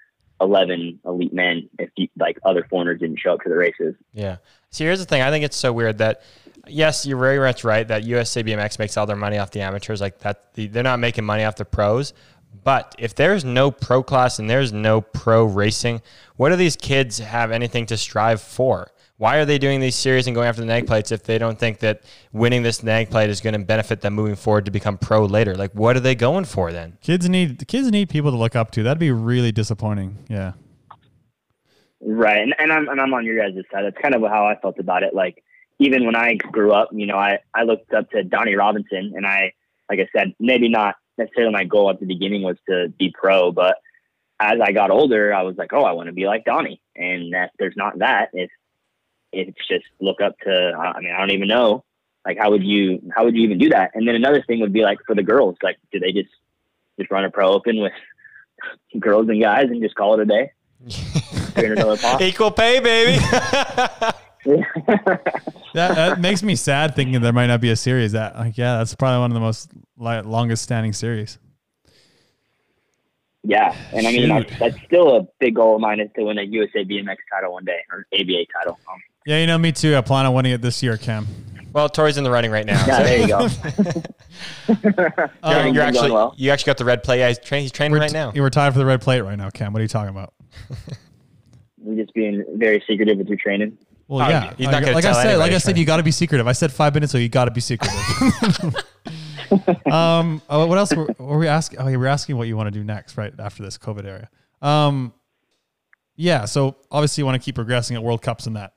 [0.41, 3.95] 11 elite men if you, like other foreigners didn't show up to the races.
[4.13, 4.37] Yeah.
[4.71, 5.23] So here's the thing.
[5.23, 6.23] I think it's so weird that
[6.67, 10.01] yes, you're very much right that USA BMX makes all their money off the amateurs.
[10.01, 12.13] Like that, they're not making money off the pros.
[12.63, 16.03] But if there's no pro class and there's no pro racing,
[16.37, 18.91] what do these kids have anything to strive for?
[19.17, 21.59] Why are they doing these series and going after the nag plates if they don't
[21.59, 22.03] think that
[22.33, 25.55] winning this nag plate is going to benefit them moving forward to become pro later?
[25.55, 26.99] Like, what are they going for then?
[27.01, 28.83] Kids need the kids need people to look up to.
[28.83, 30.19] That'd be really disappointing.
[30.29, 30.53] Yeah.
[32.01, 33.85] Right, and, and I'm and I'm on your guys' side.
[33.85, 35.15] That's kind of how I felt about it.
[35.15, 35.43] Like
[35.79, 39.25] even when I grew up, you know, I I looked up to Donny Robinson, and
[39.25, 39.53] I
[39.89, 43.53] like I said, maybe not necessarily my goal at the beginning was to be pro,
[43.53, 43.77] but
[44.41, 46.81] as I got older, I was like, oh, I want to be like Donny.
[46.97, 48.31] And that there's not that.
[48.33, 48.51] If
[49.33, 51.85] it's just look up to, I mean, I don't even know.
[52.27, 53.91] Like, how would you, how would you even do that?
[53.95, 56.31] And then another thing would be like for the girls, like, do they just,
[56.99, 57.93] just run a pro open with
[58.99, 60.53] girls and guys and just call it a day?
[62.21, 63.23] Equal pay, baby.
[64.45, 65.23] that,
[65.75, 68.95] that, makes me sad thinking there might not be a series that like yeah that's
[68.95, 71.39] probably one of the most like, longest standing series.
[73.43, 76.39] Yeah and i mean that's, that's, still a big goal of mine is to win
[76.39, 78.79] a usa bmx title one day or aba title.
[78.91, 79.97] Um, yeah you know me too.
[79.97, 81.27] I plan on winning it this year cam.
[81.73, 83.05] Well Tory's in the running right now yeah so.
[83.05, 83.49] there you go.
[85.43, 86.35] um, you're actually well.
[86.37, 87.19] you actually got the red plate.
[87.19, 88.33] Yeah, he's, tra- he's training right now.
[88.35, 89.73] you were tied for the red plate right now cam.
[89.73, 90.35] What are you talking about?
[91.85, 93.77] You're just being very secretive with your training
[94.07, 94.55] well, oh, yeah.
[94.57, 96.47] He's not like I said, like I said, you got to be secretive.
[96.47, 97.97] I said five minutes, so you got to be secretive.
[99.87, 101.79] um, oh, what else were, were we asking?
[101.79, 104.29] Oh, yeah, we're asking what you want to do next, right after this COVID area.
[104.61, 105.15] Um,
[106.17, 106.45] yeah.
[106.45, 108.75] So obviously, you want to keep progressing at World Cups and that.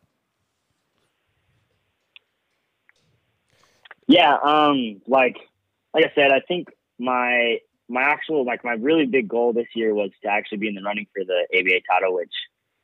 [4.08, 4.38] Yeah.
[4.42, 5.02] Um.
[5.08, 5.38] Like,
[5.94, 7.58] like I said, I think my
[7.90, 10.82] my actual like my really big goal this year was to actually be in the
[10.82, 12.34] running for the ABA title, which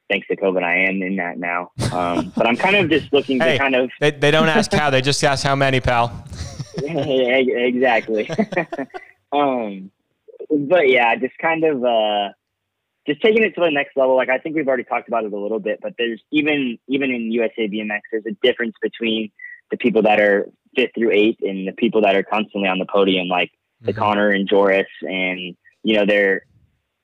[0.10, 1.72] thanks to COVID, I am in that now.
[1.92, 3.92] Um, but I'm kind of just looking hey, to kind of.
[4.00, 6.26] They, they don't ask how, they just ask how many, pal.
[6.78, 8.30] exactly.
[9.32, 9.92] um,
[10.50, 12.30] but yeah, just kind of uh,
[13.08, 14.16] just taking it to the next level.
[14.16, 17.12] Like I think we've already talked about it a little bit, but there's even even
[17.12, 19.32] in USA BMX, there's a difference between
[19.72, 22.86] the people that are fifth through eighth and the people that are constantly on the
[22.86, 23.88] podium, like mm-hmm.
[23.88, 26.46] the Connor and Joris, and you know they're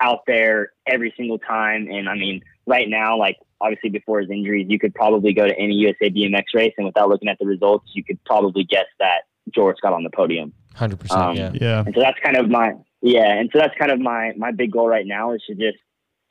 [0.01, 1.87] out there every single time.
[1.91, 5.57] And I mean, right now, like obviously before his injuries, you could probably go to
[5.57, 9.23] any USA BMX race, and without looking at the results, you could probably guess that
[9.53, 10.53] Joris got on the podium.
[10.75, 11.55] Hundred um, percent.
[11.55, 11.67] Yeah.
[11.67, 11.83] Yeah.
[11.85, 14.71] And so that's kind of my yeah, and so that's kind of my my big
[14.71, 15.77] goal right now is to just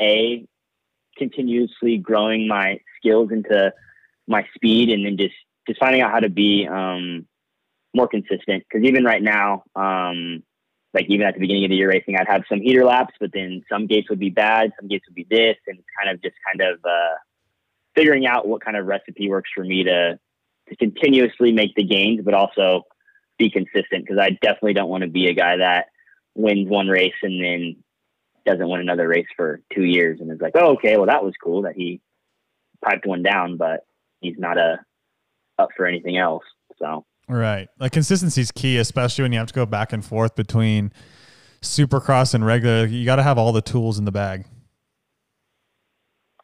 [0.00, 0.46] a
[1.16, 3.72] continuously growing my skills into
[4.26, 5.34] my speed, and then just
[5.66, 7.26] just finding out how to be um,
[7.94, 8.64] more consistent.
[8.70, 10.42] Because even right now, um,
[10.98, 13.30] like even at the beginning of the year racing, I'd have some heater laps, but
[13.32, 16.34] then some gates would be bad, some gates would be this, and kind of just
[16.44, 17.14] kind of uh,
[17.94, 20.18] figuring out what kind of recipe works for me to
[20.68, 22.82] to continuously make the gains, but also
[23.38, 25.86] be consistent because I definitely don't want to be a guy that
[26.34, 27.76] wins one race and then
[28.44, 31.34] doesn't win another race for two years and is like, oh, okay, well that was
[31.42, 32.00] cool that he
[32.84, 33.86] piped one down, but
[34.20, 34.80] he's not a
[35.58, 36.44] up for anything else.
[36.78, 37.68] So Right.
[37.78, 40.92] Like consistency is key, especially when you have to go back and forth between
[41.60, 42.86] supercross and regular.
[42.86, 44.46] You got to have all the tools in the bag.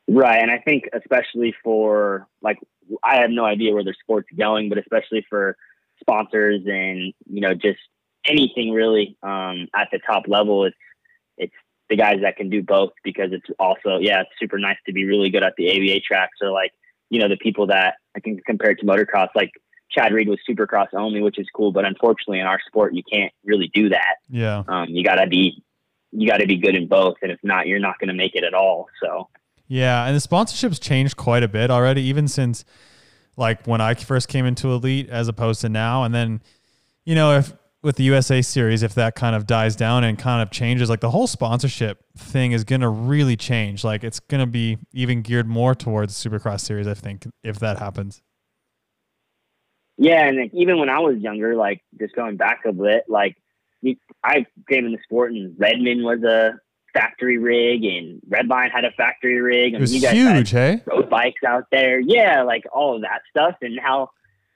[0.07, 2.59] Right, and I think especially for like
[3.03, 5.57] I have no idea where their sport's going, but especially for
[5.99, 7.79] sponsors and you know just
[8.27, 10.77] anything really um, at the top level, it's
[11.39, 11.55] it's
[11.89, 15.07] the guys that can do both because it's also yeah it's super nice to be
[15.07, 16.73] really good at the ABA tracks or like
[17.09, 19.53] you know the people that I can compare it to motocross like
[19.91, 23.33] Chad Reed was supercross only, which is cool, but unfortunately in our sport you can't
[23.45, 24.17] really do that.
[24.29, 24.65] Yeah.
[24.69, 25.63] Um, you gotta be
[26.13, 28.55] you gotta be good in both, and if not, you're not gonna make it at
[28.55, 28.87] all.
[29.03, 29.29] So.
[29.67, 32.65] Yeah, and the sponsorships changed quite a bit already, even since
[33.37, 36.05] like when I first came into Elite as opposed to now.
[36.05, 36.43] And then,
[37.05, 37.53] you know, if
[37.83, 41.01] with the USA series, if that kind of dies down and kind of changes, like
[41.01, 43.85] the whole sponsorship thing is gonna really change.
[43.85, 48.23] Like it's gonna be even geared more towards Supercross series, I think, if that happens.
[49.97, 53.37] Yeah, and like, even when I was younger, like just going back a bit, like
[54.23, 56.59] I came in the sport and Redmond was a
[56.93, 59.75] factory rig and Redline had a factory rig.
[59.75, 60.83] It was you guys huge, hey?
[60.87, 62.01] road bikes out there.
[62.01, 63.57] Yeah, like all of that stuff.
[63.61, 64.11] And now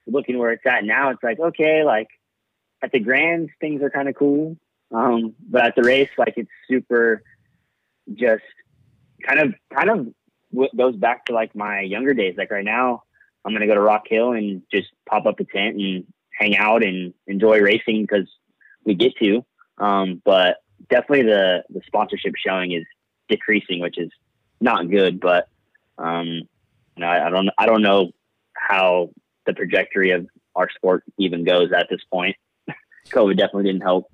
[0.06, 2.08] looking where it's at now, it's like, okay, like
[2.82, 4.56] at the Grands, things are kind of cool.
[4.90, 7.22] Um, but at the race, like it's super
[8.14, 8.44] just
[9.26, 10.08] kind of, kind of
[10.52, 12.36] w- goes back to like my younger days.
[12.38, 13.02] Like right now,
[13.48, 16.04] I'm going to go to Rock Hill and just pop up a tent and
[16.38, 18.28] hang out and enjoy racing because
[18.84, 19.42] we get to.
[19.78, 20.58] Um, but
[20.90, 22.84] definitely the, the sponsorship showing is
[23.30, 24.10] decreasing, which is
[24.60, 25.48] not good, but,
[25.96, 26.46] um, you
[26.98, 28.10] know, I, I don't, I don't know
[28.52, 29.12] how
[29.46, 32.36] the trajectory of our sport even goes at this point.
[33.08, 34.10] COVID definitely didn't help.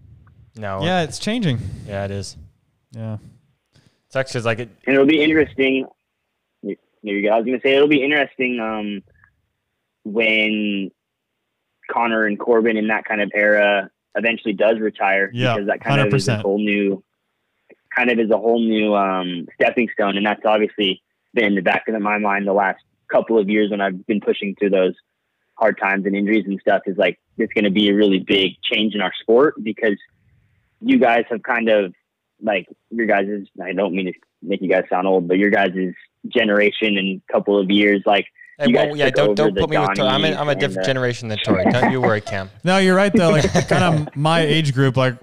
[0.55, 0.85] No.
[0.85, 1.59] Yeah, it's changing.
[1.89, 2.37] Yeah, it is.
[2.93, 3.17] Yeah.
[4.11, 4.69] Sucks because like it.
[4.87, 5.87] and it'll be interesting.
[6.63, 7.35] There you go.
[7.35, 9.03] I was going to say it'll be interesting um,
[10.05, 10.91] when
[11.91, 16.01] Connor and Corben in that kind of era eventually does retire Yeah, because that kind
[16.01, 17.03] of is a whole new
[17.95, 21.03] kind of is a whole new um, stepping stone, and that's obviously
[21.33, 24.21] been in the back of my mind the last couple of years when I've been
[24.21, 24.95] pushing through those
[25.55, 26.83] hard times and injuries and stuff.
[26.87, 29.97] Is like it's going to be a really big change in our sport because
[30.81, 31.95] you guys have kind of
[32.43, 34.13] like your guys' is I don't mean to
[34.43, 35.95] make you guys sound old, but your guys' is
[36.29, 38.27] generation and couple of years, like
[38.59, 40.09] Hey, well, yeah, don't don't put me with Tory.
[40.09, 41.65] I'm a, Donnies I'm a different the- generation than Tory.
[41.65, 42.51] Don't you worry, Cam.
[42.65, 43.31] No, you're right though.
[43.31, 45.17] Like kind of my age group, like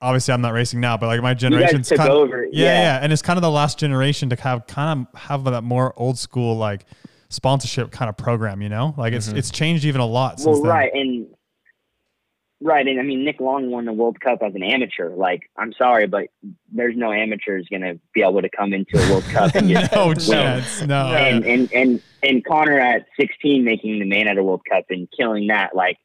[0.00, 2.82] obviously I'm not racing now, but like my generation's took kind over, yeah, yeah.
[2.82, 5.92] yeah, and it's kind of the last generation to have kind of have that more
[5.96, 6.84] old school like
[7.28, 8.62] sponsorship kind of program.
[8.62, 9.38] You know, like it's mm-hmm.
[9.38, 10.70] it's changed even a lot since well, then.
[10.70, 11.26] right, and
[12.60, 15.14] right, and I mean Nick Long won the World Cup as an amateur.
[15.14, 16.28] Like, I'm sorry, but
[16.72, 19.92] there's no amateurs going to be able to come into a World Cup and just
[19.92, 20.16] no win.
[20.18, 20.82] chance.
[20.82, 21.06] No.
[21.08, 25.08] and, and and and Connor at 16 making the main at a World Cup and
[25.16, 25.96] killing that like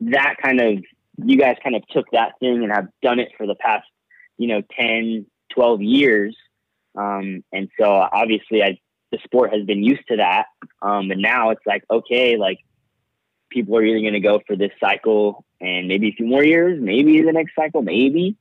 [0.00, 0.78] that kind of
[1.24, 3.86] you guys kind of took that thing and have done it for the past
[4.36, 6.36] you know 10 12 years
[6.96, 8.78] um, and so obviously I
[9.10, 10.46] the sport has been used to that
[10.82, 12.58] um, and now it's like okay like
[13.50, 16.78] people are either going to go for this cycle and maybe a few more years
[16.80, 18.36] maybe the next cycle maybe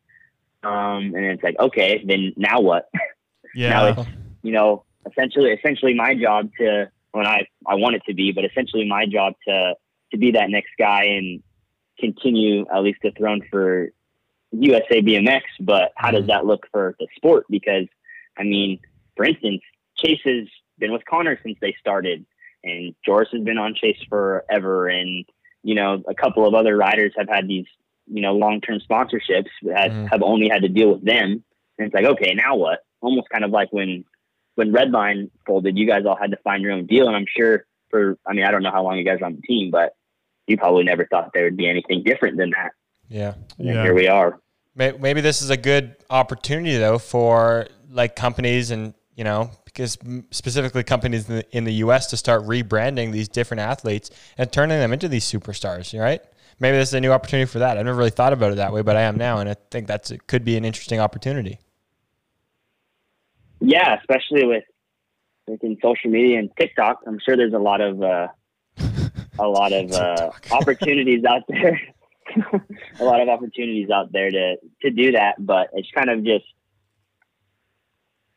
[0.64, 3.96] um, and it's like okay then now what now yeah.
[3.98, 4.10] it's
[4.44, 8.46] you know essentially essentially my job to when I I want it to be, but
[8.46, 9.76] essentially my job to
[10.12, 11.44] to be that next guy and
[12.00, 13.90] continue at least the throne for
[14.52, 15.42] USA BMX.
[15.60, 17.46] But how does that look for the sport?
[17.50, 17.88] Because
[18.38, 18.80] I mean,
[19.16, 19.62] for instance,
[19.98, 22.26] Chase has been with Connor since they started,
[22.64, 25.26] and Joris has been on Chase forever, and
[25.70, 27.66] you know a couple of other riders have had these
[28.16, 30.10] you know long term sponsorships that Mhm.
[30.12, 31.44] have only had to deal with them.
[31.78, 32.80] And it's like, okay, now what?
[33.02, 34.06] Almost kind of like when
[34.56, 37.06] when Redline folded, you guys all had to find your own deal.
[37.08, 39.36] And I'm sure for, I mean, I don't know how long you guys are on
[39.36, 39.94] the team, but
[40.48, 42.72] you probably never thought there would be anything different than that.
[43.10, 43.34] Yeah.
[43.60, 43.84] And Yeah.
[43.84, 44.40] here we are.
[44.76, 49.67] Maybe this is a good opportunity though for like companies and you know because m-
[49.86, 52.08] specifically companies in the, in the U.S.
[52.08, 55.98] to start rebranding these different athletes and turning them into these superstars.
[56.00, 56.22] Right?
[56.60, 57.78] Maybe this is a new opportunity for that.
[57.78, 59.88] I've never really thought about it that way, but I am now, and I think
[59.88, 61.60] that's it could be an interesting opportunity.
[63.60, 64.64] Yeah, especially with
[65.48, 67.02] within social media and TikTok.
[67.08, 68.28] I'm sure there's a lot of uh,
[69.40, 71.80] a lot of uh, opportunities out there.
[73.00, 76.46] a lot of opportunities out there to to do that, but it's kind of just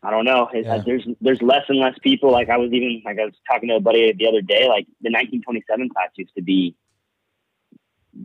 [0.03, 0.49] I don't know.
[0.53, 0.79] It, Yeah.
[0.79, 2.31] There's there's less and less people.
[2.31, 4.69] Like I was even like I was talking to a buddy the other day.
[4.69, 6.75] Like the 1927 class used to be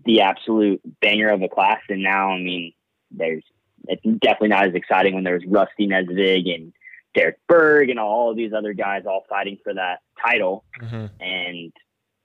[0.06, 1.82] the absolute banger of a class.
[1.90, 2.74] And now, I mean,
[3.12, 3.44] there's
[3.88, 6.74] it's definitely not as exciting when there's Rusty Nesvig and
[7.14, 10.64] Derek Berg and all of these other guys all fighting for that title.
[10.82, 11.10] Mhm.
[11.20, 11.74] And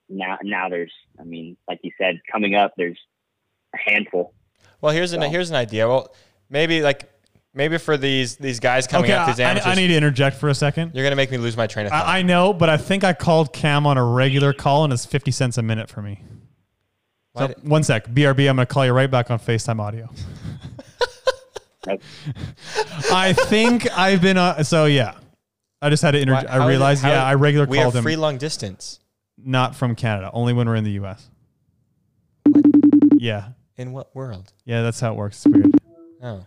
[0.09, 2.99] now, now there's, I mean, like you said, coming up, there's
[3.75, 4.35] a handful.
[4.81, 5.87] Well, here's an here's an idea.
[5.87, 6.15] Well,
[6.49, 7.11] maybe like
[7.55, 10.37] maybe for these these guys coming Okay, up, these I, amateurs, I need to interject
[10.37, 10.93] for a second.
[10.95, 12.07] you're gonna make me lose my train of thought.
[12.07, 15.05] I, I know, but I think I called Cam on a regular call, and it's
[15.07, 16.23] fifty cents a minute for me.
[17.37, 18.49] So, did- one sec, BRB.
[18.51, 20.09] I'm going to call you right back on Facetime audio.
[23.13, 24.37] I think I've been.
[24.37, 25.15] Uh, so yeah,
[25.81, 26.51] I just had to Why- interject.
[26.53, 27.03] I realized.
[27.03, 28.03] how- yeah, I regular we called have him.
[28.05, 29.01] free long distance.
[29.39, 30.31] not from Canada.
[30.33, 31.29] Only when we're in the U.S.
[33.19, 34.53] Yeah, In what world?
[34.65, 35.45] yeah, that's how it works.
[35.47, 35.71] It's weird.
[36.23, 36.45] Oh.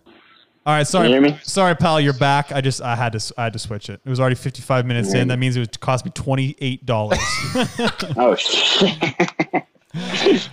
[0.66, 1.40] All right, sorry, Can you hear me?
[1.44, 2.52] sorry, pal, you're back.
[2.54, 4.00] I just I had to I had to switch it.
[4.06, 5.28] It was already 55 minutes in.
[5.28, 7.20] That means it would cost me 28 dollars.
[8.16, 8.98] Oh, shit.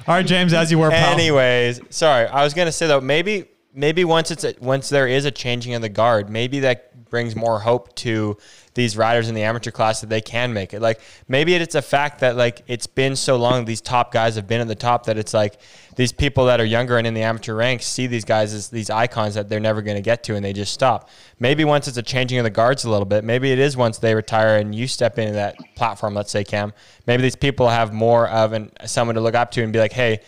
[0.07, 1.12] All right, James, as you were, pal.
[1.15, 2.27] Anyways, sorry.
[2.27, 5.74] I was gonna say though, maybe maybe once it's a, once there is a changing
[5.74, 8.37] of the guard, maybe that brings more hope to
[8.74, 10.81] these riders in the amateur class that they can make it.
[10.81, 14.47] Like maybe it's a fact that like it's been so long these top guys have
[14.47, 15.59] been at the top that it's like
[15.97, 18.89] these people that are younger and in the amateur ranks see these guys as these
[18.89, 21.11] icons that they're never going to get to and they just stop.
[21.41, 23.99] Maybe once it's a changing of the guards a little bit, maybe it is once
[23.99, 26.73] they retire and you step into that platform, let's say Cam,
[27.07, 29.93] maybe these people have more of an someone to look up to and be like,
[29.93, 30.20] "Hey,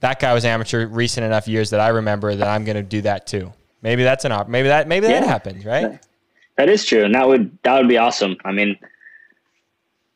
[0.00, 3.00] that guy was amateur recent enough years that I remember that I'm going to do
[3.02, 3.52] that too."
[3.82, 4.48] Maybe that's an op.
[4.48, 5.28] Maybe that maybe that Yeah.
[5.28, 5.98] happens, right?
[6.56, 7.04] That is true.
[7.04, 8.36] And that would, that would be awesome.
[8.44, 8.78] I mean,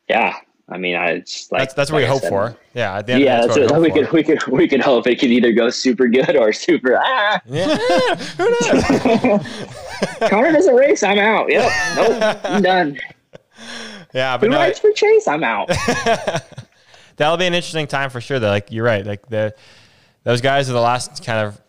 [0.08, 0.34] yeah,
[0.68, 2.56] I mean, I, it's like, That's that's what we like I hope said, for.
[2.74, 4.80] Yeah, at the end Yeah, that's day, what, we that's could, we could, we could
[4.80, 7.58] hope it could either go super good or super, ah, we.
[7.58, 7.76] Yeah.
[8.38, 9.46] Who knows?
[10.30, 11.02] Connor doesn't race.
[11.02, 11.50] I'm out.
[11.50, 11.72] Yep.
[11.96, 12.40] Nope.
[12.44, 12.98] I'm done.
[14.14, 15.26] yeah, but Who no, rides for Chase?
[15.26, 15.68] I'm out.
[17.16, 18.38] that'll be an interesting time for sure.
[18.38, 19.04] Though, like you're right.
[19.04, 19.54] Like the
[20.24, 21.60] those guys are the last kind of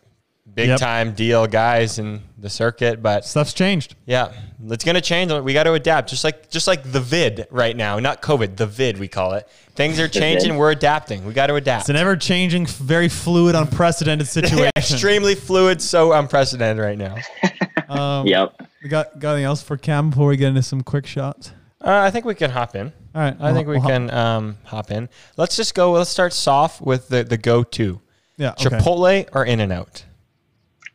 [0.54, 0.80] big Yep.
[0.80, 3.96] time deal guys in the circuit, but Stuff's changed.
[4.06, 4.32] Yeah,
[4.70, 5.32] it's gonna change.
[5.32, 8.68] We got to adapt, just like just like the vid right now, not COVID, the
[8.68, 9.48] vid we call it.
[9.76, 10.58] Things are changing.
[10.58, 11.26] We're adapting.
[11.26, 11.84] We got to adapt.
[11.84, 14.72] It's an ever changing, very fluid, unprecedented situation.
[14.76, 17.16] Extremely fluid, so unprecedented right now.
[17.90, 18.54] Um, yep.
[18.82, 21.52] We got, got anything else for Cam before we get into some quick shots?
[21.84, 22.88] Uh, I think we can hop in.
[23.14, 23.36] All right.
[23.38, 25.10] I think we we'll hop- can um, hop in.
[25.36, 25.92] Let's just go.
[25.92, 28.00] Let's start soft with the the go to
[28.38, 28.52] Yeah.
[28.52, 28.78] Okay.
[28.78, 30.06] Chipotle or In and Out.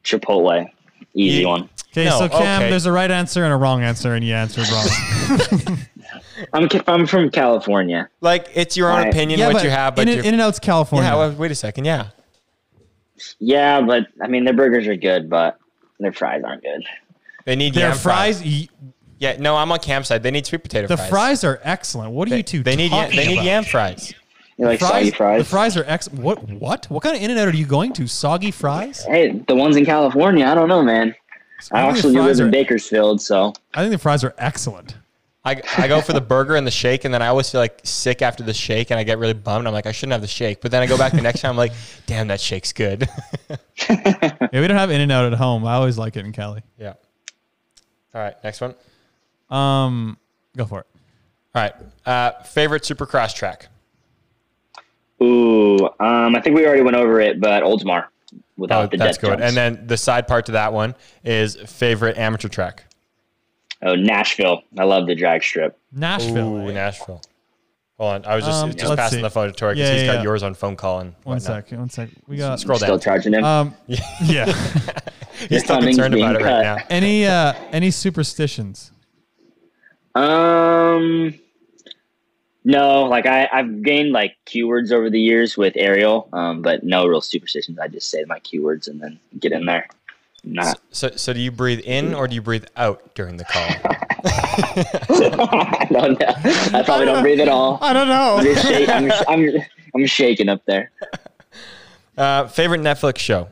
[0.07, 0.67] Chipotle.
[1.15, 1.69] Easy You- one.
[1.93, 2.71] Okay, No, so Cam, okay.
[2.71, 5.79] there's a right answer and a wrong answer, and you answered wrong.
[6.53, 8.11] I'm, I'm from California.
[8.21, 9.09] Like it's your own Right.
[9.09, 11.09] opinion yeah, what you have, but in, you're- in and out's California.
[11.09, 11.17] yeah.
[11.17, 11.87] Well, wait a second.
[11.87, 12.09] Yeah,
[13.39, 15.59] Yeah, but I mean, their burgers are good, but
[15.99, 16.85] their fries aren't good.
[17.47, 18.69] they need Their yam fries, fries.
[18.71, 20.23] y- Yeah, no, I'm on campsite.
[20.23, 21.09] They need sweet potato the fries.
[21.09, 22.11] fries are excellent.
[22.13, 24.13] What are They, you two they need yam, talking they need yam fries.
[24.59, 25.41] You like soggy fries?
[25.43, 26.23] The fries are excellent.
[26.23, 26.49] What?
[26.49, 26.87] What?
[26.91, 28.07] What kind of in and out are you going to?
[28.07, 29.05] Soggy fries?
[29.05, 31.09] Hey, the ones in California, I don't know, man.
[31.09, 34.97] I think the actually live fries in Bakersfield, so I think the fries are excellent.
[35.45, 37.79] I, I go for the burger and the shake, and then I always feel like
[37.85, 39.67] sick after the shake, and I get really bummed.
[39.69, 40.61] I'm like, I shouldn't have the shake.
[40.61, 41.73] But then I go back the next time, I'm like,
[42.07, 43.09] damn, that shake's good.
[43.89, 45.65] Yeah, we don't have in and out at home.
[45.67, 46.63] I always like it in Cali.
[46.79, 46.95] yeah.
[48.15, 48.75] All right, next one.
[49.51, 50.17] Um,
[50.57, 50.87] go for it.
[51.55, 51.75] All right,
[52.07, 53.69] uh, favorite supercross track.
[55.23, 58.07] Ooh, um, I think we already went over it, but Oldsmar
[58.57, 59.39] without Oh, the that's death good.
[59.39, 59.45] jumps.
[59.45, 60.95] And then the side part to that one
[61.25, 62.85] is favorite amateur track.
[63.83, 64.63] oh, Nashville.
[64.79, 65.79] I love the drag strip.
[65.93, 66.57] Nashville.
[66.57, 66.73] Ooh, eh?
[66.73, 67.23] Nashville.
[67.99, 69.23] Hold on, I was just Um, just let's passing see.
[69.23, 70.23] the phone to Tory because Yeah, he's yeah, got yeah.
[70.25, 71.67] yours on phone call and One whatnot.
[71.69, 71.79] sec.
[71.79, 72.11] One sec.
[72.27, 72.61] We got.
[72.61, 72.87] Scroll down.
[72.89, 73.03] Still down.
[73.03, 73.43] charging him.
[73.45, 74.45] Um, yeah.
[75.49, 76.77] He's still concerned about it right now.
[76.91, 78.91] any uh any superstitions?
[80.15, 81.35] Um,
[82.67, 87.07] no, like I, I've gained like keywords over the years with Arielle, um, but no
[87.07, 87.79] real superstitions.
[87.79, 89.89] I just say my keywords and then get in there.
[90.43, 93.63] Not, So, so do you breathe in or do you breathe out during the call?
[94.27, 96.79] I don't know.
[96.79, 97.79] I probably don't breathe at all.
[97.81, 98.37] I don't know.
[98.39, 99.49] I'm just shake, I'm, I'm,
[99.95, 100.91] I'm shaking up there.
[102.19, 103.49] Uh, favorite Netflix show.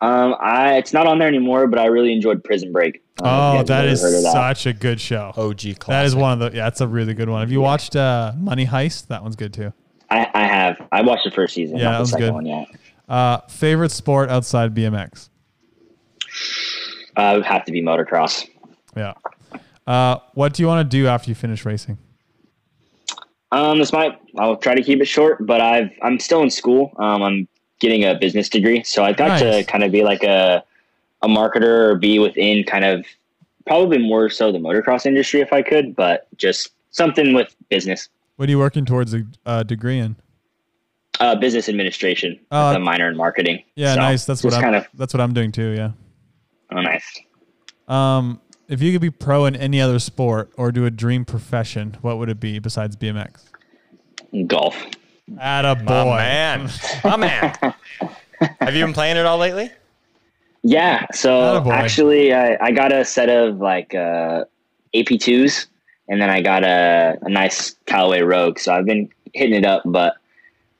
[0.00, 3.02] Um, I it's not on there anymore, but I really enjoyed Prison Break.
[3.22, 4.56] I don't know if Oh, that is that have is ever heard of that.
[4.56, 5.32] such a good show.
[5.36, 5.86] OG classic.
[5.86, 7.40] that is one of the yeah, it's a really good one.
[7.40, 9.06] Have you watched uh Money Heist?
[9.08, 9.72] That one's good too.
[10.10, 10.76] I, I have.
[10.92, 12.34] I watched the first season, Yeah, not that was second good.
[12.34, 12.68] one yet.
[13.08, 15.30] Uh favorite sport outside BMX?
[17.18, 18.46] Uh, it would have to be motocross.
[18.96, 19.14] Yeah.
[19.86, 21.96] Uh what do you want to do after you finish racing?
[23.52, 24.18] Um, this might.
[24.36, 26.92] I'll try to keep it short, but I've I'm still in school.
[26.98, 27.48] Um, I'm
[27.80, 29.40] getting a business degree, so I've got Nice.
[29.40, 30.64] to kind of be like a
[31.22, 33.04] a marketer or be within kind of
[33.66, 38.08] probably more so the motocross industry if I could, but just something with business.
[38.36, 40.16] What are you working towards a uh, degree in?
[41.18, 42.32] Uh, business administration.
[42.50, 43.62] With a minor in marketing.
[43.74, 44.26] Yeah, So, nice.
[44.26, 44.60] That's what I'm.
[44.60, 44.86] kind of.
[44.94, 45.70] That's what I'm doing too.
[45.70, 45.92] Yeah.
[46.70, 47.18] Oh, nice.
[47.88, 51.96] Um, if you could be pro in any other sport or do a dream profession,
[52.02, 53.44] what would it be besides BMX?
[54.46, 54.76] Golf.
[55.40, 56.16] Atta My boy.
[56.16, 56.70] man.
[57.04, 57.54] My man.
[58.60, 59.70] Have you been playing it all lately?
[60.62, 61.06] Yeah.
[61.12, 64.44] So actually, I, I got a set of like uh,
[64.94, 65.66] AP2s,
[66.08, 68.58] and then I got a, a nice Callaway Rogue.
[68.58, 70.14] So I've been hitting it up, but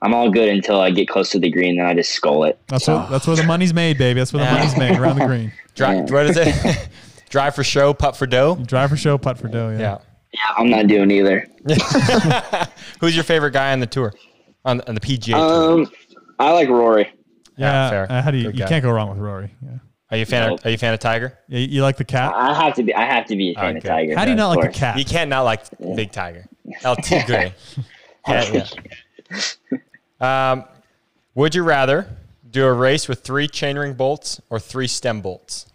[0.01, 1.77] I'm all good until I get close to the green.
[1.77, 2.59] Then I just skull it.
[2.67, 4.19] That's what, that's where the money's made, baby.
[4.19, 5.51] That's where the money's made around the green.
[5.75, 6.89] Drive, what is it?
[7.29, 8.55] Drive for show, putt for dough.
[8.65, 9.69] Drive for show, putt for dough.
[9.71, 9.79] Yeah.
[9.79, 9.97] Yeah.
[10.33, 11.47] Yeah, I'm not doing either.
[12.99, 14.13] Who's your favorite guy on the tour?
[14.67, 15.79] On, on the PGA tour?
[15.81, 15.91] Um,
[16.39, 17.11] I like Rory.
[17.55, 17.89] Yeah.
[17.89, 18.11] fair.
[18.11, 18.45] uh, how do you?
[18.45, 18.67] Good You guy.
[18.69, 19.51] can't go wrong with Rory.
[19.61, 19.69] Yeah.
[20.11, 20.53] Are you a fan?
[20.53, 21.37] Of, are you a fan of Tiger?
[21.47, 22.33] Yeah, you like the cat?
[22.35, 22.93] I have to be.
[22.93, 23.83] I have to be a fan Alright, of.
[23.83, 24.15] Tiger.
[24.15, 24.97] How do you not like the cat?
[24.97, 25.63] You can't not like
[25.95, 26.45] Big Tiger.
[26.83, 27.53] El Tigre.
[28.27, 28.63] yeah,
[30.21, 30.51] yeah.
[30.51, 30.65] Um,
[31.35, 32.07] would you rather
[32.49, 35.65] do a race with three chainring bolts or three stem bolts?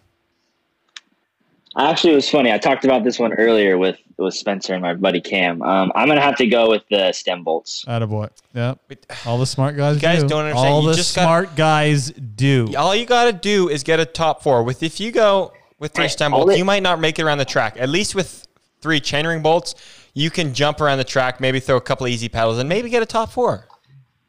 [1.79, 2.53] Actually, it was funny.
[2.53, 5.63] I talked about this one earlier with with Spencer and my buddy Cam.
[5.63, 7.85] Um, I'm gonna have to go with the stem bolts.
[7.89, 8.31] out Attaboy.
[8.55, 8.75] Yeah.
[9.27, 9.99] All the smart guys.
[9.99, 10.29] guys do.
[10.29, 10.69] don't understand.
[10.69, 12.73] All You the just gotta- smart guys do.
[12.77, 14.63] All you got to do is get a top four.
[14.63, 17.23] With if you go with three Hey, stem bolts, it- you might not make it
[17.23, 17.77] around the track.
[17.79, 18.47] At least with
[18.81, 19.75] three chainring bolts,
[20.15, 22.89] you can jump around the track, maybe throw a couple of easy pedals, and maybe
[22.91, 23.67] get a top four.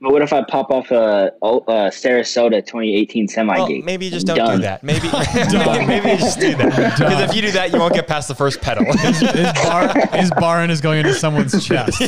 [0.04, 1.48] But what if I pop off a, a
[1.88, 3.86] Sarasota 2018 semi Well, gate?
[3.86, 4.84] maybe you just I'm don't do that.
[4.84, 5.08] Maybe
[5.88, 6.98] maybe you just do that.
[7.00, 8.84] Because if you do that, you won't get past the first pedal.
[8.98, 12.02] his bar, his barn is going into someone's chest.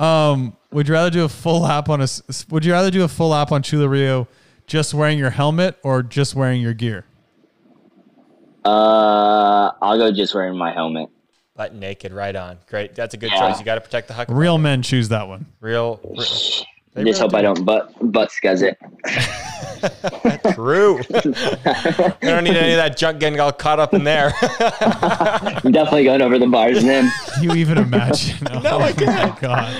[0.00, 2.08] um, would you rather do a full lap on a?
[2.48, 4.28] Would you rather do a full lap on Chula Rio,
[4.66, 7.04] just wearing your helmet or just wearing your gear?
[8.64, 11.10] Uh, I'll go just wearing my helmet.
[11.54, 12.58] Butt naked, right on.
[12.68, 12.94] Great.
[12.94, 13.50] That's a good Yeah.
[13.50, 13.58] choice.
[13.58, 14.28] You got to protect the huck.
[14.30, 15.46] Real men choose that one.
[15.60, 16.00] real.
[16.02, 16.64] real Just
[16.94, 17.36] They really hope do.
[17.36, 18.78] I don't butt butt scuzz it.
[20.54, 21.00] True.
[21.12, 24.32] I don't need any of that junk getting all caught up in there.
[24.40, 27.10] I'm definitely going over the bars then.
[27.34, 28.36] Can you even imagine?
[28.62, 29.38] no, I can't.
[29.40, 29.74] God.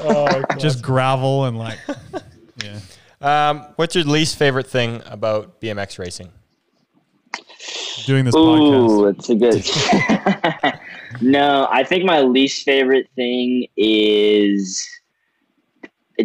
[0.00, 1.78] Oh, Just gravel and like,
[2.64, 2.78] yeah.
[3.20, 6.30] um, what's your least favorite thing about BMX racing?
[8.06, 9.18] Doing this Ooh, podcast.
[9.18, 10.80] it's a good.
[11.20, 14.88] No, I think my least favorite thing is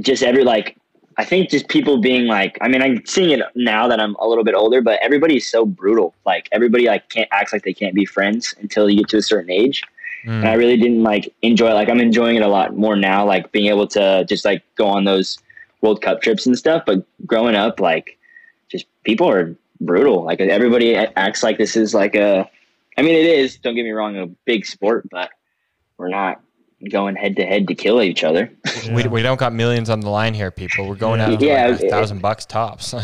[0.01, 0.77] just every like.
[1.19, 2.59] I think just people being like.
[2.61, 5.65] I mean, I'm seeing it now that I'm a little bit older, but everybody's so
[5.65, 6.13] brutal.
[6.25, 9.21] Like everybody like can't acts like they can't be friends until you get to a
[9.23, 9.81] certain age.
[10.25, 10.39] Mm.
[10.39, 11.73] And I really didn't like enjoy.
[11.73, 13.25] Like I'm enjoying it a lot more now.
[13.25, 15.39] Like being able to just like go on those
[15.81, 16.83] World Cup trips and stuff.
[16.85, 18.17] But growing up, like
[18.69, 20.23] just people are brutal.
[20.23, 22.49] Like everybody acts like this is like a.
[22.97, 23.57] I mean, it is.
[23.57, 25.29] Don't get me wrong, a big sport, but
[25.97, 26.41] we're not
[26.91, 28.51] going head to head to kill each other.
[28.93, 30.87] We, we don't got millions on the line here, people.
[30.87, 31.65] We're going out Yeah.
[31.67, 31.91] to like a Yeah.
[31.91, 32.93] thousand bucks tops.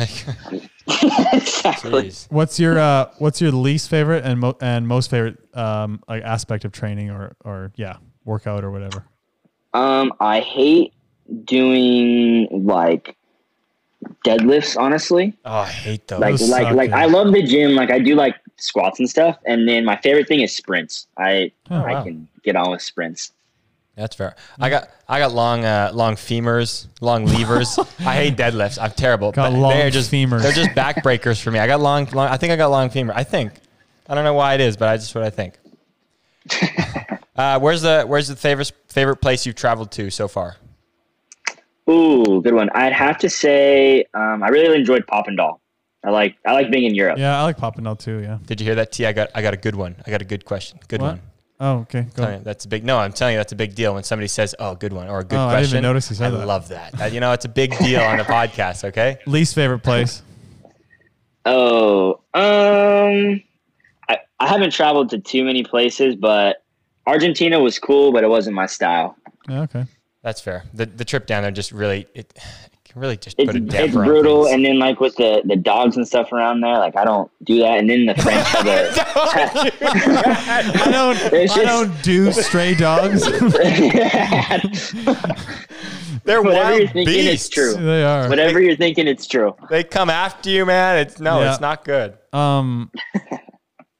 [0.85, 2.03] Like, exactly.
[2.09, 2.27] jeez.
[2.31, 6.65] What's your uh, What's your least favorite and mo- and most favorite um, like aspect
[6.65, 9.05] of training or or yeah workout or whatever?
[9.73, 10.93] Um, I hate
[11.45, 13.15] doing like
[14.25, 14.77] deadlifts.
[14.77, 16.19] Honestly, Oh, I hate those.
[16.19, 16.97] like Those like suck, like yeah.
[16.99, 17.75] I love the gym.
[17.75, 19.37] Like I do like squats and stuff.
[19.45, 21.07] And then my favorite thing is sprints.
[21.17, 22.03] I Oh, I wow.
[22.03, 23.31] can get on with sprints.
[23.95, 24.35] That's fair.
[24.59, 27.77] I got I got long uh, long femurs, long levers.
[27.99, 28.81] I hate deadlifts.
[28.81, 29.31] I'm terrible.
[29.31, 30.41] Got but long they're just femurs.
[30.41, 31.59] They're just backbreakers for me.
[31.59, 32.27] I got long, long.
[32.27, 33.13] I think I got long femur.
[33.15, 33.53] I think.
[34.09, 35.53] I don't know why it is, but I just what I think.
[37.35, 40.57] uh, where's the Where's the favorite favorite place you've traveled to so far?
[41.89, 42.69] Ooh, good one.
[42.73, 45.59] I'd have to say um, I really enjoyed Papendal.
[46.05, 47.17] I like I like being in Europe.
[47.17, 48.19] Yeah, I like popping out too.
[48.19, 48.37] Yeah.
[48.45, 48.91] Did you hear that?
[48.91, 49.05] T.
[49.05, 49.95] I got I got a good one.
[50.05, 50.79] I got a good question.
[50.87, 51.07] Good What?
[51.11, 51.21] one.
[51.59, 52.01] Oh, okay.
[52.15, 52.23] Go.
[52.23, 52.83] Telling you, that's a big.
[52.83, 55.19] No, I'm telling you, that's a big deal when somebody says, "Oh, good one" or
[55.19, 55.77] a good Oh, I didn't question.
[55.77, 56.45] even notice you said I that.
[56.45, 56.91] love that.
[56.93, 58.83] That- You know, it's a big deal on the podcast.
[58.83, 59.17] Okay.
[59.27, 60.23] Least favorite place.
[61.45, 63.41] Oh, um,
[64.09, 66.63] I, I haven't traveled to too many places, but
[67.05, 69.15] Argentina was cool, but it wasn't my style.
[69.49, 69.85] Yeah, okay.
[70.21, 70.63] That's fair.
[70.73, 73.83] The the trip down there just really it, it can really just It's, put a
[73.85, 74.55] it's brutal, things.
[74.55, 77.59] and then like with the the dogs and stuff around there, like I don't do
[77.59, 77.79] that.
[77.79, 78.91] And then the French have a
[80.85, 81.17] I don't.
[81.33, 83.23] It's I just- don't do stray dogs.
[86.25, 87.49] They're whatever wild you're thinking, it's beasts.
[87.49, 87.73] true.
[87.73, 88.29] they are.
[88.29, 89.55] whatever you're thinking, it's true.
[89.69, 90.99] They come after you, man.
[90.99, 91.51] It's no, Yeah.
[91.51, 92.17] it's not good.
[92.31, 92.91] Um,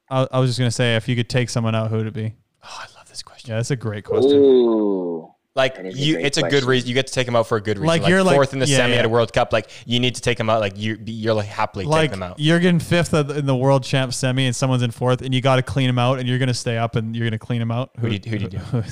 [0.08, 2.14] I, I was just gonna say, if you could take someone out, who would it
[2.14, 2.34] be?
[2.62, 3.50] Oh, I love this question.
[3.50, 4.32] Yeah, that's a great question.
[4.38, 6.88] Ooh, Like That is a you, great it's a good reason.
[6.88, 7.86] You get to take them out for a good reason.
[7.86, 8.98] Like, Like, you're like- fourth in the yeah, semi yeah.
[8.98, 9.52] at a World Cup.
[9.52, 10.58] Like you need to take them out.
[10.60, 12.40] Like you, you're like happily Like take them out.
[12.40, 15.40] you're getting fifth the- in the world champ semi, and someone's in fourth, and you
[15.40, 17.70] got to clean them out, and you're gonna stay up, and you're gonna clean them
[17.70, 17.90] out.
[18.00, 18.82] Who do you- who do you do?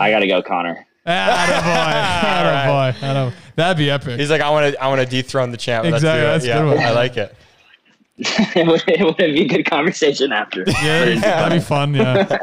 [0.00, 0.84] I gotta go, Connor.
[1.06, 2.12] Attaboy.
[2.12, 2.92] Attaboy.
[3.00, 3.32] Attaboy.
[3.54, 4.18] That'd be epic.
[4.18, 5.84] He's like, I want to, I want to dethrone the champ.
[5.86, 6.78] Exactly, that's yeah, good one.
[6.84, 7.34] I like it.
[8.18, 10.64] it would it would be a good conversation after.
[10.66, 11.94] yeah, that'd be fun.
[11.94, 12.38] Yeah.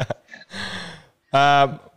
[1.34, 1.78] Um,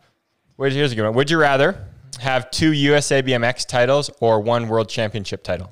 [0.59, 1.13] wait, here's a good one.
[1.15, 1.83] Would you rather
[2.19, 5.71] have two USA BMX titles or one World Championship title?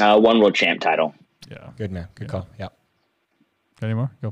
[0.00, 1.14] Uh, one world champ title.
[1.50, 1.70] Yeah.
[1.76, 2.08] Good man.
[2.14, 2.46] Good call.
[2.58, 2.68] Yeah.
[3.80, 4.10] Got any more?
[4.22, 4.28] Go.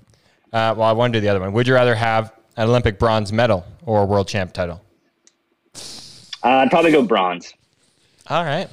[0.51, 1.53] Uh, well, I want to do the other one.
[1.53, 4.81] Would you rather have an Olympic bronze medal or a world champ title?
[5.75, 7.53] Uh, I'd probably go bronze.
[8.29, 8.69] All right.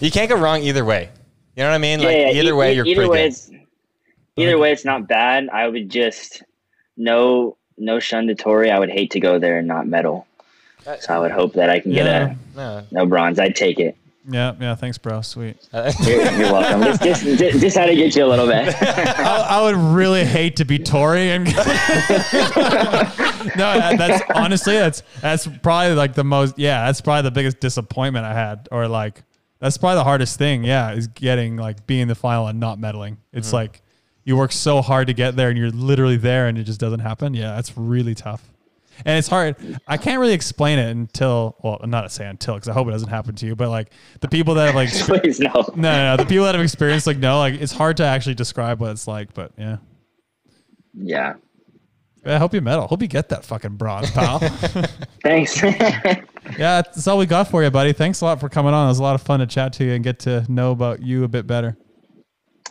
[0.00, 1.10] You can't go wrong either way.
[1.56, 1.98] You know what I mean?
[1.98, 3.32] Like yeah, yeah, either e- way, e- you're either pretty way, good.
[3.32, 3.50] it's
[4.36, 5.48] either way, it's not bad.
[5.52, 6.42] I would just
[7.78, 8.70] no no shundatori.
[8.70, 10.26] I would hate to go there and not medal.
[11.00, 12.04] So I would hope that I can Yeah.
[12.04, 12.82] get a No.
[12.90, 13.38] no bronze.
[13.38, 13.96] I'd take it.
[14.30, 14.54] Yeah.
[14.60, 14.74] Yeah.
[14.74, 15.20] Thanks, bro.
[15.22, 15.56] Sweet.
[15.72, 16.82] Uh, You're, you're welcome.
[16.82, 18.74] Just, just, just, just had to get you a little bit.
[18.82, 21.44] I, I would really hate to be Tory and
[23.56, 28.24] no, that's honestly that's that's probably like the most yeah that's probably the biggest disappointment
[28.26, 29.22] I had or like
[29.60, 33.16] that's probably the hardest thing yeah is getting like being the final and not medaling.
[33.32, 33.82] It's like
[34.28, 37.00] you work so hard to get there and you're literally there and it just doesn't
[37.00, 37.32] happen.
[37.32, 38.46] Yeah, that's really tough.
[39.06, 39.56] And it's hard.
[39.86, 42.90] I can't really explain it until, well, not to say until, because I hope it
[42.90, 43.56] doesn't happen to you.
[43.56, 43.90] But like
[44.20, 44.90] the people that have like
[45.22, 45.50] Please no.
[45.54, 46.16] no, no, no.
[46.18, 49.08] The people that have experienced like no, like it's hard to actually describe what it's
[49.08, 49.32] like.
[49.32, 49.78] But yeah,
[50.94, 51.34] Yeah.
[52.26, 52.86] I hope you medal.
[52.86, 54.40] Hope you get that fucking bronze, pal.
[55.22, 55.62] Thanks.
[55.62, 57.94] yeah, that's all we got for you, buddy.
[57.94, 58.86] Thanks a lot for coming on.
[58.86, 61.00] It was a lot of fun to chat to you and get to know about
[61.00, 61.78] you a bit better.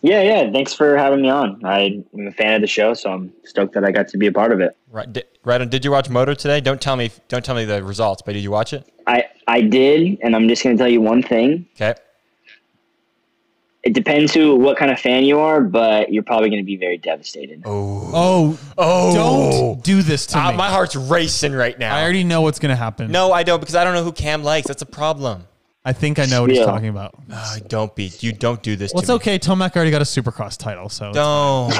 [0.02, 0.52] Yeah, yeah.
[0.52, 1.64] Thanks for having me on.
[1.66, 4.32] I'm a fan of the show, so I'm stoked that I got to be a
[4.32, 4.76] part of it.
[4.92, 5.12] right.
[5.12, 5.70] Di- right on.
[5.70, 6.62] Did you watch Moto today?
[6.62, 7.12] Don't tell me.
[7.28, 8.22] Don't tell me the results.
[8.26, 8.88] But did you watch it?
[9.08, 11.66] I I did, and I'm just gonna tell you one thing.
[11.76, 11.96] Okay.
[13.84, 16.98] It depends who, what kind of fan you are, but you're probably gonna be very
[16.98, 17.62] devastated.
[17.66, 20.58] Oh, Oh, don't do this to Uh, me.
[20.58, 21.96] my heart's racing right now.
[21.96, 23.12] I already know what's gonna happen.
[23.12, 24.68] no, I don't because I don't know who Cam likes.
[24.68, 25.48] That's a problem.
[25.88, 26.66] I think I know what he's Yeah.
[26.66, 27.16] talking about.
[27.32, 28.12] Uh, don't be.
[28.20, 28.94] You don't do this.
[28.94, 29.16] Well, it's to me.
[29.18, 29.40] okay.
[29.40, 31.72] Tomac already got a Supercross title, so it's Don't.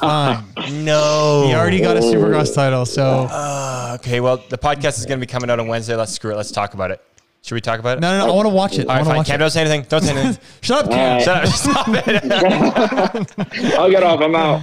[0.00, 0.44] fine.
[0.84, 1.44] no.
[1.48, 4.20] He already got a Supercross title, so Uh, okay.
[4.20, 5.96] Well, the podcast is going to be coming out on Wednesday.
[5.96, 6.36] Let's screw it.
[6.36, 7.02] Let's talk about it.
[7.44, 8.00] Should we talk about it?
[8.00, 8.32] no, no, no.
[8.32, 8.86] I want to watch it.
[8.86, 9.16] All I right, want to fine.
[9.18, 9.82] watch Cam, don't say anything.
[9.88, 10.38] Don't say anything.
[10.60, 11.16] Shut up, Cam.
[11.16, 11.48] All Shut up.
[11.52, 13.74] Stop it.
[13.76, 14.20] I'll get off.
[14.20, 14.62] I'm out.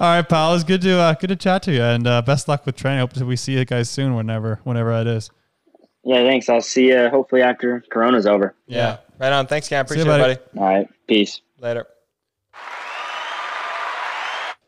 [0.00, 0.54] All right, pal.
[0.54, 3.00] It's good to uh, good to chat to you, and uh, best luck with training.
[3.00, 5.28] Hope that we see you guys soon, whenever whenever that is.
[6.06, 6.48] Yeah, thanks.
[6.48, 8.54] I'll see you hopefully after Corona's over.
[8.66, 8.98] yeah.
[9.18, 9.46] Right on.
[9.46, 9.78] Thanks, Cam.
[9.78, 10.34] you, Appreciate it, buddy.
[10.34, 10.58] buddy.
[10.58, 10.88] All right.
[11.08, 11.40] Peace.
[11.58, 11.86] Later.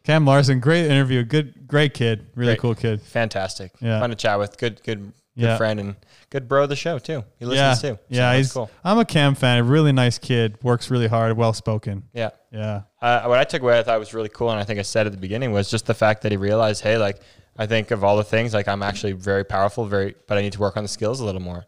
[0.04, 1.22] Cam Larson, great interview.
[1.22, 2.26] Good, great kid.
[2.34, 2.60] Really Great.
[2.60, 3.02] cool kid.
[3.02, 3.72] Fantastic.
[3.80, 4.00] Yeah.
[4.00, 4.56] Fun to chat with.
[4.56, 5.56] Good, good, good Yeah.
[5.58, 5.96] friend and
[6.30, 7.24] good bro of the show too.
[7.38, 7.88] He Yeah, listens too.
[7.96, 8.32] So yeah.
[8.32, 8.52] that's He's.
[8.54, 8.70] cool.
[8.82, 9.58] I'm a Cam fan.
[9.58, 10.56] A really nice kid.
[10.62, 11.36] Works really hard.
[11.36, 12.04] Well spoken.
[12.14, 12.30] Yeah.
[12.50, 12.82] Yeah.
[13.02, 15.04] Uh, what I took away I thought was really cool, and I think I said
[15.04, 17.20] at the beginning was just the fact that he realized, hey, like
[17.58, 20.52] I think of all the things, like I'm actually very powerful, very, but I need
[20.52, 21.66] to work on the skills a little more.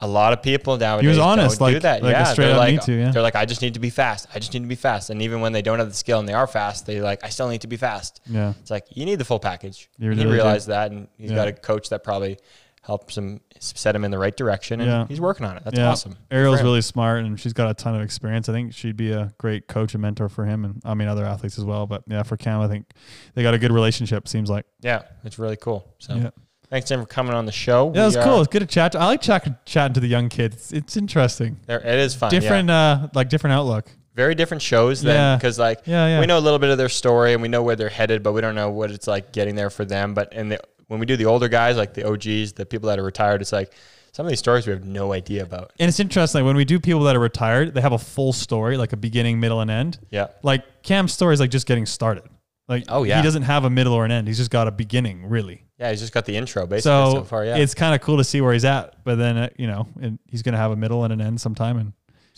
[0.00, 2.02] A lot of people nowadays honest, don't do that.
[2.02, 3.12] like yeah, they're like, too, yeah.
[3.12, 4.26] they're like, I just need to be fast.
[4.34, 5.10] I just need to be fast.
[5.10, 7.28] And even when they don't have the skill and they are fast, they like, I
[7.28, 8.20] still need to be fast.
[8.26, 8.54] Yeah.
[8.60, 9.88] It's like you need the full package.
[9.98, 10.32] You he really do.
[10.32, 11.36] realized that, and he's Yeah.
[11.36, 12.38] got a coach that probably
[12.82, 15.06] helps him set him in the right direction, and Yeah.
[15.08, 15.62] he's working on it.
[15.64, 15.88] That's yeah.
[15.88, 16.16] awesome.
[16.30, 18.48] Arielle's really smart, and she's got a ton of experience.
[18.48, 21.24] I think she'd be a great coach and mentor for him, and I mean other
[21.24, 21.86] athletes as well.
[21.86, 22.90] But yeah, for Cam, I think
[23.34, 24.26] they got a good relationship.
[24.28, 24.66] Seems like.
[24.80, 25.86] yeah, it's really cool.
[25.98, 26.14] So.
[26.16, 26.30] Yeah.
[26.70, 27.92] Thanks, Tim, for coming on the show.
[27.94, 28.40] Yeah, it was We cool.
[28.40, 28.96] It's good to chat.
[28.96, 30.54] I like chat, chatting to the young kids.
[30.56, 31.60] It's, it's interesting.
[31.66, 32.32] There, it is fun.
[32.32, 32.40] yeah.
[32.40, 33.90] Different, uh, like different outlook.
[34.14, 35.12] very different shows Yeah.
[35.12, 36.20] then because like Yeah, yeah.
[36.20, 38.32] we know a little bit of their story and we know where they're headed but
[38.32, 40.60] we don't know what it's like getting there for them but in the
[40.92, 43.50] when we do the older guys like the og's the people that are retired it's
[43.52, 43.72] like
[44.12, 46.78] some of these stories we have no idea about And it's interesting when we do
[46.78, 49.98] people that are retired, they have a full story, like a beginning, middle, and end.
[50.10, 52.24] yeah Like Cam's story is like just getting started.
[52.68, 53.16] Like, Oh, yeah.
[53.16, 54.28] he doesn't have a middle or an end.
[54.28, 55.64] He's just got a beginning, really.
[55.78, 58.18] yeah he's just got the intro basically so, So, far yeah it's kind of cool
[58.18, 59.02] to see where he's at.
[59.02, 61.40] But then, uh, you know, and he's going to have a middle and an end
[61.40, 61.92] sometime, and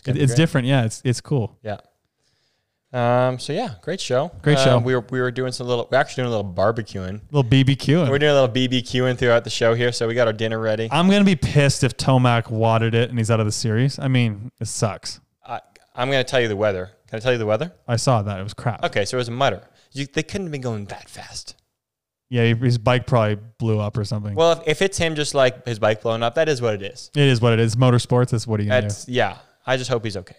[0.04, 0.68] gonna it, it's different.
[0.68, 1.58] Yeah, it's it's cool.
[1.62, 1.78] yeah
[2.94, 4.78] um so yeah great show Great Uh, show.
[4.78, 8.08] we were we were doing some little we're actually doing a little barbecuing little BBQ.
[8.08, 10.88] we're doing a little bbqing throughout the show here so we got our dinner ready
[10.92, 13.98] I'm gonna be pissed if Tomac wadded it and he's out of the series.
[13.98, 15.20] I mean, it sucks.
[15.44, 15.60] I,
[15.96, 18.22] i'm going to tell you the weather can i tell you the weather I saw
[18.22, 18.82] that it was crap.
[18.84, 19.62] okay so it was a mutter
[19.92, 21.56] you, they couldn't have been going that fast
[22.30, 24.34] Yeah, his bike probably blew up or something.
[24.34, 26.82] Well, if, if it's him just like his bike blowing up, that is what it
[26.82, 27.10] is.
[27.14, 27.76] it is what it is.
[27.76, 28.30] Motorsports.
[28.30, 29.38] That's what are you gonna yeah.
[29.66, 30.36] I just hope he's okay.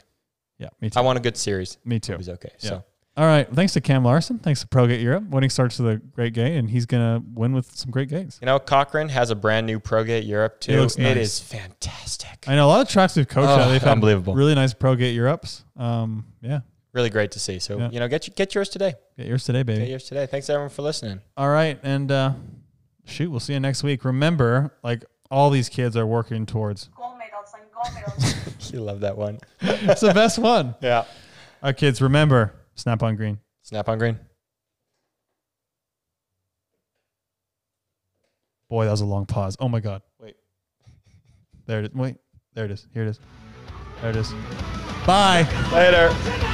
[0.57, 0.99] Yeah, me too.
[0.99, 1.77] I want a good series.
[1.85, 2.15] me too.
[2.17, 2.49] He's okay.
[2.61, 2.69] Yeah.
[2.69, 2.83] So
[3.17, 3.47] All right.
[3.53, 4.39] Thanks to Cam Larson.
[4.39, 5.25] Thanks to ProGate Europe.
[5.29, 8.39] Winning starts with a great gate, and he's gonna win with some great gates.
[8.41, 10.73] you know, Cochran has a brand new ProGate Europe too.
[10.73, 11.17] It looks nice.
[11.17, 12.45] is fantastic.
[12.47, 13.69] I know a lot of tracks we've coached Oh.
[13.69, 14.33] They've had unbelievable.
[14.35, 15.63] really nice ProGate Europes.
[15.77, 16.61] Um, yeah,
[16.93, 17.59] Really great to see.
[17.59, 17.89] So Yeah.
[17.91, 18.93] you know, get get yours today.
[19.17, 19.79] get yours today, baby.
[19.81, 20.25] Get yours today.
[20.25, 21.19] Thanks everyone for listening.
[21.35, 22.33] All right, and uh,
[23.03, 24.05] shoot, we'll see you next week.
[24.05, 26.87] Remember, like all these kids are working towards.
[26.95, 27.74] Gold medals and gold medals.
[28.73, 29.39] You love that one.
[29.61, 30.75] It's the best one.
[30.81, 30.99] yeah.
[30.99, 31.05] All
[31.63, 33.39] right, kids, remember snap on green.
[33.61, 34.19] Snap on green.
[38.69, 39.55] Boy, that was a long pause.
[39.59, 40.01] Oh my God.
[40.19, 40.35] Wait.
[41.67, 41.93] There it is.
[41.93, 42.17] Wait.
[42.55, 42.87] There it is.
[42.93, 43.19] Here it is.
[44.01, 44.33] There it is.
[45.05, 45.47] Bye.
[45.71, 46.53] Later.